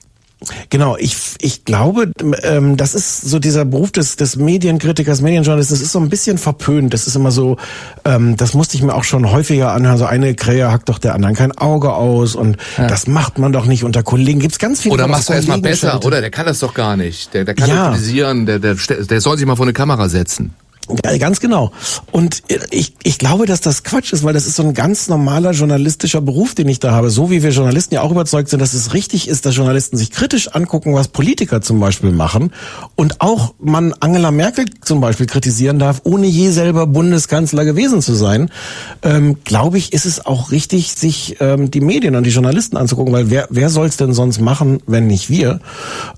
Genau, 0.70 0.98
ich, 0.98 1.18
ich 1.42 1.66
glaube, 1.66 2.12
ähm, 2.44 2.78
das 2.78 2.96
ist 2.96 3.22
so 3.22 3.40
dieser 3.40 3.66
Beruf 3.66 3.92
des, 3.92 4.16
des 4.16 4.36
Medienkritikers, 4.36 5.22
Medienjournalisten, 5.22 5.76
das 5.76 5.82
ist 5.82 5.92
so 5.92 6.00
ein 6.00 6.10
bisschen 6.10 6.38
verpönt. 6.38 6.94
Das 6.94 7.08
ist 7.08 7.16
immer 7.16 7.32
so, 7.32 7.58
ähm, 8.06 8.36
das 8.38 8.54
musste 8.54 8.76
ich 8.78 8.84
mir 8.84 8.94
auch 8.94 9.04
schon 9.04 9.32
häufiger 9.32 9.72
anhören. 9.72 9.98
So 9.98 10.06
eine 10.06 10.36
Krähe 10.36 10.72
hackt 10.72 10.90
doch 10.90 11.00
der 11.00 11.16
anderen 11.16 11.36
kein 11.36 11.52
Auge 11.58 11.94
aus 11.94 12.36
und 12.36 12.58
ja. 12.78 12.88
das 12.88 13.08
macht 13.08 13.40
man 13.40 13.52
doch 13.52 13.66
nicht 13.66 13.84
unter 13.84 14.04
Kollegen. 14.04 14.40
Gibt's 14.40 14.60
ganz 14.60 14.82
viele. 14.82 14.94
Oder 14.94 15.08
machst 15.08 15.30
du 15.30 15.34
erst 15.34 15.48
mal 15.48 15.62
besser, 15.62 16.04
oder? 16.04 16.22
Der 16.22 16.32
kann 16.32 16.46
das 16.46 16.60
doch 16.60 16.74
gar 16.74 16.98
nicht. 16.98 17.34
Der, 17.34 17.46
der 17.46 17.56
kann 17.56 17.70
ja. 17.70 17.90
kritisieren, 17.90 18.46
der, 18.46 18.60
der, 18.60 18.76
der 18.76 19.22
soll 19.22 19.38
sich 19.38 19.46
mal 19.46 19.56
vor 19.56 19.66
eine 19.66 19.74
Kamera 19.74 20.10
setzen. 20.10 20.54
Ja, 21.06 21.18
ganz 21.18 21.40
genau. 21.40 21.72
Und 22.12 22.44
ich, 22.72 22.94
ich 23.04 23.18
glaube, 23.18 23.46
dass 23.46 23.62
das 23.62 23.84
Quatsch 23.84 24.12
ist, 24.12 24.24
weil 24.24 24.34
das 24.34 24.46
ist 24.46 24.58
so 24.58 24.64
ein 24.64 24.74
ganz 24.74 25.08
normaler 25.08 25.52
journalistischer 25.52 26.20
Beruf, 26.20 26.56
den 26.56 26.68
ich 26.68 26.80
da 26.80 26.92
habe. 26.92 27.10
So 27.10 27.32
wie 27.32 27.42
wir 27.42 27.52
Journalisten 27.52 27.96
ja 27.96 28.02
auch 28.02 28.12
überzeugt 28.12 28.50
sind, 28.50 28.60
dass 28.60 28.74
es 28.74 28.94
richtig 28.94 29.30
ist, 29.30 29.46
dass 29.46 29.56
Journalisten 29.56 29.96
sich 29.96 30.12
kritisch 30.12 30.50
angucken, 30.50 30.94
was 30.94 31.08
Politiker 31.08 31.62
zum 31.62 31.80
Beispiel 31.80 32.12
machen. 32.12 32.52
Und 32.96 33.22
auch 33.22 33.54
man 33.60 33.94
Angela 34.02 34.32
Merkel 34.32 34.66
zum 34.82 35.00
Beispiel 35.00 35.26
kritisieren 35.26 35.80
darf, 35.80 36.02
ohne 36.04 36.28
je 36.28 36.50
selber 36.50 36.86
Bundeskanzler 36.86 37.64
gewesen 37.64 38.02
zu 38.02 38.14
sein. 38.14 38.50
Ähm, 39.04 39.38
glaube 39.46 39.78
ich, 39.78 39.94
ist 39.94 40.06
es 40.06 40.26
auch 40.26 40.52
richtig, 40.52 40.94
sich 40.94 41.38
ähm, 41.40 41.72
die 41.72 41.82
Medien 41.82 42.16
und 42.16 42.26
die 42.26 42.32
Journalisten 42.32 42.76
anzugucken, 42.76 43.14
weil 43.14 43.30
wer, 43.30 43.48
wer 43.50 43.70
soll 43.70 43.88
es 43.88 43.96
denn 43.96 44.14
sonst 44.14 44.42
machen, 44.42 44.80
wenn 44.86 45.08
nicht 45.08 45.30
wir? 45.30 45.62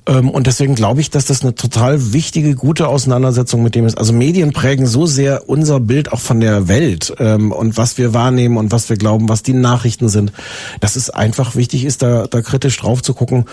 Ähm, 0.08 0.30
und 0.32 0.48
deswegen 0.48 0.74
glaube 0.74 1.02
ich, 1.02 1.12
dass 1.12 1.26
das 1.26 1.44
eine 1.44 1.54
total 1.54 2.14
wichtige, 2.14 2.56
gute 2.56 2.88
Auseinandersetzung 2.88 3.62
mit 3.62 3.76
dem 3.76 3.86
ist. 3.86 3.98
Also 3.98 4.12
Medien 4.12 4.55
prägen 4.56 4.88
so 4.88 5.06
sehr 5.06 5.48
unser 5.50 5.82
Bild 5.82 6.14
auch 6.14 6.22
von 6.22 6.40
der 6.40 6.68
Welt 6.70 7.14
ähm, 7.20 7.52
und 7.52 7.78
was 7.78 7.98
wir 7.98 8.14
wahrnehmen 8.14 8.56
und 8.58 8.72
was 8.72 8.90
wir 8.90 8.96
glauben, 8.96 9.28
was 9.28 9.44
die 9.44 9.54
Nachrichten 9.54 10.08
sind, 10.08 10.32
dass 10.80 10.96
es 10.96 11.10
einfach 11.10 11.56
wichtig 11.56 11.84
ist, 11.84 12.02
da, 12.02 12.26
da 12.26 12.42
kritisch 12.42 12.78
drauf 12.78 13.04
zu 13.04 13.14
gucken. 13.14 13.46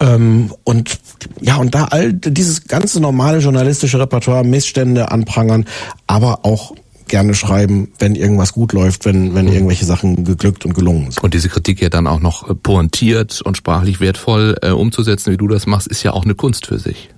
Ähm, 0.00 0.52
und 0.64 0.98
ja, 1.40 1.56
und 1.56 1.74
da 1.76 1.84
all 1.84 2.12
dieses 2.12 2.64
ganze 2.64 3.00
normale 3.00 3.38
journalistische 3.38 4.00
Repertoire, 4.00 4.44
Missstände 4.44 5.12
anprangern, 5.12 5.64
aber 6.08 6.44
auch 6.44 6.74
gerne 7.06 7.34
schreiben, 7.34 7.92
wenn 8.00 8.16
irgendwas 8.16 8.52
gut 8.52 8.72
läuft, 8.72 9.04
wenn, 9.04 9.36
wenn 9.36 9.46
mhm. 9.46 9.52
irgendwelche 9.52 9.84
Sachen 9.84 10.24
geglückt 10.24 10.66
und 10.66 10.74
gelungen 10.74 11.12
sind. 11.12 11.22
Und 11.22 11.34
diese 11.34 11.48
Kritik 11.48 11.80
ja 11.80 11.88
dann 11.88 12.08
auch 12.08 12.20
noch 12.20 12.52
pointiert 12.62 13.40
und 13.42 13.56
sprachlich 13.56 14.00
wertvoll 14.00 14.56
äh, 14.60 14.70
umzusetzen, 14.70 15.32
wie 15.32 15.36
du 15.36 15.46
das 15.46 15.66
machst, 15.66 15.86
ist 15.86 16.02
ja 16.02 16.12
auch 16.12 16.24
eine 16.24 16.34
Kunst 16.34 16.66
für 16.66 16.80
sich. 16.80 17.10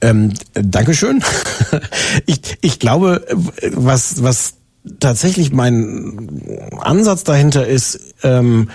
Ähm, 0.00 0.34
Dankeschön. 0.54 1.22
ich, 2.26 2.58
ich 2.60 2.78
glaube, 2.78 3.26
was, 3.72 4.22
was 4.22 4.54
tatsächlich 5.00 5.52
mein 5.52 6.70
Ansatz 6.80 7.24
dahinter 7.24 7.66
ist, 7.66 8.14
ähm, 8.22 8.70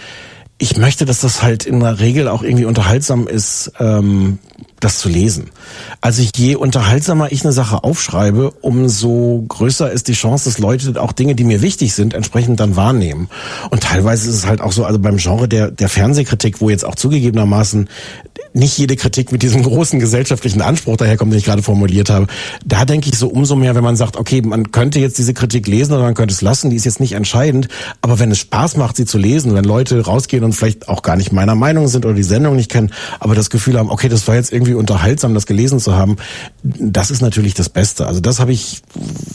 ich 0.58 0.76
möchte, 0.78 1.06
dass 1.06 1.22
das 1.22 1.42
halt 1.42 1.66
in 1.66 1.80
der 1.80 2.00
Regel 2.00 2.28
auch 2.28 2.44
irgendwie 2.44 2.66
unterhaltsam 2.66 3.28
ist, 3.28 3.72
ähm, 3.80 4.40
das 4.80 5.00
zu 5.00 5.10
lesen. 5.10 5.52
Also 6.02 6.24
je 6.36 6.56
unterhaltsamer 6.56 7.32
ich 7.32 7.44
eine 7.44 7.52
Sache 7.52 7.84
aufschreibe, 7.84 8.52
umso 8.62 9.46
größer 9.48 9.92
ist 9.92 10.08
die 10.08 10.14
Chance, 10.14 10.50
dass 10.50 10.60
Leute 10.60 11.02
auch 11.02 11.12
Dinge, 11.12 11.36
die 11.36 11.44
mir 11.44 11.62
wichtig 11.62 11.94
sind, 11.94 12.14
entsprechend 12.14 12.60
dann 12.60 12.76
wahrnehmen. 12.76 13.30
Und 13.70 13.84
teilweise 13.84 14.30
ist 14.30 14.36
es 14.36 14.46
halt 14.46 14.62
auch 14.62 14.72
so, 14.72 14.86
also 14.86 15.00
beim 15.00 15.18
Genre 15.18 15.48
der, 15.48 15.72
der 15.72 15.90
Fernsehkritik, 15.90 16.62
wo 16.62 16.70
jetzt 16.70 16.86
auch 16.86 16.96
zugegebenermaßen 16.96 17.90
nicht 18.54 18.78
jede 18.78 18.96
Kritik 18.96 19.32
mit 19.32 19.44
diesem 19.44 19.64
großen 19.70 20.00
gesellschaftlichen 20.00 20.62
Anspruch 20.62 20.98
daherkommt, 20.98 21.32
den 21.32 21.40
ich 21.40 21.46
gerade 21.46 21.64
formuliert 21.64 22.10
habe. 22.10 22.28
Da 22.66 22.86
denke 22.86 23.10
ich 23.10 23.18
so 23.18 23.28
umso 23.28 23.56
mehr, 23.56 23.76
wenn 23.76 23.84
man 23.84 23.96
sagt, 23.96 24.18
okay, 24.18 24.42
man 24.42 24.72
könnte 24.72 25.00
jetzt 25.00 25.18
diese 25.18 25.34
Kritik 25.34 25.68
lesen 25.68 25.94
oder 25.94 26.04
man 26.04 26.14
könnte 26.14 26.34
es 26.34 26.42
lassen, 26.42 26.70
die 26.70 26.76
ist 26.76 26.86
jetzt 26.86 27.00
nicht 27.00 27.14
entscheidend, 27.14 27.68
aber 28.02 28.20
wenn 28.20 28.32
es 28.32 28.40
Spaß 28.40 28.78
macht, 28.78 28.96
sie 28.96 29.06
zu 29.06 29.18
lesen, 29.18 29.54
wenn 29.54 29.64
Leute 29.64 30.06
rausgehen 30.06 30.44
und 30.44 30.54
vielleicht 30.54 30.88
auch 30.88 31.02
gar 31.02 31.16
nicht 31.16 31.32
meiner 31.32 31.56
Meinung 31.56 31.88
sind 31.88 32.06
oder 32.06 32.16
die 32.16 32.24
Sendung 32.24 32.56
nicht 32.56 32.72
kennen, 32.72 32.92
aber 33.20 33.36
das 33.36 33.50
Gefühl 33.50 33.78
haben, 33.78 33.90
okay, 33.90 34.10
das 34.10 34.28
war 34.28 34.36
jetzt 34.36 34.52
irgendwie 34.52 34.69
unterhaltsam, 34.76 35.34
das 35.34 35.46
gelesen 35.46 35.80
zu 35.80 35.96
haben, 35.96 36.18
das 36.64 37.12
ist 37.12 37.22
natürlich 37.22 37.54
das 37.54 37.70
Beste. 37.70 38.08
Also 38.08 38.20
das 38.20 38.40
habe 38.40 38.52
ich 38.52 38.82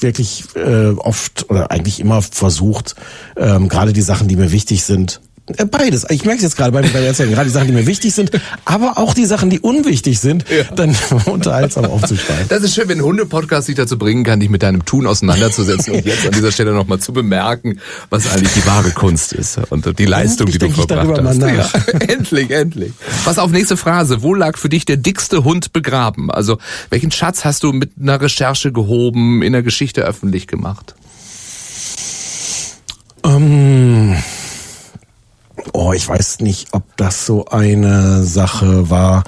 wirklich 0.01 0.45
äh, 0.57 0.91
oft 0.91 1.51
oder 1.51 1.71
eigentlich 1.71 2.01
immer 2.01 2.23
versucht, 2.23 2.95
ähm, 3.37 3.69
gerade 3.69 3.93
die 3.93 4.03
Sachen, 4.03 4.29
die 4.29 4.37
mir 4.37 4.53
wichtig 4.53 4.85
sind, 4.85 5.21
Beides. 5.47 6.07
Ich 6.09 6.25
merke 6.25 6.39
es 6.39 6.43
jetzt 6.43 6.57
gerade 6.57 6.73
bei, 6.73 6.81
bei 6.81 7.01
der 7.01 7.09
Erzählung. 7.09 7.35
Gerade 7.35 7.49
die 7.49 7.53
Sachen, 7.53 7.67
die 7.67 7.75
mir 7.75 7.87
wichtig 7.87 8.15
sind, 8.15 8.31
aber 8.65 8.97
auch 8.97 9.13
die 9.13 9.27
Sachen, 9.27 9.51
die 9.51 9.61
unwichtig 9.61 10.19
sind, 10.19 10.47
ja. 10.49 10.65
dann 10.75 10.97
unterhaltsam 11.27 11.85
aufzuschreiben. 11.85 12.49
Das 12.49 12.63
ist 12.63 12.75
schön, 12.75 12.89
wenn 12.89 12.99
ein 12.99 13.05
Hunde-Podcast 13.05 13.67
sich 13.67 13.75
dazu 13.75 13.99
bringen 13.99 14.25
kann, 14.25 14.41
dich 14.41 14.49
mit 14.49 14.63
deinem 14.63 14.87
Tun 14.87 15.07
auseinanderzusetzen 15.07 15.97
und 15.97 16.05
jetzt 16.07 16.27
an 16.27 16.33
dieser 16.33 16.51
Stelle 16.51 16.73
nochmal 16.73 16.99
zu 16.99 17.13
bemerken, 17.13 17.79
was 18.09 18.33
eigentlich 18.33 18.55
die 18.55 18.67
wahre 18.67 18.91
Kunst 18.93 19.35
ist 19.35 19.59
und 19.69 19.99
die 19.99 20.07
Leistung, 20.07 20.47
die 20.51 20.57
du 20.57 20.71
verbracht 20.71 21.23
hast. 21.23 21.43
Ja, 21.43 21.69
endlich, 22.09 22.51
endlich. 22.51 22.93
Was 23.25 23.39
auf, 23.39 23.51
nächste 23.51 23.77
Phrase. 23.77 24.23
Wo 24.23 24.35
lag 24.35 24.57
für 24.57 24.71
dich 24.71 24.87
der 24.87 24.97
dickste 24.97 25.45
Hund 25.45 25.75
begraben? 25.75 26.31
Also, 26.31 26.57
welchen 26.89 27.11
Schatz 27.11 27.45
hast 27.45 27.65
du 27.65 27.73
mit 27.73 27.91
einer 28.01 28.19
Recherche 28.19 28.73
gehoben, 28.73 29.43
in 29.43 29.53
der 29.53 29.63
Geschichte 29.63 30.03
öffentlich 30.03 30.47
gemacht? 30.47 30.95
Um 33.21 34.17
oh, 35.73 35.93
ich 35.93 36.09
weiß 36.09 36.41
nicht, 36.41 36.69
ob 36.73 36.97
das 36.97 37.27
so 37.27 37.47
eine 37.47 38.23
Sache 38.23 38.91
war. 38.91 39.25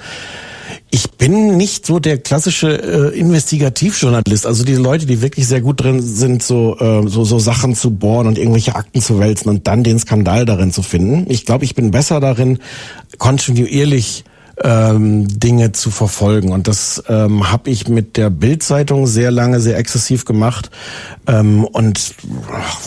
Ich 0.89 1.11
bin 1.11 1.57
nicht 1.57 1.85
so 1.85 1.99
der 1.99 2.17
klassische 2.17 3.11
äh, 3.13 3.19
Investigativjournalist, 3.19 4.45
also 4.45 4.63
diese 4.63 4.81
Leute, 4.81 5.05
die 5.05 5.21
wirklich 5.21 5.47
sehr 5.47 5.61
gut 5.61 5.81
drin 5.81 6.01
sind, 6.01 6.43
so, 6.43 6.77
äh, 6.79 7.07
so 7.07 7.25
so 7.25 7.39
Sachen 7.39 7.75
zu 7.75 7.91
bohren 7.91 8.27
und 8.27 8.37
irgendwelche 8.37 8.75
Akten 8.75 9.01
zu 9.01 9.19
wälzen 9.19 9.49
und 9.49 9.67
dann 9.67 9.83
den 9.83 9.99
Skandal 9.99 10.45
darin 10.45 10.71
zu 10.71 10.83
finden. 10.83 11.29
Ich 11.29 11.45
glaube, 11.45 11.65
ich 11.65 11.75
bin 11.75 11.91
besser 11.91 12.19
darin, 12.19 12.59
kontinuierlich 13.17 14.23
ähm, 14.63 15.27
Dinge 15.27 15.71
zu 15.71 15.91
verfolgen. 15.91 16.51
Und 16.51 16.67
das 16.67 17.03
ähm, 17.07 17.51
habe 17.51 17.69
ich 17.69 17.87
mit 17.87 18.17
der 18.17 18.29
Bildzeitung 18.29 19.07
sehr 19.07 19.31
lange, 19.31 19.59
sehr 19.59 19.77
exzessiv 19.77 20.25
gemacht. 20.25 20.69
Ähm, 21.27 21.65
und 21.65 22.15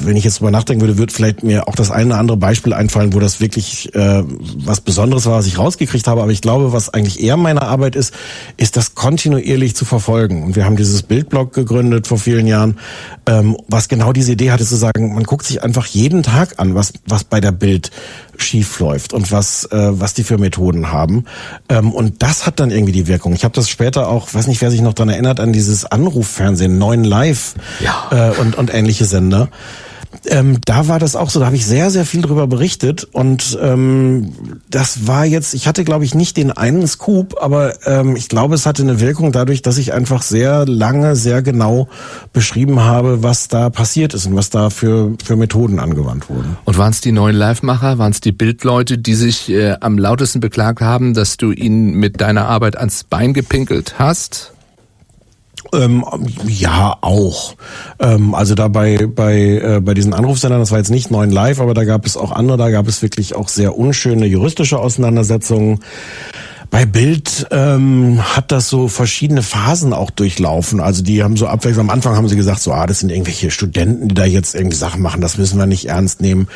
wenn 0.01 0.17
ich 0.17 0.25
jetzt 0.25 0.41
drüber 0.41 0.51
nachdenken 0.51 0.81
würde, 0.81 0.99
wird 0.99 1.13
vielleicht 1.13 1.43
mir 1.43 1.69
auch 1.69 1.75
das 1.75 1.91
eine 1.91 2.07
oder 2.11 2.19
andere 2.19 2.37
Beispiel 2.39 2.73
einfallen, 2.73 3.13
wo 3.13 3.21
das 3.21 3.41
wirklich 3.41 3.95
äh, 3.95 4.23
was 4.57 4.81
Besonderes 4.81 5.27
war, 5.27 5.39
was 5.39 5.47
ich 5.47 5.59
rausgekriegt 5.59 6.07
habe. 6.07 6.23
Aber 6.23 6.33
ich 6.33 6.41
glaube, 6.41 6.73
was 6.73 6.89
eigentlich 6.89 7.23
eher 7.23 7.37
meine 7.37 7.63
Arbeit 7.63 7.97
ist, 7.97 8.15
ist 8.57 8.77
das 8.77 8.95
kontinuierlich 8.95 9.77
zu 9.77 9.85
verfolgen. 9.85 10.43
Und 10.43 10.57
wir 10.57 10.65
haben 10.65 10.77
dieses 10.77 11.03
Bildblog 11.03 11.53
gegründet 11.53 12.07
vor 12.07 12.19
vielen 12.19 12.47
Jahren, 12.47 12.79
ähm, 13.27 13.57
was 13.69 13.89
genau 13.89 14.13
diese 14.13 14.33
Idee 14.33 14.51
hatte 14.53 14.65
zu 14.65 14.77
sagen, 14.77 15.15
man 15.15 15.25
guckt 15.25 15.45
sich 15.45 15.63
einfach 15.63 15.87
jeden 15.87 16.23
Tag 16.23 16.59
an, 16.59 16.75
was, 16.75 16.95
was 17.07 17.25
bei 17.25 17.41
der 17.41 17.53
Bild 17.53 17.91
schief 18.39 18.81
läuft 18.81 19.13
und 19.13 19.31
was, 19.33 19.65
äh, 19.67 20.01
was 20.01 20.15
die 20.15 20.25
für 20.25 20.39
Methoden 20.39 20.91
haben. 20.91 21.25
Ähm, 21.69 21.93
und 21.93 22.23
das 22.23 22.47
hat 22.47 22.59
dann 22.61 22.71
irgendwie 22.71 22.93
die 22.93 23.07
Wirkung. 23.07 23.35
Ich 23.35 23.45
habe 23.45 23.55
das 23.55 23.69
später 23.69 24.09
auch, 24.09 24.33
weiß 24.33 24.47
nicht, 24.47 24.61
wer 24.63 24.71
sich 24.71 24.81
noch 24.81 24.95
daran 24.95 25.11
erinnert, 25.11 25.41
an 25.41 25.53
dieses 25.53 25.85
Anruffernsehen, 25.85 26.79
neuen 26.79 27.05
Live 27.05 27.55
ja. 27.81 28.09
äh, 28.11 28.30
und, 28.39 28.57
und 28.57 28.73
ähnliche 28.73 29.05
Sender 29.05 29.49
ähm, 30.27 30.59
da 30.65 30.89
war 30.89 30.99
das 30.99 31.15
auch 31.15 31.31
so, 31.31 31.39
da 31.41 31.47
habe 31.47 31.57
ich 31.57 31.65
sehr, 31.65 31.91
sehr 31.91 32.05
viel 32.05 32.21
drüber 32.21 32.47
berichtet 32.47 33.05
und 33.05 33.57
ähm, 33.63 34.33
das 34.69 35.07
war 35.07 35.25
jetzt, 35.25 35.55
ich 35.55 35.69
hatte 35.69 35.85
glaube 35.85 36.05
ich 36.05 36.15
nicht 36.15 36.37
den 36.37 36.51
einen 36.51 36.87
Scoop, 36.87 37.37
aber 37.41 37.87
ähm, 37.87 38.17
ich 38.17 38.29
glaube, 38.29 38.57
es 38.57 38.67
hatte 38.67 38.83
eine 38.83 39.01
Wirkung 39.01 39.31
dadurch, 39.31 39.63
dass 39.63 39.79
ich 39.79 39.93
einfach 39.93 40.23
sehr 40.23 40.67
lange, 40.67 41.15
sehr 41.15 41.43
genau 41.43 41.89
beschrieben 42.33 42.81
habe, 42.81 43.23
was 43.23 43.49
da 43.49 43.71
passiert 43.71 44.13
ist 44.13 44.27
und 44.27 44.35
was 44.35 44.51
da 44.51 44.71
für, 44.71 45.15
für 45.25 45.37
Methoden 45.37 45.79
angewandt 45.79 46.29
wurden. 46.29 46.57
Und 46.65 46.77
waren 46.77 46.91
es 46.91 47.01
die 47.01 47.13
neuen 47.13 47.37
Live-Macher, 47.37 47.99
waren 47.99 48.13
es 48.13 48.21
die 48.21 48.33
Bildleute, 48.33 48.99
die 48.99 49.15
sich 49.15 49.49
äh, 49.49 49.77
am 49.81 49.97
lautesten 49.97 50.41
beklagt 50.41 50.81
haben, 50.81 51.15
dass 51.15 51.37
du 51.37 51.53
ihnen 51.53 51.93
mit 51.93 52.21
deiner 52.21 52.47
Arbeit 52.47 52.77
ans 52.77 53.05
Bein 53.05 53.33
gepinkelt 53.33 53.95
hast? 53.99 54.53
Ähm, 55.73 56.05
ja, 56.47 56.97
auch. 57.01 57.55
Ähm, 58.01 58.35
also 58.35 58.55
da 58.55 58.69
bei, 58.69 59.07
bei, 59.07 59.37
äh, 59.37 59.81
bei 59.81 59.95
diesen 59.95 60.15
Anrufsendern, 60.15 60.61
das 60.61 60.71
war 60.71 60.79
jetzt 60.79 60.91
nicht 60.91 61.11
neun 61.11 61.31
live, 61.31 61.61
aber 61.61 61.75
da 61.75 61.85
gab 61.85 62.07
es 62.07 62.17
auch 62.17 62.33
andere, 62.33 62.57
da 62.59 62.71
gab 62.71 62.89
es 62.89 63.03
wirklich 63.03 63.37
auch 63.37 63.49
sehr 63.49 63.77
unschöne 63.77 64.27
juristische 64.27 64.79
Auseinandersetzungen. 64.79 65.81
Bei 66.71 66.87
Bild 66.87 67.49
ähm, 67.51 68.21
hat 68.37 68.53
das 68.53 68.69
so 68.69 68.87
verschiedene 68.87 69.43
Phasen 69.43 69.93
auch 69.93 70.11
durchlaufen. 70.11 70.81
Also 70.81 71.03
die 71.03 71.23
haben 71.23 71.37
so 71.37 71.49
abwechselnd, 71.49 71.91
am 71.91 71.95
Anfang 71.95 72.15
haben 72.15 72.29
sie 72.29 72.37
gesagt, 72.37 72.61
so, 72.61 72.73
ah, 72.73 72.87
das 72.87 73.01
sind 73.01 73.11
irgendwelche 73.11 73.51
Studenten, 73.51 74.09
die 74.09 74.15
da 74.15 74.25
jetzt 74.25 74.55
irgendwie 74.55 74.77
Sachen 74.77 75.03
machen, 75.03 75.21
das 75.21 75.37
müssen 75.37 75.59
wir 75.59 75.67
nicht 75.67 75.87
ernst 75.87 76.21
nehmen. 76.21 76.47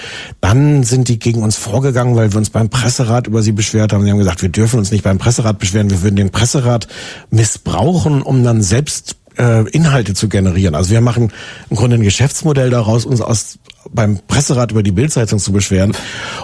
Dann 0.40 0.84
sind 0.84 1.08
die 1.08 1.18
gegen 1.18 1.42
uns 1.42 1.56
vorgegangen, 1.56 2.14
weil 2.14 2.32
wir 2.32 2.38
uns 2.38 2.50
beim 2.50 2.68
Presserat 2.68 3.26
über 3.26 3.42
sie 3.42 3.52
beschwert 3.52 3.92
haben. 3.92 4.04
Die 4.04 4.10
haben 4.10 4.18
gesagt, 4.18 4.42
wir 4.42 4.50
dürfen 4.50 4.78
uns 4.78 4.92
nicht 4.92 5.02
beim 5.02 5.18
Presserat 5.18 5.58
beschweren, 5.58 5.90
wir 5.90 6.02
würden 6.02 6.16
den 6.16 6.30
Presserat 6.30 6.86
missbrauchen, 7.30 8.22
um 8.22 8.44
dann 8.44 8.62
selbst 8.62 9.16
äh, 9.38 9.68
Inhalte 9.70 10.14
zu 10.14 10.28
generieren. 10.28 10.74
Also 10.74 10.90
wir 10.90 11.00
machen 11.00 11.32
im 11.70 11.76
Grunde 11.76 11.96
ein 11.96 12.02
Geschäftsmodell 12.02 12.70
daraus, 12.70 13.04
uns 13.04 13.20
aus 13.20 13.58
beim 13.92 14.18
Presserat 14.26 14.72
über 14.72 14.82
die 14.82 14.92
Bildzeitung 14.92 15.38
zu 15.38 15.52
beschweren. 15.52 15.94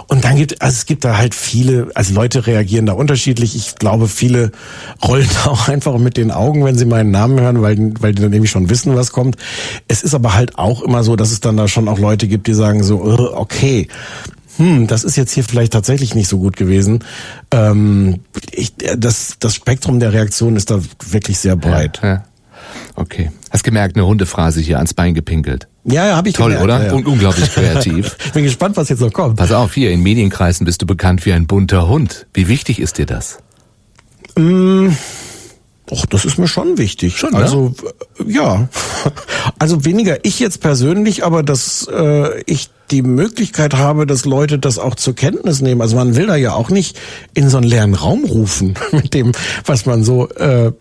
Und 0.07 0.23
dann 0.23 0.35
gibt 0.35 0.61
also 0.61 0.75
es 0.75 0.85
gibt 0.85 1.03
da 1.03 1.17
halt 1.17 1.33
viele, 1.33 1.89
also 1.95 2.13
Leute 2.13 2.45
reagieren 2.45 2.85
da 2.85 2.93
unterschiedlich. 2.93 3.55
Ich 3.55 3.75
glaube, 3.75 4.07
viele 4.07 4.51
rollen 5.03 5.29
auch 5.45 5.67
einfach 5.67 5.97
mit 5.97 6.17
den 6.17 6.31
Augen, 6.31 6.63
wenn 6.63 6.77
sie 6.77 6.85
meinen 6.85 7.11
Namen 7.11 7.39
hören, 7.39 7.61
weil 7.61 7.93
weil 7.99 8.13
die 8.13 8.21
dann 8.21 8.31
nämlich 8.31 8.51
schon 8.51 8.69
wissen, 8.69 8.95
was 8.95 9.11
kommt. 9.11 9.37
Es 9.87 10.03
ist 10.03 10.13
aber 10.13 10.33
halt 10.33 10.57
auch 10.57 10.81
immer 10.81 11.03
so, 11.03 11.15
dass 11.15 11.31
es 11.31 11.39
dann 11.39 11.57
da 11.57 11.67
schon 11.67 11.87
auch 11.87 11.99
Leute 11.99 12.27
gibt, 12.27 12.47
die 12.47 12.53
sagen 12.53 12.83
so, 12.83 13.01
okay, 13.35 13.87
hm, 14.57 14.87
das 14.87 15.03
ist 15.03 15.15
jetzt 15.15 15.31
hier 15.31 15.43
vielleicht 15.43 15.73
tatsächlich 15.73 16.13
nicht 16.13 16.27
so 16.27 16.37
gut 16.37 16.55
gewesen. 16.57 17.03
Ähm, 17.51 18.19
ich, 18.51 18.73
das, 18.75 19.37
das 19.39 19.55
Spektrum 19.55 19.99
der 19.99 20.13
Reaktion 20.13 20.55
ist 20.55 20.69
da 20.69 20.79
wirklich 21.09 21.39
sehr 21.39 21.55
breit. 21.55 21.99
Ja, 22.03 22.09
ja. 22.09 22.23
Okay. 22.95 23.31
Hast 23.49 23.63
gemerkt, 23.63 23.95
eine 23.95 24.05
Hundephrase 24.05 24.61
hier 24.61 24.77
ans 24.77 24.93
Bein 24.93 25.13
gepinkelt. 25.13 25.67
Ja, 25.83 26.07
ja, 26.07 26.15
habe 26.15 26.29
ich 26.29 26.35
Toll, 26.35 26.51
gemerkt, 26.51 26.63
oder? 26.63 26.79
Ja, 26.79 26.85
ja. 26.87 26.93
Und 26.93 27.05
unglaublich 27.05 27.51
kreativ. 27.51 28.17
Bin 28.33 28.43
gespannt, 28.43 28.77
was 28.77 28.89
jetzt 28.89 28.99
noch 28.99 29.11
kommt. 29.11 29.37
Pass 29.37 29.51
auf, 29.51 29.73
hier 29.73 29.91
in 29.91 30.03
Medienkreisen 30.03 30.65
bist 30.65 30.81
du 30.81 30.85
bekannt 30.85 31.25
wie 31.25 31.33
ein 31.33 31.47
bunter 31.47 31.87
Hund. 31.87 32.27
Wie 32.33 32.47
wichtig 32.47 32.79
ist 32.79 32.97
dir 32.97 33.05
das? 33.05 33.39
Mm. 34.37 34.89
Och, 35.91 36.05
das 36.05 36.23
ist 36.23 36.37
mir 36.37 36.47
schon 36.47 36.77
wichtig. 36.77 37.17
Schon, 37.17 37.35
also 37.35 37.73
ne? 38.17 38.31
ja, 38.31 38.69
also 39.59 39.83
weniger 39.83 40.23
ich 40.23 40.39
jetzt 40.39 40.61
persönlich, 40.61 41.25
aber 41.25 41.43
dass 41.43 41.85
äh, 41.91 42.41
ich 42.43 42.69
die 42.91 43.01
Möglichkeit 43.01 43.73
habe, 43.73 44.07
dass 44.07 44.23
Leute 44.23 44.57
das 44.57 44.79
auch 44.79 44.95
zur 44.95 45.15
Kenntnis 45.15 45.59
nehmen. 45.59 45.81
Also 45.81 45.97
man 45.97 46.15
will 46.15 46.27
da 46.27 46.37
ja 46.37 46.53
auch 46.53 46.69
nicht 46.69 46.97
in 47.33 47.49
so 47.49 47.57
einen 47.57 47.67
leeren 47.67 47.93
Raum 47.93 48.23
rufen 48.23 48.75
mit 48.93 49.13
dem, 49.13 49.33
was 49.65 49.85
man 49.85 50.05
so 50.05 50.29
äh, 50.29 50.67
äh, 50.67 50.71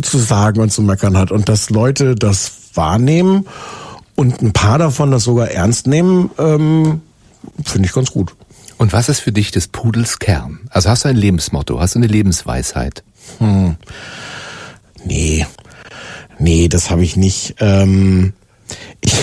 zu 0.00 0.18
sagen 0.18 0.60
und 0.60 0.70
zu 0.70 0.82
meckern 0.82 1.16
hat. 1.16 1.32
Und 1.32 1.48
dass 1.48 1.68
Leute 1.70 2.14
das 2.14 2.52
wahrnehmen 2.74 3.48
und 4.14 4.42
ein 4.42 4.52
paar 4.52 4.78
davon 4.78 5.10
das 5.10 5.24
sogar 5.24 5.50
ernst 5.50 5.88
nehmen, 5.88 6.30
ähm, 6.38 7.00
finde 7.64 7.86
ich 7.86 7.92
ganz 7.92 8.12
gut. 8.12 8.36
Und 8.78 8.92
was 8.92 9.08
ist 9.08 9.18
für 9.18 9.32
dich 9.32 9.50
des 9.50 9.66
Pudels 9.66 10.20
Kern? 10.20 10.60
Also 10.70 10.88
hast 10.88 11.04
du 11.04 11.08
ein 11.08 11.16
Lebensmotto, 11.16 11.80
hast 11.80 11.96
du 11.96 11.98
eine 11.98 12.06
Lebensweisheit? 12.06 13.02
Hm. 13.38 13.76
Nee, 15.04 15.46
nee, 16.38 16.68
das 16.68 16.90
habe 16.90 17.02
ich 17.02 17.16
nicht. 17.16 17.56
Ähm, 17.60 18.32
ich, 19.00 19.14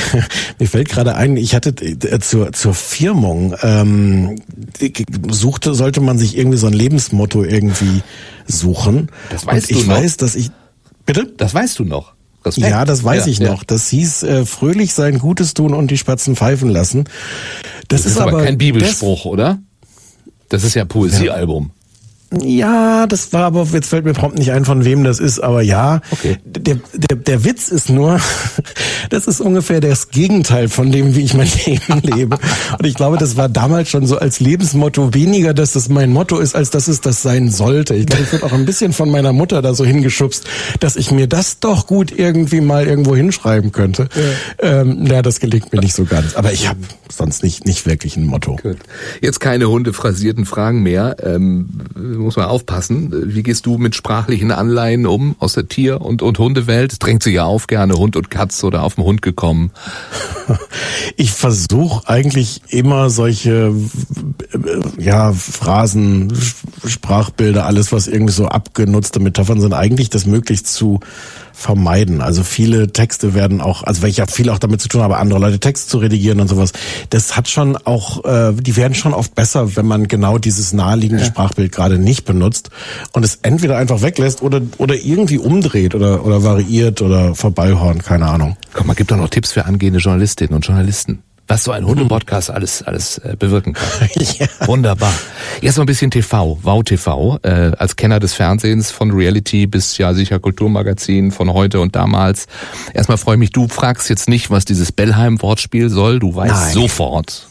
mir 0.60 0.68
fällt 0.68 0.90
gerade 0.90 1.16
ein, 1.16 1.38
ich 1.38 1.56
hatte 1.56 1.70
äh, 1.70 2.20
zur, 2.20 2.52
zur 2.52 2.74
Firmung 2.74 3.56
ähm, 3.62 4.42
suchte, 5.30 5.74
sollte 5.74 6.02
man 6.02 6.18
sich 6.18 6.38
irgendwie 6.38 6.58
so 6.58 6.68
ein 6.68 6.74
Lebensmotto 6.74 7.44
irgendwie 7.44 8.02
suchen. 8.48 9.10
Das 9.30 9.46
weißt 9.46 9.70
Und 9.72 9.78
ich 9.78 9.84
du 9.86 9.90
noch? 9.90 9.98
weiß, 9.98 10.18
dass 10.18 10.36
ich 10.36 10.52
bitte. 11.06 11.32
Das 11.38 11.54
weißt 11.54 11.80
du 11.80 11.86
noch. 11.86 12.14
Respekt. 12.44 12.68
Ja, 12.70 12.86
das 12.86 13.04
weiß 13.04 13.26
Ja, 13.26 13.32
ich 13.32 13.38
ja. 13.40 13.52
noch. 13.52 13.64
Das 13.64 13.88
hieß 13.90 14.24
äh, 14.24 14.46
fröhlich 14.46 14.94
sein 14.94 15.20
Gutes 15.20 15.54
tun 15.54 15.74
und 15.74 15.92
die 15.92 15.98
Spatzen 15.98 16.36
pfeifen 16.36 16.70
lassen. 16.70 17.06
Das, 17.88 18.04
Das 18.04 18.12
ist 18.14 18.18
aber 18.20 18.44
kein 18.44 18.58
Bibelspruch, 18.58 19.26
oder? 19.26 19.60
Das 20.50 20.64
ist 20.64 20.74
ja 20.76 20.86
Poesiealbum. 20.86 21.72
Ja, 21.76 21.77
das 22.30 23.32
war 23.32 23.46
aber, 23.46 23.66
jetzt 23.72 23.88
fällt 23.88 24.04
mir 24.04 24.14
prompt 24.14 24.38
nicht 24.38 24.52
ein, 24.52 24.66
von 24.66 24.84
wem 24.84 25.04
das 25.04 25.20
ist, 25.20 25.40
aber 25.40 25.62
ja. 25.62 26.02
Okay. 26.12 26.38
Der, 26.44 26.76
der, 26.94 27.18
der 27.18 27.44
Witz 27.46 27.70
ist 27.70 27.90
nur, 27.90 28.20
das 29.10 29.28
ist 29.28 29.40
ungefähr 29.40 29.80
das 29.80 30.10
Gegenteil 30.10 30.68
von 30.68 30.92
dem, 30.92 31.16
wie 31.16 31.22
ich 31.22 31.34
mein 31.34 31.48
Leben 31.66 32.02
lebe. 32.02 32.38
Und 32.78 32.86
ich 32.86 32.96
glaube, 32.96 33.18
das 33.18 33.38
war 33.38 33.48
damals 33.48 33.90
schon 33.90 34.06
so 34.06 34.18
als 34.18 34.42
Lebensmotto 34.42 35.14
weniger, 35.14 35.54
dass 35.54 35.72
das 35.74 35.88
mein 35.88 36.12
Motto 36.12 36.40
ist, 36.40 36.56
als 36.56 36.70
dass 36.70 36.90
es 36.90 37.00
das 37.00 37.22
sein 37.22 37.50
sollte. 37.50 37.96
Ich 37.96 38.06
glaube, 38.06 38.24
ich 38.24 38.34
wurde 38.34 38.46
auch 38.46 38.54
ein 38.54 38.66
bisschen 38.66 38.92
von 38.92 39.10
meiner 39.10 39.32
Mutter 39.32 39.62
da 39.62 39.74
so 39.74 39.86
hingeschubst, 39.86 40.46
dass 40.82 40.98
ich 40.98 41.12
mir 41.12 41.28
das 41.28 41.60
doch 41.60 41.88
gut 41.88 42.12
irgendwie 42.12 42.60
mal 42.60 42.88
irgendwo 42.88 43.16
hinschreiben 43.16 43.72
könnte. 43.72 44.10
Ja, 44.62 44.82
ähm, 44.82 45.06
ja 45.06 45.22
das 45.22 45.40
gelingt 45.40 45.72
mir 45.72 45.80
nicht 45.80 45.96
so 45.96 46.04
ganz. 46.04 46.36
Aber 46.36 46.52
ich 46.52 46.68
habe 46.68 46.80
sonst 47.10 47.42
nicht, 47.42 47.66
nicht 47.66 47.86
wirklich 47.86 48.18
ein 48.18 48.26
Motto. 48.26 48.58
Gut. 48.58 48.78
Jetzt 49.22 49.40
keine 49.40 49.70
hundephrasierten 49.70 50.46
Fragen 50.46 50.84
mehr. 50.84 51.16
Ähm, 51.24 51.70
muss 52.18 52.36
man 52.36 52.46
aufpassen. 52.46 53.12
Wie 53.34 53.44
gehst 53.44 53.66
du 53.66 53.78
mit 53.78 53.96
sprachlichen 53.96 54.52
Anleihen 54.52 55.06
um 55.06 55.36
aus 55.40 55.54
der 55.54 55.68
Tier- 55.68 56.02
und, 56.02 56.22
und 56.22 56.40
Hundewelt? 56.40 57.04
Drängt 57.04 57.24
sich 57.24 57.36
ja 57.36 57.46
auf, 57.46 57.68
gerne 57.68 57.96
Hund 57.96 58.16
und 58.16 58.30
Katz 58.30 58.64
oder 58.64 58.84
auf 58.84 58.96
den 58.96 59.04
Hund 59.04 59.22
gekommen? 59.22 59.72
Ich 61.18 61.32
versuche 61.32 62.08
eigentlich 62.08 62.62
immer 62.70 63.10
solche 63.10 63.74
ja, 64.98 65.34
Phrasen, 65.34 66.32
Sprachbilder, 66.86 67.66
alles, 67.66 67.92
was 67.92 68.08
irgendwie 68.08 68.34
so 68.34 68.46
abgenutzte 68.46 69.20
Metaphern 69.20 69.60
sind, 69.60 69.74
eigentlich 69.74 70.10
das 70.10 70.26
möglichst 70.26 70.68
zu 70.68 71.00
vermeiden. 71.58 72.22
Also 72.22 72.44
viele 72.44 72.94
Texte 72.94 73.34
werden 73.34 73.62
auch, 73.62 73.84
also 73.84 74.04
weil 74.04 74.10
ich 74.10 74.18
ja 74.18 74.28
viel 74.28 74.50
auch 74.52 74.60
damit 74.60 74.80
zu 74.80 74.90
tun 74.90 75.02
habe, 75.02 75.18
andere 75.18 75.40
Leute 75.40 75.60
Text 75.60 75.90
zu 75.90 75.98
redigieren 75.98 76.40
und 76.40 76.48
sowas, 76.48 76.72
das 77.10 77.36
hat 77.36 77.50
schon 77.50 77.76
auch, 77.76 78.24
äh, 78.26 78.54
die 78.54 78.76
werden 78.76 78.94
schon 78.94 79.14
oft 79.14 79.34
besser, 79.34 79.76
wenn 79.76 79.88
man 79.88 80.08
genau 80.08 80.38
dieses 80.38 80.72
naheliegende 80.72 81.24
ja. 81.24 81.28
Sprachbild 81.30 81.72
gerade 81.72 81.98
nicht 81.98 82.26
benutzt 82.26 82.70
und 83.12 83.26
es 83.26 83.40
entweder 83.42 83.78
einfach 83.78 84.04
weglässt 84.04 84.44
oder 84.44 84.62
oder 84.78 84.94
irgendwie 84.96 85.40
umdreht 85.40 85.96
oder 85.96 86.24
oder 86.24 86.44
variiert 86.44 87.02
oder 87.02 87.34
vorbeihornt, 87.34 88.04
keine 88.04 88.28
Ahnung. 88.28 88.56
Komm, 88.74 88.88
man 88.88 88.96
gibt 88.96 89.10
doch 89.10 89.18
noch 89.18 89.30
Tipps 89.30 89.52
für 89.52 89.66
angehende 89.66 90.00
Journalistinnen 90.00 90.54
und 90.54 90.66
Journalisten 90.66 91.24
was 91.48 91.64
so 91.64 91.72
ein 91.72 91.86
Hundepodcast 91.86 92.52
alles 92.52 92.84
alles 92.84 93.18
äh, 93.20 93.36
bewirken 93.38 93.74
kann. 93.74 94.10
ja. 94.40 94.48
Wunderbar. 94.66 95.14
Jetzt 95.62 95.78
mal 95.78 95.84
ein 95.84 95.88
bisschen 95.88 96.12
TV, 96.12 96.60
Wow 96.62 96.84
TV, 96.84 97.40
äh, 97.44 97.72
als 97.78 97.96
Kenner 97.96 98.20
des 98.20 98.34
Fernsehens 98.34 98.92
von 98.92 99.12
Reality 99.12 99.66
bis 99.68 99.98
ja 99.98 100.14
sicher 100.14 100.40
Kulturmagazin 100.40 101.32
von 101.32 101.54
heute 101.54 101.80
und 101.80 101.96
damals. 101.96 102.48
Erstmal 102.94 103.18
freue 103.18 103.38
mich, 103.38 103.52
du 103.52 103.68
fragst 103.68 104.10
jetzt 104.10 104.30
nicht, 104.30 104.52
was 104.52 104.66
dieses 104.66 104.92
Bellheim 104.92 105.42
Wortspiel 105.42 105.90
soll, 105.90 106.20
du 106.20 106.36
weißt 106.36 106.54
Nein. 106.54 106.74
sofort, 106.74 107.48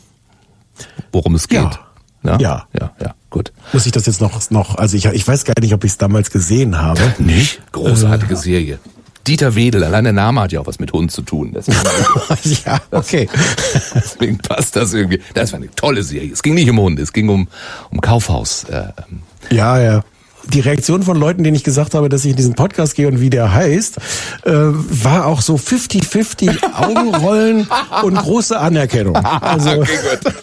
worum 1.13 1.35
es 1.35 1.49
geht. 1.49 1.61
Ja. 1.61 1.87
Ja? 2.27 2.39
ja, 2.41 2.67
ja, 2.79 2.93
ja, 3.01 3.15
gut. 3.31 3.53
Muss 3.73 3.87
ich 3.87 3.93
das 3.93 4.07
jetzt 4.07 4.21
noch, 4.21 4.51
noch 4.51 4.77
also 4.77 4.97
ich, 4.97 5.05
ich 5.07 5.27
weiß 5.27 5.45
gar 5.45 5.55
nicht, 5.61 5.73
ob 5.73 5.85
ich 5.85 5.93
es 5.93 5.99
damals 5.99 6.31
gesehen 6.31 6.79
habe. 6.79 7.01
Nicht? 7.19 7.61
Großartige 7.73 8.35
äh, 8.35 8.37
Serie. 8.37 8.79
Dieter 9.27 9.55
Wedel, 9.55 9.85
allein 9.85 10.05
der 10.05 10.13
Name 10.13 10.41
hat 10.41 10.53
ja 10.53 10.61
auch 10.61 10.67
was 10.67 10.79
mit 10.79 10.93
Hund 10.93 11.11
zu 11.11 11.23
tun. 11.23 11.55
ja, 12.65 12.81
okay. 12.91 13.29
Deswegen 13.95 14.39
passt 14.39 14.77
das 14.77 14.95
irgendwie. 14.95 15.21
Das 15.35 15.53
war 15.53 15.59
eine 15.59 15.71
tolle 15.75 16.03
Serie. 16.03 16.33
Es 16.33 16.43
ging 16.43 16.55
nicht 16.55 16.71
um 16.71 16.79
Hunde, 16.79 17.03
es 17.03 17.13
ging 17.13 17.29
um, 17.29 17.49
um 17.91 18.01
Kaufhaus. 18.01 18.65
Äh, 18.65 18.93
ähm. 19.09 19.23
ja, 19.51 19.81
ja 19.81 20.05
die 20.53 20.61
Reaktion 20.61 21.03
von 21.03 21.19
Leuten, 21.19 21.45
denen 21.45 21.57
ich 21.57 21.65
gesagt 21.65 21.95
habe, 21.95 22.09
dass 22.09 22.25
ich 22.25 22.31
in 22.33 22.37
diesen 22.37 22.55
Podcast 22.55 22.95
gehe 22.95 23.09
und 23.09 23.21
wie 23.21 23.31
der 23.31 23.53
heißt, 23.53 23.97
äh, 24.45 24.51
war 24.53 25.27
auch 25.27 25.41
so 25.41 25.57
50-50 25.57 26.73
Augenrollen 26.75 27.69
und 28.03 28.17
große 28.17 28.59
Anerkennung. 28.59 29.17
Also, 29.17 29.71
okay, 29.71 29.99
gut. 30.11 30.35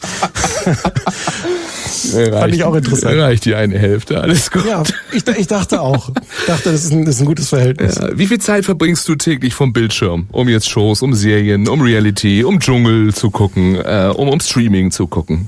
Reicht, 2.13 2.33
Fand 2.33 2.55
ich 2.55 2.63
auch 2.63 2.75
interessant. 2.75 3.17
Reicht 3.17 3.45
die 3.45 3.55
eine 3.55 3.77
Hälfte, 3.77 4.21
alles 4.21 4.51
gut. 4.51 4.65
Ja, 4.65 4.83
ich, 5.11 5.27
ich 5.27 5.47
dachte 5.47 5.81
auch. 5.81 6.09
Ich 6.09 6.45
dachte, 6.47 6.71
das 6.71 6.83
ist 6.83 6.91
ein, 6.91 7.05
das 7.05 7.15
ist 7.15 7.21
ein 7.21 7.27
gutes 7.27 7.49
Verhältnis. 7.49 7.95
Ja, 7.95 8.17
wie 8.17 8.27
viel 8.27 8.39
Zeit 8.39 8.65
verbringst 8.65 9.07
du 9.07 9.15
täglich 9.15 9.53
vom 9.53 9.73
Bildschirm, 9.73 10.27
um 10.31 10.49
jetzt 10.49 10.69
Shows, 10.69 11.01
um 11.01 11.13
Serien, 11.13 11.67
um 11.67 11.81
Reality, 11.81 12.43
um 12.43 12.59
Dschungel 12.59 13.13
zu 13.13 13.29
gucken, 13.31 13.75
äh, 13.75 14.11
um, 14.15 14.29
um 14.29 14.39
Streaming 14.39 14.91
zu 14.91 15.07
gucken? 15.07 15.47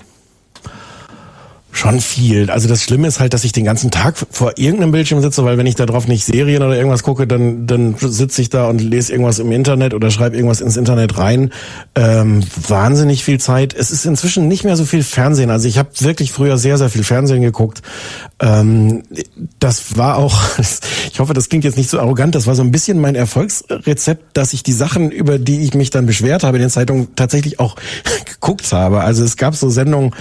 Schon 1.75 1.99
viel. 1.99 2.49
Also 2.49 2.69
das 2.69 2.81
Schlimme 2.81 3.05
ist 3.05 3.19
halt, 3.19 3.33
dass 3.33 3.43
ich 3.43 3.51
den 3.51 3.65
ganzen 3.65 3.91
Tag 3.91 4.15
vor 4.31 4.53
irgendeinem 4.55 4.93
Bildschirm 4.93 5.19
sitze, 5.21 5.43
weil 5.43 5.57
wenn 5.57 5.65
ich 5.65 5.75
da 5.75 5.85
drauf 5.85 6.07
nicht 6.07 6.23
Serien 6.23 6.63
oder 6.63 6.77
irgendwas 6.77 7.03
gucke, 7.03 7.27
dann, 7.27 7.67
dann 7.67 7.95
sitze 7.99 8.41
ich 8.41 8.49
da 8.49 8.69
und 8.69 8.79
lese 8.79 9.11
irgendwas 9.11 9.39
im 9.39 9.51
Internet 9.51 9.93
oder 9.93 10.09
schreibe 10.09 10.37
irgendwas 10.37 10.61
ins 10.61 10.77
Internet 10.77 11.17
rein. 11.17 11.51
Ähm, 11.93 12.43
wahnsinnig 12.65 13.25
viel 13.25 13.41
Zeit. 13.41 13.73
Es 13.73 13.91
ist 13.91 14.05
inzwischen 14.05 14.47
nicht 14.47 14.63
mehr 14.63 14.77
so 14.77 14.85
viel 14.85 15.03
Fernsehen. 15.03 15.49
Also 15.49 15.67
ich 15.67 15.77
habe 15.77 15.89
wirklich 15.99 16.31
früher 16.31 16.57
sehr, 16.57 16.77
sehr 16.77 16.89
viel 16.89 17.03
Fernsehen 17.03 17.41
geguckt. 17.41 17.81
Ähm, 18.39 19.03
das 19.59 19.97
war 19.97 20.15
auch, 20.15 20.39
ich 21.11 21.19
hoffe, 21.19 21.33
das 21.33 21.49
klingt 21.49 21.65
jetzt 21.65 21.75
nicht 21.75 21.89
so 21.89 21.99
arrogant, 21.99 22.35
das 22.35 22.47
war 22.47 22.55
so 22.55 22.63
ein 22.63 22.71
bisschen 22.71 23.01
mein 23.01 23.15
Erfolgsrezept, 23.15 24.37
dass 24.37 24.53
ich 24.53 24.63
die 24.63 24.71
Sachen, 24.71 25.11
über 25.11 25.39
die 25.39 25.63
ich 25.63 25.73
mich 25.73 25.89
dann 25.89 26.05
beschwert 26.05 26.45
habe 26.45 26.55
in 26.55 26.61
den 26.61 26.69
Zeitungen, 26.69 27.17
tatsächlich 27.17 27.59
auch 27.59 27.75
geguckt 28.25 28.71
habe. 28.71 29.01
Also 29.01 29.25
es 29.25 29.35
gab 29.35 29.57
so 29.57 29.69
Sendungen, 29.69 30.11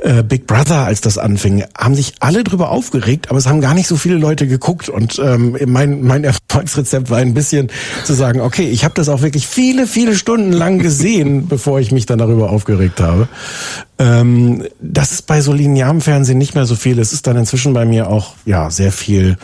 äh, 0.00 0.22
Big 0.22 0.46
Brother, 0.46 0.81
als 0.84 1.00
das 1.00 1.18
anfing, 1.18 1.64
haben 1.76 1.94
sich 1.94 2.14
alle 2.20 2.44
drüber 2.44 2.70
aufgeregt, 2.70 3.30
aber 3.30 3.38
es 3.38 3.46
haben 3.46 3.60
gar 3.60 3.74
nicht 3.74 3.86
so 3.86 3.96
viele 3.96 4.16
Leute 4.16 4.46
geguckt. 4.46 4.88
Und 4.88 5.20
ähm, 5.22 5.56
mein, 5.66 6.02
mein 6.02 6.24
Erfolgsrezept 6.24 7.10
war 7.10 7.18
ein 7.18 7.34
bisschen 7.34 7.68
zu 8.04 8.14
sagen, 8.14 8.40
okay, 8.40 8.68
ich 8.68 8.84
habe 8.84 8.94
das 8.94 9.08
auch 9.08 9.22
wirklich 9.22 9.46
viele, 9.46 9.86
viele 9.86 10.14
Stunden 10.14 10.52
lang 10.52 10.78
gesehen, 10.78 11.46
bevor 11.48 11.80
ich 11.80 11.92
mich 11.92 12.06
dann 12.06 12.18
darüber 12.18 12.50
aufgeregt 12.50 13.00
habe. 13.00 13.28
Ähm, 14.02 14.64
das 14.80 15.12
ist 15.12 15.26
bei 15.26 15.40
so 15.40 15.52
linearem 15.52 16.00
Fernsehen 16.00 16.38
nicht 16.38 16.54
mehr 16.54 16.66
so 16.66 16.74
viel. 16.74 16.98
Es 16.98 17.12
ist 17.12 17.26
dann 17.26 17.36
inzwischen 17.36 17.72
bei 17.72 17.84
mir 17.84 18.08
auch 18.08 18.34
ja 18.44 18.70
sehr 18.70 18.90
viel 18.90 19.36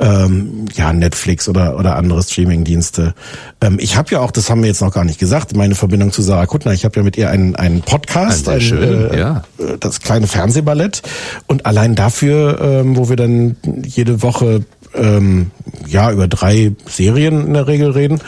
ähm, 0.00 0.66
ja 0.74 0.92
Netflix 0.92 1.48
oder 1.48 1.78
oder 1.78 1.96
andere 1.96 2.22
Streamingdienste. 2.22 3.14
Ähm, 3.60 3.76
ich 3.78 3.96
habe 3.96 4.12
ja 4.12 4.20
auch, 4.20 4.30
das 4.30 4.48
haben 4.48 4.62
wir 4.62 4.68
jetzt 4.68 4.80
noch 4.80 4.94
gar 4.94 5.04
nicht 5.04 5.18
gesagt, 5.18 5.54
meine 5.54 5.74
Verbindung 5.74 6.12
zu 6.12 6.22
Sarah 6.22 6.46
Kuttner. 6.46 6.72
Ich 6.72 6.84
habe 6.84 6.96
ja 6.96 7.02
mit 7.02 7.18
ihr 7.18 7.30
einen 7.30 7.56
einen 7.56 7.82
Podcast, 7.82 8.48
ein, 8.48 8.60
schön, 8.60 9.10
äh, 9.10 9.18
ja. 9.18 9.44
das 9.80 10.00
kleine 10.00 10.28
Fernsehballett 10.28 10.85
und 11.46 11.66
allein 11.66 11.94
dafür, 11.94 12.60
ähm, 12.60 12.96
wo 12.96 13.08
wir 13.08 13.16
dann 13.16 13.56
jede 13.84 14.22
Woche 14.22 14.64
ähm, 14.94 15.50
ja 15.86 16.10
über 16.10 16.28
drei 16.28 16.72
Serien 16.86 17.46
in 17.46 17.54
der 17.54 17.66
Regel 17.66 17.90
reden. 17.90 18.20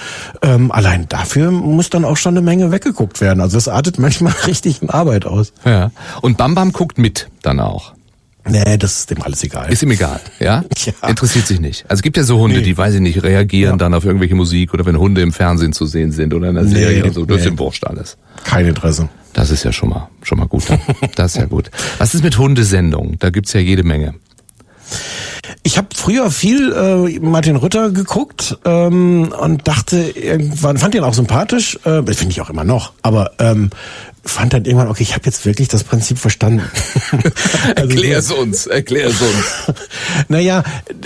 Ähm, 0.42 0.70
allein 0.70 1.08
dafür 1.08 1.50
muss 1.50 1.90
dann 1.90 2.04
auch 2.04 2.16
schon 2.16 2.34
eine 2.34 2.42
Menge 2.42 2.70
weggeguckt 2.70 3.20
werden. 3.20 3.40
Also 3.40 3.56
das 3.56 3.68
artet 3.68 3.98
manchmal 3.98 4.34
richtig 4.46 4.82
in 4.82 4.90
Arbeit 4.90 5.26
aus. 5.26 5.52
Ja. 5.64 5.90
Und 6.20 6.36
Bam 6.36 6.54
Bam 6.54 6.72
guckt 6.72 6.98
mit 6.98 7.28
dann 7.42 7.60
auch. 7.60 7.92
Nee, 8.46 8.78
das 8.78 9.00
ist 9.00 9.10
dem 9.10 9.22
alles 9.22 9.42
egal. 9.44 9.70
Ist 9.70 9.82
ihm 9.82 9.90
egal, 9.90 10.20
ja? 10.38 10.64
ja. 10.84 11.08
Interessiert 11.08 11.46
sich 11.46 11.60
nicht. 11.60 11.84
Also 11.84 12.00
es 12.00 12.02
gibt 12.02 12.16
ja 12.16 12.22
so 12.22 12.38
Hunde, 12.38 12.58
nee. 12.58 12.62
die, 12.62 12.76
weiß 12.76 12.94
ich 12.94 13.00
nicht, 13.00 13.22
reagieren 13.22 13.72
ja. 13.72 13.76
dann 13.76 13.94
auf 13.94 14.04
irgendwelche 14.04 14.34
Musik 14.34 14.72
oder 14.74 14.86
wenn 14.86 14.98
Hunde 14.98 15.20
im 15.20 15.32
Fernsehen 15.32 15.72
zu 15.72 15.86
sehen 15.86 16.12
sind 16.12 16.32
oder 16.32 16.48
in 16.48 16.56
einer 16.56 16.68
Serie 16.68 17.02
nee, 17.02 17.10
so. 17.10 17.24
Das 17.24 17.36
nee. 17.36 17.42
ist 17.42 17.48
ihm 17.48 17.58
wurscht 17.58 17.84
alles. 17.84 18.16
Kein 18.44 18.66
Interesse. 18.66 19.08
Das 19.34 19.50
ist 19.50 19.64
ja 19.64 19.72
schon 19.72 19.90
mal, 19.90 20.08
schon 20.22 20.38
mal 20.38 20.48
gut. 20.48 20.64
Das 21.14 21.34
ist 21.34 21.40
ja 21.40 21.46
gut. 21.46 21.70
Was 21.98 22.14
ist 22.14 22.24
mit 22.24 22.38
Hundesendungen? 22.38 23.16
Da 23.18 23.30
gibt's 23.30 23.52
ja 23.52 23.60
jede 23.60 23.84
Menge. 23.84 24.14
Ich 25.62 25.76
habe 25.76 25.88
früher 25.94 26.30
viel 26.30 26.72
äh, 26.72 27.20
Martin 27.20 27.56
Rütter 27.56 27.90
geguckt 27.90 28.58
ähm, 28.64 29.32
und 29.38 29.68
dachte 29.68 29.98
irgendwann, 29.98 30.78
fand 30.78 30.94
ihn 30.94 31.04
auch 31.04 31.14
sympathisch, 31.14 31.78
äh, 31.84 32.02
finde 32.14 32.30
ich 32.30 32.40
auch 32.40 32.50
immer 32.50 32.64
noch, 32.64 32.92
aber 33.02 33.32
ähm, 33.38 33.70
fand 34.30 34.52
dann 34.52 34.64
irgendwann, 34.64 34.88
okay, 34.88 35.02
ich 35.02 35.14
habe 35.14 35.24
jetzt 35.26 35.44
wirklich 35.46 35.68
das 35.68 35.84
Prinzip 35.84 36.18
verstanden. 36.18 36.62
also 37.76 37.90
erklär 37.90 38.18
es 38.18 38.30
uns, 38.30 38.66
erklär 38.66 39.06
es 39.08 39.20
uns. 39.20 39.78
naja, 40.28 40.62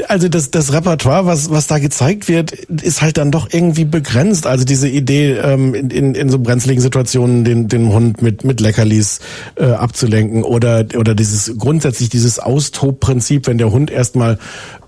also 0.09 0.29
das, 0.29 0.51
das 0.51 0.73
Repertoire, 0.73 1.27
was, 1.27 1.51
was 1.51 1.67
da 1.67 1.79
gezeigt 1.79 2.29
wird, 2.29 2.53
ist 2.53 3.03
halt 3.03 3.19
dann 3.19 3.31
doch 3.31 3.49
irgendwie 3.53 3.85
begrenzt. 3.85 4.47
Also 4.47 4.65
diese 4.65 4.89
Idee, 4.89 5.33
ähm, 5.33 5.75
in, 5.75 5.91
in, 5.91 6.15
in 6.15 6.29
so 6.29 6.39
brenzligen 6.39 6.83
Situationen 6.83 7.45
den, 7.45 7.69
den 7.69 7.93
Hund 7.93 8.23
mit, 8.23 8.45
mit 8.45 8.61
Leckerlis 8.61 9.21
äh, 9.57 9.65
abzulenken 9.65 10.43
oder, 10.43 10.85
oder 10.97 11.15
dieses 11.15 11.59
grundsätzlich 11.59 12.09
dieses 12.09 12.39
Austobprinzip, 12.39 13.47
wenn 13.47 13.59
der 13.59 13.71
Hund 13.71 13.91
erstmal 13.91 14.39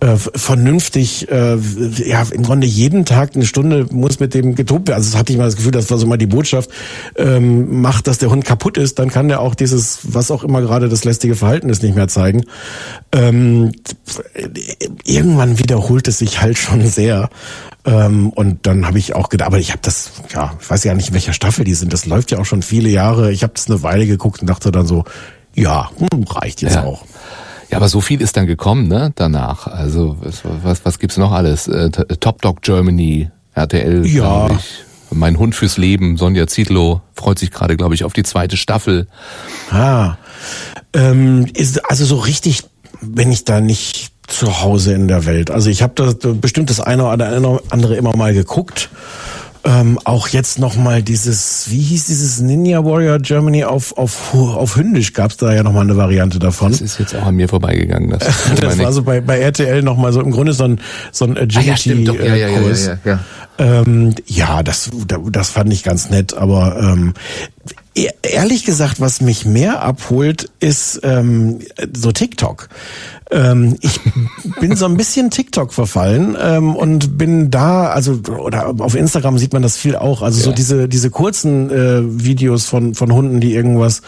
äh, 0.05 0.19
vernünftig, 0.19 1.31
äh, 1.31 1.57
ja, 1.57 2.23
im 2.31 2.43
Grunde 2.43 2.67
jeden 2.67 3.07
Tag 3.07 3.35
eine 3.35 3.47
Stunde 3.47 3.87
muss 3.91 4.21
mit 4.21 4.35
dem 4.35 4.55
getobt 4.55 4.89
werden. 4.89 4.99
Also 4.99 5.11
das 5.11 5.19
hatte 5.19 5.33
ich 5.33 5.39
mal 5.39 5.47
das 5.47 5.57
Gefühl, 5.57 5.73
das 5.73 5.91
war 5.91 5.97
so 5.97 6.07
mal 6.07 6.19
die 6.19 6.27
Botschaft, 6.27 6.69
ähm, 7.17 7.81
macht, 7.81 8.07
dass 8.07 8.19
der 8.19 8.29
Hund 8.29 8.45
kaputt 8.45 8.77
ist, 8.77 8.99
dann 8.99 9.11
kann 9.11 9.29
der 9.29 9.41
auch 9.41 9.55
dieses, 9.55 10.01
was 10.03 10.31
auch 10.31 10.45
immer 10.45 10.61
gerade 10.61 10.91
das 10.91 11.05
lästige 11.05 11.37
Verhalten 11.37 11.71
ist, 11.71 11.83
nicht 11.83 11.95
mehr 11.95 12.09
zeigen. 12.09 12.45
Ähm, 13.13 13.73
irgendwann 15.05 15.59
wiederholt 15.59 16.07
es 16.07 16.19
sich 16.19 16.43
halt 16.43 16.59
schon 16.59 16.87
sehr. 16.87 17.31
Ähm, 17.87 18.29
und 18.29 18.67
dann 18.67 18.87
habe 18.87 18.99
ich 18.99 19.15
auch 19.15 19.31
gedacht, 19.31 19.47
aber 19.47 19.59
ich 19.59 19.71
habe 19.71 19.81
das, 19.83 20.11
ja, 20.35 20.53
ich 20.61 20.69
weiß 20.69 20.85
ja 20.85 20.93
nicht, 20.93 21.09
in 21.09 21.15
welcher 21.15 21.33
Staffel 21.33 21.65
die 21.65 21.75
sind. 21.75 21.95
Das 21.95 22.05
läuft 22.05 22.31
ja 22.31 22.39
auch 22.39 22.45
schon 22.45 22.61
viele 22.61 22.91
Jahre. 22.91 23.33
Ich 23.33 23.43
habe 23.43 23.55
das 23.55 23.71
eine 23.71 23.83
Weile 23.83 24.07
geguckt 24.07 24.43
und 24.43 24.51
dachte 24.51 24.71
dann 24.71 24.87
so, 24.87 25.05
ja, 25.55 25.91
hm, 25.97 26.25
reicht 26.25 26.61
jetzt 26.61 26.75
ja. 26.75 26.85
auch. 26.85 27.07
Ja, 27.71 27.79
aber 27.79 27.89
so 27.89 28.01
viel 28.01 28.21
ist 28.21 28.37
dann 28.37 28.47
gekommen, 28.47 28.89
ne? 28.89 29.13
Danach. 29.15 29.67
Also 29.67 30.17
was, 30.21 30.43
was, 30.45 30.85
was 30.85 30.99
gibt's 30.99 31.17
noch 31.17 31.33
alles? 31.33 31.69
Äh, 31.69 31.91
Top 31.91 32.43
Dog 32.43 32.63
Germany, 32.63 33.31
RTL, 33.55 34.07
ja. 34.07 34.51
ich. 34.51 34.85
Mein 35.11 35.39
Hund 35.39 35.55
fürs 35.55 35.77
Leben, 35.77 36.17
Sonja 36.17 36.47
Zietlow, 36.47 37.01
freut 37.15 37.39
sich 37.39 37.51
gerade, 37.51 37.77
glaube 37.77 37.95
ich, 37.95 38.05
auf 38.05 38.13
die 38.13 38.25
zweite 38.25 38.57
Staffel. 38.57 39.07
Ah. 39.71 40.17
Ähm, 40.93 41.47
ist 41.55 41.89
also 41.89 42.05
so 42.05 42.17
richtig, 42.17 42.65
wenn 43.01 43.31
ich 43.31 43.45
da 43.45 43.61
nicht 43.61 44.13
zu 44.27 44.63
Hause 44.63 44.95
in 44.95 45.07
der 45.07 45.27
Welt. 45.27 45.51
Also 45.51 45.71
ich 45.71 45.83
habe 45.83 45.93
da 45.95 46.33
bestimmt 46.33 46.71
das 46.71 46.81
eine 46.81 47.05
oder 47.05 47.61
andere 47.71 47.97
immer 47.97 48.17
mal 48.17 48.33
geguckt. 48.35 48.91
Ähm, 49.67 49.99
auch 50.05 50.29
jetzt 50.29 50.59
nochmal 50.59 51.03
dieses, 51.03 51.71
wie 51.71 51.81
hieß 51.81 52.07
dieses 52.07 52.41
Ninja 52.41 52.85
Warrior 52.85 53.19
Germany 53.19 53.65
auf, 53.65 53.97
auf, 53.97 54.35
auf 54.35 54.77
Hündisch 54.77 55.15
gab's 55.15 55.39
da 55.39 55.55
ja 55.55 55.63
nochmal 55.63 55.85
eine 55.85 55.97
Variante 55.97 56.39
davon. 56.39 56.73
Das 56.73 56.83
ist 56.83 56.99
jetzt 56.99 57.15
auch 57.15 57.25
an 57.25 57.37
mir 57.37 57.49
vorbeigegangen. 57.49 58.11
Das, 58.11 58.21
das 58.61 58.79
war 58.79 58.93
so 58.93 59.03
bei, 59.03 59.23
bei 59.23 59.39
RTL 59.39 59.83
nochmal 59.83 60.13
so 60.13 60.21
im 60.21 60.33
Grunde 60.33 60.53
so 60.53 60.65
ein, 60.65 60.81
so 61.13 61.25
ein 61.25 61.39
Agility-Kurs. 61.39 62.21
Ah, 62.21 62.25
ja, 62.25 62.37
ja, 62.37 62.49
ja, 62.49 62.61
ja, 62.61 62.73
ja, 62.73 62.99
ja. 63.05 63.21
Ähm, 63.57 64.15
ja, 64.27 64.63
das, 64.63 64.91
das 65.31 65.51
fand 65.51 65.73
ich 65.73 65.85
ganz 65.85 66.11
nett, 66.11 66.35
aber 66.35 66.77
ähm, 66.81 67.15
e-, 67.95 68.09
ehrlich 68.23 68.65
gesagt, 68.65 69.01
was 69.01 69.21
mich 69.21 69.47
mehr 69.47 69.83
abholt, 69.83 70.51
ist 70.59 71.01
ähm, 71.05 71.61
so 71.97 72.11
TikTok. 72.11 72.69
Ähm, 73.31 73.79
ich 73.81 74.01
bin 74.61 74.77
so 74.77 74.85
ein 74.85 74.97
bisschen 74.97 75.31
TikTok 75.31 75.73
verfallen 75.73 76.37
ähm, 76.41 76.77
und 76.77 77.17
bin 77.17 77.51
da, 77.51 77.87
also 77.87 78.21
oder 78.29 78.75
auf 78.79 78.95
Instagram 78.95 79.39
sieht 79.39 79.53
man 79.53 79.63
das 79.63 79.77
viel 79.77 79.97
auch, 79.97 80.21
also 80.23 80.39
ja. 80.39 80.45
so 80.45 80.53
diese 80.53 80.89
diese 80.89 81.11
kurzen 81.11 81.71
äh, 81.71 82.03
Videos 82.23 82.67
von 82.67 82.95
von 82.95 83.13
Hunden, 83.13 83.41
die 83.41 83.55
irgendwas 83.55 84.03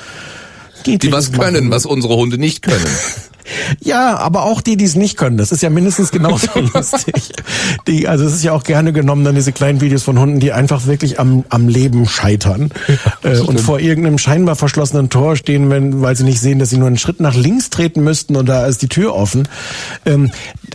die 0.85 1.11
was 1.11 1.33
können, 1.33 1.71
was 1.71 1.87
unsere 1.87 2.17
Hunde 2.17 2.39
nicht 2.39 2.63
können. 2.63 2.87
Ja, 3.81 4.17
aber 4.17 4.45
auch 4.45 4.61
die, 4.61 4.77
die 4.77 4.85
es 4.85 4.95
nicht 4.95 5.17
können. 5.17 5.37
Das 5.37 5.53
ist 5.53 5.63
ja 5.63 5.71
mindestens 5.71 6.11
genauso 6.11 6.49
lustig. 6.75 7.33
Die, 7.87 8.09
also 8.09 8.25
es 8.25 8.35
ist 8.35 8.45
ja 8.45 8.53
auch 8.53 8.65
gerne 8.65 8.93
genommen 8.93 9.25
dann 9.25 9.35
diese 9.35 9.53
kleinen 9.53 9.81
Videos 9.81 10.03
von 10.03 10.19
Hunden, 10.19 10.41
die 10.41 10.53
einfach 10.53 10.87
wirklich 10.87 11.21
am, 11.21 11.45
am 11.49 11.69
Leben 11.69 12.07
scheitern 12.07 12.71
ja, 13.23 13.31
äh, 13.31 13.39
und 13.39 13.61
vor 13.61 13.81
irgendeinem 13.81 14.19
scheinbar 14.19 14.57
verschlossenen 14.57 15.11
Tor 15.11 15.37
stehen, 15.37 15.71
wenn, 15.71 16.01
weil 16.01 16.17
sie 16.17 16.25
nicht 16.25 16.41
sehen, 16.41 16.59
dass 16.59 16.71
sie 16.71 16.79
nur 16.79 16.89
einen 16.89 16.99
Schritt 16.99 17.21
nach 17.21 17.35
links 17.35 17.71
treten 17.71 18.03
müssten 18.03 18.37
und 18.37 18.47
da 18.49 18.67
ist 18.67 18.83
die 18.83 18.89
Tür 18.89 19.15
offen. 19.15 19.49
Ähm, 20.05 20.31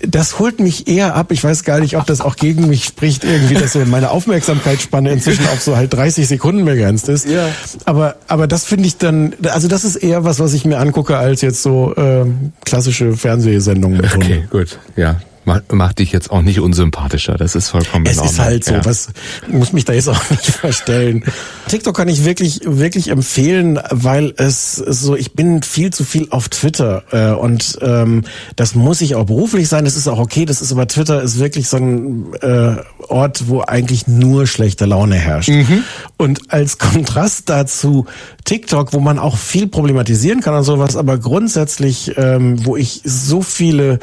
das 0.08 0.40
holt 0.40 0.60
mich 0.60 0.88
eher 0.88 1.16
ab. 1.16 1.32
Ich 1.32 1.44
weiß 1.44 1.64
gar 1.64 1.80
nicht, 1.80 1.98
ob 1.98 2.06
das 2.06 2.22
auch 2.22 2.36
gegen 2.36 2.68
mich 2.68 2.86
spricht, 2.86 3.24
irgendwie, 3.24 3.56
dass 3.56 3.74
so 3.74 3.80
meine 3.86 4.12
Aufmerksamkeitsspanne 4.12 5.12
inzwischen 5.12 5.46
auf 5.48 5.62
so 5.62 5.76
halt 5.76 5.94
30 5.94 6.28
Sekunden 6.28 6.66
begrenzt 6.66 7.10
ist. 7.10 7.28
Ja. 7.28 7.50
Aber, 7.86 8.16
aber 8.28 8.48
das 8.48 8.66
finde 8.66 8.88
ich 8.88 8.98
dann, 8.98 9.34
also 9.44 9.68
das 9.68 9.84
ist 9.84 9.98
eher 9.98 10.24
was, 10.24 10.40
was 10.40 10.54
ich 10.54 10.66
mir 10.66 10.80
angucke, 10.80 11.18
als 11.18 11.42
jetzt 11.42 11.62
so 11.62 11.94
äh, 11.96 12.26
klassische 12.66 13.14
Fernsehsendungen 13.14 14.02
mit 14.02 14.16
Okay, 14.16 14.44
gut, 14.50 14.80
ja 14.96 15.20
macht 15.46 16.00
dich 16.00 16.12
jetzt 16.12 16.32
auch 16.32 16.42
nicht 16.42 16.60
unsympathischer. 16.60 17.36
Das 17.36 17.56
ist 17.56 17.70
vollkommen 17.70 18.06
Es 18.06 18.22
ist 18.22 18.40
halt 18.40 18.64
so, 18.64 18.74
ja. 18.74 18.86
was 18.86 19.10
muss 19.48 19.74
mich 19.74 19.86
da 19.86 19.94
jetzt 19.94 20.08
auch 20.08 20.22
nicht 20.30 20.46
verstellen. 20.46 21.24
TikTok 21.68 21.96
kann 21.96 22.08
ich 22.08 22.26
wirklich 22.26 22.62
wirklich 22.64 23.10
empfehlen, 23.10 23.80
weil 23.90 24.34
es 24.38 24.74
so 24.74 25.16
ich 25.16 25.34
bin 25.34 25.64
viel 25.64 25.92
zu 25.92 26.04
viel 26.04 26.28
auf 26.30 26.50
Twitter 26.50 27.04
äh, 27.12 27.34
und 27.34 27.80
ähm, 27.82 28.24
das 28.56 28.76
muss 28.76 29.02
ich 29.02 29.16
auch 29.16 29.26
beruflich 29.26 29.68
sein. 29.68 29.86
Das 29.86 29.96
ist 29.96 30.08
auch 30.08 30.20
okay. 30.20 30.46
Das 30.46 30.62
ist 30.62 30.72
aber 30.72 30.88
Twitter 30.88 31.22
ist 31.22 31.40
wirklich 31.40 31.68
so 31.68 31.78
ein 31.78 32.34
äh, 32.42 32.76
Ort, 33.08 33.48
wo 33.48 33.62
eigentlich 33.62 34.08
nur 34.08 34.48
schlechte 34.48 34.86
Laune 34.86 35.16
herrscht. 35.16 35.50
Mhm. 35.50 35.84
Und 36.18 36.52
als 36.54 36.78
Kontrast 36.78 37.50
dazu 37.50 38.06
TikTok, 38.46 38.94
wo 38.94 39.00
man 39.00 39.18
auch 39.18 39.38
viel 39.38 39.68
problematisieren 39.68 40.42
kann 40.42 40.56
und 40.56 40.64
sowas, 40.64 40.96
aber 40.96 41.18
grundsätzlich, 41.18 42.14
ähm, 42.18 42.66
wo 42.66 42.76
ich 42.76 43.02
so 43.04 43.42
viele 43.42 44.00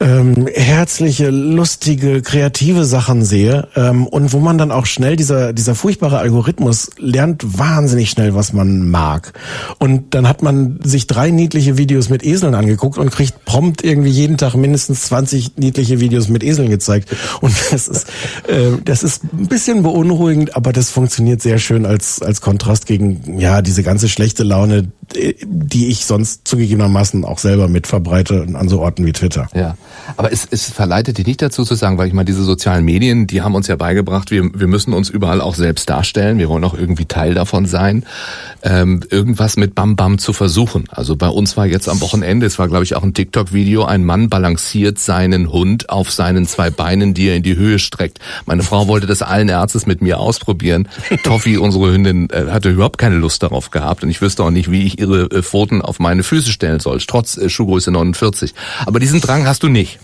ähm, 0.00 0.46
herzliche, 0.52 1.30
lustige, 1.30 2.22
kreative 2.22 2.84
Sachen 2.84 3.24
sehe 3.24 3.68
ähm, 3.74 4.06
und 4.06 4.32
wo 4.32 4.38
man 4.38 4.56
dann 4.56 4.70
auch 4.70 4.86
schnell 4.86 5.16
dieser 5.16 5.52
dieser 5.52 5.74
furchtbare 5.74 6.18
Algorithmus 6.18 6.90
lernt 6.98 7.58
wahnsinnig 7.58 8.10
schnell, 8.10 8.34
was 8.34 8.52
man 8.52 8.88
mag. 8.90 9.32
Und 9.78 10.14
dann 10.14 10.28
hat 10.28 10.42
man 10.42 10.78
sich 10.84 11.06
drei 11.06 11.30
niedliche 11.30 11.78
Videos 11.78 12.10
mit 12.10 12.24
Eseln 12.24 12.54
angeguckt 12.54 12.96
und 12.96 13.10
kriegt 13.10 13.44
prompt 13.44 13.82
irgendwie 13.82 14.10
jeden 14.10 14.36
Tag 14.36 14.54
mindestens 14.54 15.02
20 15.06 15.56
niedliche 15.56 16.00
Videos 16.00 16.28
mit 16.28 16.44
Eseln 16.44 16.70
gezeigt. 16.70 17.14
Und 17.40 17.54
das 17.70 17.88
ist 17.88 18.06
äh, 18.46 18.78
das 18.84 19.02
ist 19.02 19.24
ein 19.24 19.48
bisschen 19.48 19.82
beunruhigend, 19.82 20.54
aber 20.54 20.72
das 20.72 20.90
funktioniert 20.90 21.42
sehr 21.42 21.58
schön 21.58 21.86
als 21.86 22.22
als 22.22 22.40
Kontrast 22.40 22.86
gegen 22.86 23.38
ja 23.38 23.62
diese 23.62 23.82
ganze 23.82 24.08
schlechte 24.08 24.44
Laune, 24.44 24.92
die 25.14 25.88
ich 25.88 26.04
sonst 26.04 26.46
zugegebenermaßen 26.46 27.24
auch 27.24 27.38
selber 27.38 27.68
mit 27.68 27.86
verbreite 27.86 28.46
an 28.52 28.68
so 28.68 28.80
Orten 28.80 29.06
wie 29.06 29.12
Twitter. 29.12 29.48
Ja. 29.54 29.76
Aber 30.16 30.32
es, 30.32 30.46
es 30.50 30.70
verleitet 30.70 31.18
dich 31.18 31.26
nicht 31.26 31.42
dazu 31.42 31.64
zu 31.64 31.74
sagen, 31.74 31.98
weil 31.98 32.08
ich 32.08 32.14
meine, 32.14 32.26
diese 32.26 32.42
sozialen 32.42 32.84
Medien, 32.84 33.26
die 33.26 33.42
haben 33.42 33.54
uns 33.54 33.66
ja 33.66 33.76
beigebracht, 33.76 34.30
wir, 34.30 34.50
wir 34.54 34.66
müssen 34.66 34.92
uns 34.92 35.08
überall 35.08 35.40
auch 35.40 35.54
selbst 35.54 35.88
darstellen, 35.88 36.38
wir 36.38 36.48
wollen 36.48 36.64
auch 36.64 36.74
irgendwie 36.74 37.06
Teil 37.06 37.34
davon 37.34 37.66
sein, 37.66 38.04
ähm, 38.62 39.00
irgendwas 39.10 39.56
mit 39.56 39.74
Bam 39.74 39.96
Bam 39.96 40.18
zu 40.18 40.32
versuchen. 40.32 40.84
Also 40.90 41.16
bei 41.16 41.28
uns 41.28 41.56
war 41.56 41.66
jetzt 41.66 41.88
am 41.88 42.00
Wochenende, 42.00 42.46
es 42.46 42.58
war 42.58 42.68
glaube 42.68 42.84
ich 42.84 42.94
auch 42.94 43.02
ein 43.02 43.14
TikTok-Video, 43.14 43.84
ein 43.84 44.04
Mann 44.04 44.28
balanciert 44.28 44.98
seinen 44.98 45.50
Hund 45.52 45.88
auf 45.90 46.10
seinen 46.10 46.46
zwei 46.46 46.70
Beinen, 46.70 47.14
die 47.14 47.28
er 47.28 47.36
in 47.36 47.42
die 47.42 47.56
Höhe 47.56 47.78
streckt. 47.78 48.18
Meine 48.46 48.62
Frau 48.62 48.88
wollte 48.88 49.06
das 49.06 49.22
allen 49.22 49.48
Ärztes 49.48 49.86
mit 49.86 50.02
mir 50.02 50.18
ausprobieren. 50.20 50.88
Toffi, 51.22 51.56
unsere 51.56 51.92
Hündin, 51.92 52.28
äh, 52.30 52.46
hatte 52.50 52.70
überhaupt 52.70 52.98
keine 52.98 53.16
Lust 53.16 53.42
darauf 53.42 53.70
gehabt 53.70 54.02
und 54.02 54.10
ich 54.10 54.20
wüsste 54.20 54.44
auch 54.44 54.50
nicht, 54.50 54.70
wie 54.70 54.84
ich 54.84 54.97
ihre 54.98 55.30
äh, 55.30 55.42
Pfoten 55.42 55.82
auf 55.82 55.98
meine 55.98 56.22
Füße 56.22 56.50
stellen 56.50 56.80
soll, 56.80 56.98
trotz 57.06 57.36
äh, 57.36 57.48
Schuhgröße 57.48 57.90
49. 57.90 58.54
Aber 58.86 59.00
diesen 59.00 59.20
Drang 59.20 59.46
hast 59.46 59.62
du 59.62 59.68
nicht. 59.68 59.98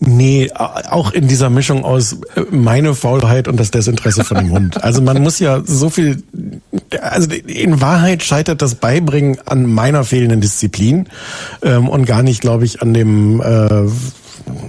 Nee, 0.00 0.50
auch 0.52 1.10
in 1.10 1.26
dieser 1.26 1.50
Mischung 1.50 1.84
aus 1.84 2.18
äh, 2.36 2.42
meine 2.50 2.94
Faulheit 2.94 3.48
und 3.48 3.58
das 3.58 3.72
Desinteresse 3.72 4.22
von 4.22 4.36
dem 4.36 4.50
Hund. 4.50 4.82
Also 4.84 5.02
man 5.02 5.20
muss 5.22 5.40
ja 5.40 5.62
so 5.64 5.90
viel, 5.90 6.22
also 7.00 7.28
in 7.30 7.80
Wahrheit 7.80 8.22
scheitert 8.22 8.62
das 8.62 8.76
Beibringen 8.76 9.38
an 9.46 9.66
meiner 9.66 10.04
fehlenden 10.04 10.40
Disziplin 10.40 11.08
ähm, 11.62 11.88
und 11.88 12.04
gar 12.04 12.22
nicht, 12.22 12.40
glaube 12.40 12.64
ich, 12.64 12.80
an 12.80 12.94
dem 12.94 13.40
äh, 13.40 13.86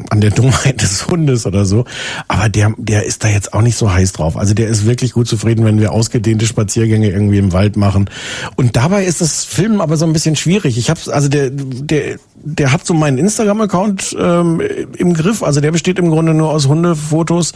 an 0.10 0.22
der 0.22 0.32
Dummheit 0.32 0.82
des 0.82 1.08
Hundes 1.08 1.46
oder 1.46 1.66
so. 1.66 1.86
Aber 2.28 2.50
der, 2.50 2.74
der 2.78 3.06
ist 3.06 3.24
da 3.24 3.28
jetzt 3.28 3.54
auch 3.54 3.62
nicht 3.62 3.78
so 3.78 3.92
heiß 3.92 4.14
drauf. 4.14 4.38
Also 4.38 4.54
der 4.54 4.68
ist 4.68 4.86
wirklich 4.86 5.14
gut 5.14 5.28
zufrieden, 5.28 5.66
wenn 5.66 5.80
wir 5.80 5.92
ausgedehnte 5.92 6.46
Spaziergänge 6.46 7.10
irgendwie 7.10 7.38
im 7.38 7.54
Wald 7.54 7.78
machen. 7.78 8.10
Und 8.56 8.76
dabei 8.76 9.06
ist 9.06 9.22
das 9.22 9.46
Filmen 9.46 9.82
aber 9.82 9.98
so 9.98 10.06
ein 10.06 10.14
bisschen 10.14 10.36
schwierig. 10.36 10.78
Ich 10.78 10.90
hab's, 10.90 11.10
also 11.10 11.30
der, 11.30 11.50
der, 11.52 12.18
der 12.36 12.72
hat 12.72 12.86
so 12.86 12.94
meinen 12.94 13.18
Instagram-Account 13.18 14.16
ähm, 14.20 14.62
im 14.98 15.14
Griff. 15.14 15.44
Also 15.44 15.62
der 15.62 15.72
besteht 15.72 16.00
im 16.00 16.10
Grunde 16.10 16.34
nur 16.34 16.50
aus 16.50 16.68
Hundefotos. 16.68 17.54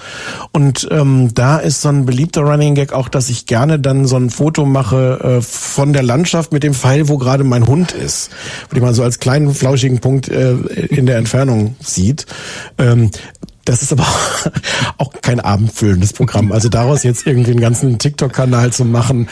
Und 0.51 0.87
ähm, 0.91 1.33
da 1.33 1.57
ist 1.57 1.81
so 1.81 1.89
ein 1.89 2.05
beliebter 2.05 2.41
Running 2.41 2.75
Gag 2.75 2.93
auch, 2.93 3.09
dass 3.09 3.29
ich 3.29 3.45
gerne 3.45 3.79
dann 3.79 4.05
so 4.05 4.17
ein 4.17 4.29
Foto 4.29 4.65
mache 4.65 5.19
äh, 5.39 5.41
von 5.41 5.93
der 5.93 6.03
Landschaft 6.03 6.51
mit 6.51 6.63
dem 6.63 6.73
Pfeil, 6.73 7.07
wo 7.07 7.17
gerade 7.17 7.43
mein 7.43 7.67
Hund 7.67 7.91
ist. 7.91 8.29
Wo 8.71 8.79
man 8.79 8.93
so 8.93 9.03
als 9.03 9.19
kleinen 9.19 9.53
flauschigen 9.53 9.99
Punkt 9.99 10.29
äh, 10.29 10.53
in 10.89 11.05
der 11.05 11.17
Entfernung 11.17 11.75
sieht. 11.79 12.12
Ähm, 12.77 13.11
das 13.65 13.81
ist 13.81 13.93
aber 13.93 14.05
auch 14.97 15.13
kein 15.21 15.39
abendfüllendes 15.39 16.11
Programm. 16.11 16.51
Also 16.51 16.67
daraus 16.67 17.03
jetzt 17.03 17.25
irgendwie 17.25 17.51
einen 17.51 17.61
ganzen 17.61 17.97
TikTok-Kanal 17.97 18.73
zu 18.73 18.83
machen, 18.83 19.29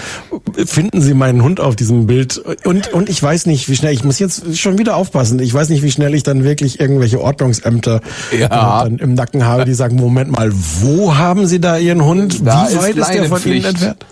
finden 0.65 1.01
Sie 1.01 1.13
meinen 1.13 1.43
Hund 1.43 1.59
auf 1.59 1.75
diesem 1.75 2.07
Bild. 2.07 2.37
Und, 2.63 2.93
und 2.93 3.09
ich 3.09 3.21
weiß 3.21 3.45
nicht, 3.45 3.67
wie 3.67 3.75
schnell, 3.75 3.93
ich 3.93 4.05
muss 4.05 4.19
jetzt 4.19 4.57
schon 4.57 4.77
wieder 4.77 4.95
aufpassen, 4.95 5.39
ich 5.39 5.53
weiß 5.53 5.67
nicht, 5.69 5.83
wie 5.83 5.91
schnell 5.91 6.13
ich 6.13 6.23
dann 6.23 6.45
wirklich 6.45 6.79
irgendwelche 6.79 7.19
Ordnungsämter 7.19 7.99
ja. 8.37 8.83
dann 8.83 8.99
im 8.99 9.15
Nacken 9.15 9.45
habe, 9.45 9.65
die 9.65 9.73
sagen, 9.73 9.97
Moment 9.97 10.31
mal, 10.31 10.51
wo 10.53 11.17
haben 11.17 11.45
Sie 11.45 11.59
da 11.59 11.77
Ihren 11.77 12.05
Hund? 12.05 12.45
Da 12.45 12.69
wie 12.69 12.77
weit 12.77 12.95
ist, 12.95 13.09
ist 13.09 13.13
der 13.13 13.25
von 13.25 13.43
Ihnen 13.43 13.65
entfernt? 13.65 14.05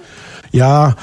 Ja, 0.52 0.96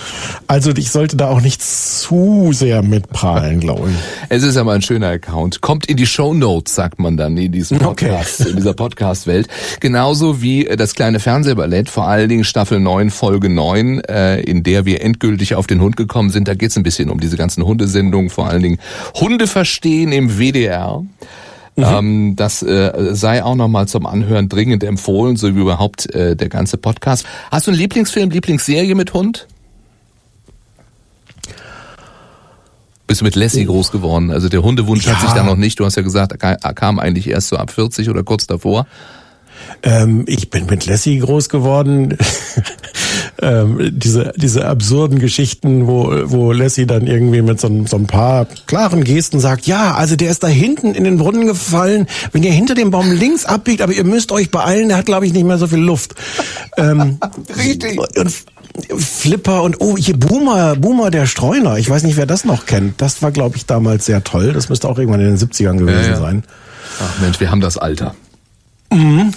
also 0.47 0.73
ich 0.77 0.91
sollte 0.91 1.17
da 1.17 1.29
auch 1.29 1.41
nicht 1.41 1.63
zu 1.63 2.51
sehr 2.53 2.83
mitprahlen, 2.83 3.61
glaube 3.61 3.91
ich. 3.91 3.97
Es 4.29 4.43
ist 4.43 4.57
aber 4.57 4.73
ein 4.73 4.83
schöner 4.83 5.09
Account. 5.09 5.61
Kommt 5.61 5.87
in 5.87 5.97
die 5.97 6.07
Show 6.07 6.35
Notes, 6.35 6.75
sagt 6.75 6.99
man 6.99 7.17
dann 7.17 7.37
in 7.37 7.53
diesem 7.53 7.79
Podcast, 7.79 8.41
okay. 8.41 8.51
in 8.51 8.57
dieser 8.57 8.75
Podcast-Welt. 8.75 9.49
Genauso 9.81 10.43
wie 10.43 10.65
das 10.65 10.95
kleine 10.95 11.21
Fernsehballett, 11.21 11.89
vor 11.89 12.09
allen 12.09 12.29
Dingen 12.29 12.45
Staffel 12.45 12.81
9, 12.81 13.11
Folge 13.11 13.49
9, 13.49 14.01
äh, 14.01 14.41
in 14.41 14.63
der 14.63 14.85
wir 14.85 15.01
endgültig 15.03 15.55
auf 15.55 15.67
den 15.67 15.81
Hund 15.81 15.97
gekommen 15.97 16.31
sind. 16.31 16.49
Da 16.49 16.55
geht 16.55 16.71
es 16.71 16.77
ein 16.77 16.83
bisschen 16.83 17.09
um 17.09 17.21
diese 17.21 17.37
ganzen 17.37 17.65
Hundesendungen, 17.65 18.31
vor 18.31 18.49
allen 18.49 18.63
Dingen 18.63 18.79
Hunde 19.15 19.47
verstehen 19.47 20.13
im 20.13 20.39
WDR. 20.39 21.05
Mhm. 21.77 21.85
Ähm, 21.85 22.37
das 22.37 22.63
äh, 22.63 23.15
sei 23.15 23.45
auch 23.45 23.55
nochmal 23.55 23.87
zum 23.87 24.07
Anhören 24.07 24.49
dringend 24.49 24.83
empfohlen, 24.83 25.37
so 25.37 25.55
wie 25.55 25.61
überhaupt 25.61 26.13
äh, 26.15 26.35
der 26.35 26.49
ganze 26.49 26.79
Podcast. 26.79 27.27
Hast 27.51 27.67
du 27.67 27.71
einen 27.71 27.79
Lieblingsfilm, 27.79 28.31
Lieblingsserie 28.31 28.95
mit 28.95 29.13
Hund? 29.13 29.47
Bist 33.07 33.21
du 33.21 33.25
mit 33.25 33.37
Lassie 33.37 33.67
groß 33.67 33.93
geworden? 33.93 34.31
Also 34.31 34.49
der 34.49 34.63
Hundewunsch 34.63 35.07
ja. 35.07 35.15
hat 35.15 35.21
sich 35.21 35.31
da 35.31 35.45
noch 35.45 35.57
nicht, 35.57 35.79
du 35.79 35.85
hast 35.85 35.97
ja 35.97 36.03
gesagt, 36.03 36.43
er 36.43 36.75
kam 36.75 36.99
eigentlich 36.99 37.29
erst 37.29 37.49
so 37.49 37.57
ab 37.57 37.71
40 37.71 38.11
oder 38.11 38.25
kurz 38.25 38.47
davor. 38.47 38.87
Ähm, 39.83 40.25
ich 40.27 40.51
bin 40.51 40.67
mit 40.67 40.87
Lassie 40.87 41.19
groß 41.19 41.49
geworden. 41.49 42.17
ähm, 43.43 43.91
diese, 43.93 44.33
diese 44.37 44.67
absurden 44.67 45.19
Geschichten, 45.19 45.87
wo, 45.87 46.11
wo 46.25 46.53
Lassie 46.53 46.87
dann 46.87 47.07
irgendwie 47.07 47.43
mit 47.43 47.61
so, 47.61 47.69
so 47.87 47.97
ein 47.97 48.07
paar 48.07 48.47
klaren 48.67 49.05
Gesten 49.05 49.41
sagt, 49.41 49.67
ja, 49.67 49.95
also 49.95 50.17
der 50.17 50.31
ist 50.31 50.43
da 50.43 50.49
hinten 50.49 50.95
in 50.95 51.05
den 51.05 51.19
Brunnen 51.19 51.47
gefallen, 51.47 52.07
wenn 52.33 52.43
ihr 52.43 52.53
hinter 52.53 52.75
dem 52.75 52.91
Baum 52.91 53.13
links 53.13 53.45
abbiegt, 53.45 53.83
aber 53.83 53.93
ihr 53.93 54.05
müsst 54.05 54.33
euch 54.33 54.51
beeilen, 54.51 54.89
der 54.89 54.99
hat, 54.99 55.07
glaube 55.07 55.27
ich, 55.27 55.33
nicht 55.33 55.45
mehr 55.45 55.59
so 55.59 55.67
viel 55.67 55.79
Luft. 55.79 56.15
Ähm, 56.77 57.19
Richtig. 57.57 57.99
Und 57.99 58.33
Flipper 58.99 59.63
und 59.63 59.81
oh, 59.81 59.97
hier 59.97 60.19
Boomer, 60.19 60.77
Boomer 60.77 61.11
der 61.11 61.27
Streuner. 61.27 61.79
Ich 61.79 61.89
weiß 61.89 62.03
nicht, 62.03 62.17
wer 62.17 62.27
das 62.27 62.45
noch 62.45 62.67
kennt. 62.67 63.01
Das 63.01 63.23
war, 63.23 63.33
glaube 63.33 63.57
ich, 63.57 63.67
damals 63.67 64.07
sehr 64.07 64.23
toll. 64.23 64.53
Das 64.53 64.69
müsste 64.69 64.89
auch 64.89 64.99
irgendwann 64.99 65.21
in 65.21 65.35
den 65.35 65.39
70ern 65.39 65.79
gewesen 65.79 66.03
ja, 66.03 66.11
ja. 66.11 66.21
sein. 66.21 66.45
Ach 67.01 67.21
Mensch, 67.21 67.41
wir 67.41 67.51
haben 67.51 67.61
das 67.61 67.79
Alter. 67.79 68.15
Mhm. 68.93 69.33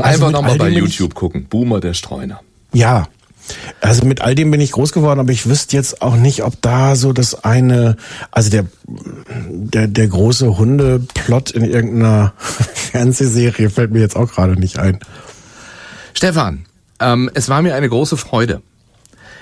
Einfach 0.00 0.30
nochmal 0.30 0.56
bei 0.56 0.68
YouTube 0.68 1.14
gucken. 1.14 1.46
Boomer 1.48 1.80
der 1.80 1.94
Streuner. 1.94 2.40
Ja, 2.72 3.08
also 3.80 4.04
mit 4.04 4.20
all 4.20 4.34
dem 4.34 4.50
bin 4.50 4.60
ich 4.60 4.72
groß 4.72 4.92
geworden, 4.92 5.20
aber 5.20 5.32
ich 5.32 5.48
wüsste 5.48 5.76
jetzt 5.76 6.02
auch 6.02 6.16
nicht, 6.16 6.42
ob 6.42 6.60
da 6.62 6.96
so 6.96 7.12
das 7.12 7.44
eine, 7.44 7.96
also 8.30 8.50
der 8.50 8.66
der, 8.86 9.88
der 9.88 10.08
große 10.08 10.58
Hundeplot 10.58 11.50
in 11.50 11.64
irgendeiner 11.64 12.32
Fernsehserie 12.38 13.70
fällt 13.70 13.92
mir 13.92 14.00
jetzt 14.00 14.16
auch 14.16 14.32
gerade 14.32 14.58
nicht 14.58 14.78
ein. 14.78 15.00
Stefan, 16.14 16.66
ähm, 17.00 17.30
es 17.34 17.48
war 17.48 17.62
mir 17.62 17.74
eine 17.74 17.88
große 17.88 18.16
Freude. 18.16 18.62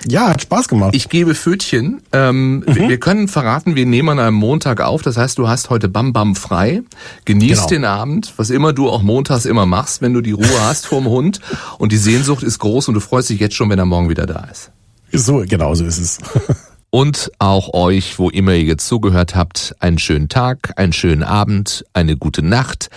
Ja, 0.07 0.29
hat 0.29 0.41
Spaß 0.41 0.67
gemacht. 0.67 0.95
Ich 0.95 1.09
gebe 1.09 1.35
Fötchen. 1.35 2.01
Ähm, 2.11 2.57
mhm. 2.57 2.63
wir, 2.67 2.89
wir, 2.89 2.99
können 2.99 3.27
verraten, 3.27 3.75
wir 3.75 3.85
nehmen 3.85 4.09
an 4.09 4.19
einem 4.19 4.35
Montag 4.35 4.81
auf. 4.81 5.01
Das 5.01 5.17
heißt, 5.17 5.37
du 5.37 5.47
hast 5.47 5.69
heute 5.69 5.89
Bam 5.89 6.13
Bam 6.13 6.35
frei. 6.35 6.83
Genieß 7.25 7.57
genau. 7.57 7.67
den 7.67 7.85
Abend, 7.85 8.33
was 8.37 8.49
immer 8.49 8.73
du 8.73 8.89
auch 8.89 9.01
montags 9.01 9.45
immer 9.45 9.65
machst, 9.65 10.01
wenn 10.01 10.13
du 10.13 10.21
die 10.21 10.31
Ruhe 10.31 10.61
hast 10.61 10.87
vorm 10.87 11.05
Hund. 11.05 11.39
Und 11.77 11.91
die 11.91 11.97
Sehnsucht 11.97 12.43
ist 12.43 12.59
groß 12.59 12.87
und 12.87 12.93
du 12.93 12.99
freust 12.99 13.29
dich 13.29 13.39
jetzt 13.39 13.55
schon, 13.55 13.69
wenn 13.69 13.79
er 13.79 13.85
morgen 13.85 14.09
wieder 14.09 14.25
da 14.25 14.47
ist. 14.51 14.71
So, 15.11 15.43
genau 15.47 15.73
so 15.73 15.85
ist 15.85 15.97
es. 15.97 16.17
und 16.89 17.31
auch 17.39 17.73
euch, 17.73 18.19
wo 18.19 18.29
immer 18.29 18.53
ihr 18.53 18.63
jetzt 18.63 18.87
zugehört 18.87 19.35
habt, 19.35 19.75
einen 19.79 19.97
schönen 19.97 20.29
Tag, 20.29 20.73
einen 20.75 20.93
schönen 20.93 21.23
Abend, 21.23 21.85
eine 21.93 22.17
gute 22.17 22.43
Nacht. 22.43 22.89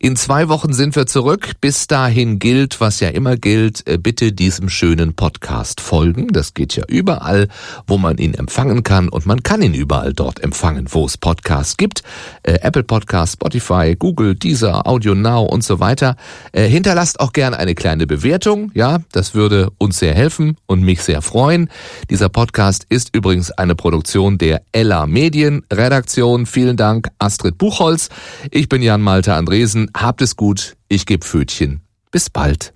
In 0.00 0.14
zwei 0.14 0.48
Wochen 0.48 0.72
sind 0.74 0.94
wir 0.94 1.06
zurück. 1.06 1.54
Bis 1.60 1.88
dahin 1.88 2.38
gilt, 2.38 2.80
was 2.80 3.00
ja 3.00 3.08
immer 3.08 3.36
gilt, 3.36 3.84
äh, 3.88 3.98
bitte 3.98 4.30
diesem 4.30 4.68
schönen 4.68 5.14
Podcast 5.14 5.80
folgen. 5.80 6.28
Das 6.28 6.54
geht 6.54 6.76
ja 6.76 6.84
überall, 6.86 7.48
wo 7.88 7.98
man 7.98 8.16
ihn 8.16 8.32
empfangen 8.34 8.84
kann 8.84 9.08
und 9.08 9.26
man 9.26 9.42
kann 9.42 9.60
ihn 9.60 9.74
überall 9.74 10.12
dort 10.12 10.40
empfangen, 10.40 10.86
wo 10.90 11.04
es 11.04 11.18
Podcasts 11.18 11.76
gibt. 11.76 12.04
Äh, 12.44 12.60
Apple 12.60 12.84
Podcast, 12.84 13.32
Spotify, 13.32 13.96
Google, 13.98 14.36
Deezer, 14.36 14.86
Audio 14.86 15.16
Now 15.16 15.42
und 15.42 15.64
so 15.64 15.80
weiter. 15.80 16.14
Äh, 16.52 16.68
hinterlasst 16.68 17.18
auch 17.18 17.32
gerne 17.32 17.58
eine 17.58 17.74
kleine 17.74 18.06
Bewertung. 18.06 18.70
Ja, 18.74 19.00
das 19.10 19.34
würde 19.34 19.72
uns 19.78 19.98
sehr 19.98 20.14
helfen 20.14 20.56
und 20.66 20.80
mich 20.80 21.02
sehr 21.02 21.22
freuen. 21.22 21.70
Dieser 22.08 22.28
Podcast 22.28 22.86
ist 22.88 23.16
übrigens 23.16 23.50
eine 23.50 23.74
Produktion 23.74 24.38
der 24.38 24.62
Ella 24.70 25.08
Medien 25.08 25.64
Redaktion. 25.72 26.46
Vielen 26.46 26.76
Dank, 26.76 27.08
Astrid 27.18 27.58
Buchholz. 27.58 28.10
Ich 28.52 28.68
bin 28.68 28.80
Jan 28.80 29.02
Malte 29.02 29.34
Andresen 29.34 29.87
habt 29.96 30.22
es 30.22 30.36
gut, 30.36 30.76
ich 30.88 31.06
gebe 31.06 31.24
Pfötchen. 31.24 31.82
Bis 32.10 32.30
bald. 32.30 32.72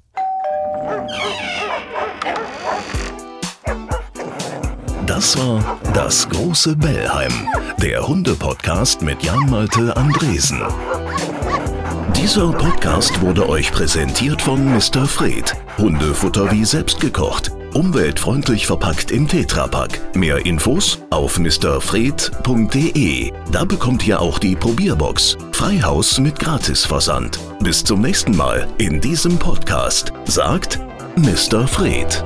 Das 5.07 5.39
war 5.39 5.79
das 5.95 6.29
große 6.29 6.77
Bellheim, 6.77 7.33
der 7.81 8.07
Hunde-Podcast 8.07 9.03
mit 9.03 9.23
Jan-Malte 9.23 9.97
Andresen. 9.97 10.63
Dieser 12.17 12.53
Podcast 12.53 13.21
wurde 13.21 13.49
euch 13.49 13.73
präsentiert 13.73 14.43
von 14.43 14.65
Mr. 14.65 15.07
Fred. 15.07 15.55
Hundefutter 15.79 16.51
wie 16.51 16.65
selbst 16.65 17.01
gekocht 17.01 17.53
Umweltfreundlich 17.75 18.67
verpackt 18.67 19.11
im 19.11 19.27
Tetrapack. 19.29 20.01
Mehr 20.15 20.45
Infos 20.47 20.99
auf 21.11 21.39
mrfred.de. 21.39 23.33
Da 23.51 23.65
bekommt 23.65 24.07
ihr 24.07 24.21
auch 24.21 24.39
die 24.39 24.55
Probierbox. 24.55 25.37
Freihaus 25.53 26.19
mit 26.19 26.39
Gratisversand. 26.39 27.39
Bis 27.61 27.83
zum 27.85 28.01
nächsten 28.01 28.37
Mal 28.37 28.69
in 28.79 29.01
diesem 29.01 29.39
Podcast. 29.39 30.13
Sagt 30.25 30.81
Mr. 31.17 31.67
Fred. 31.67 32.25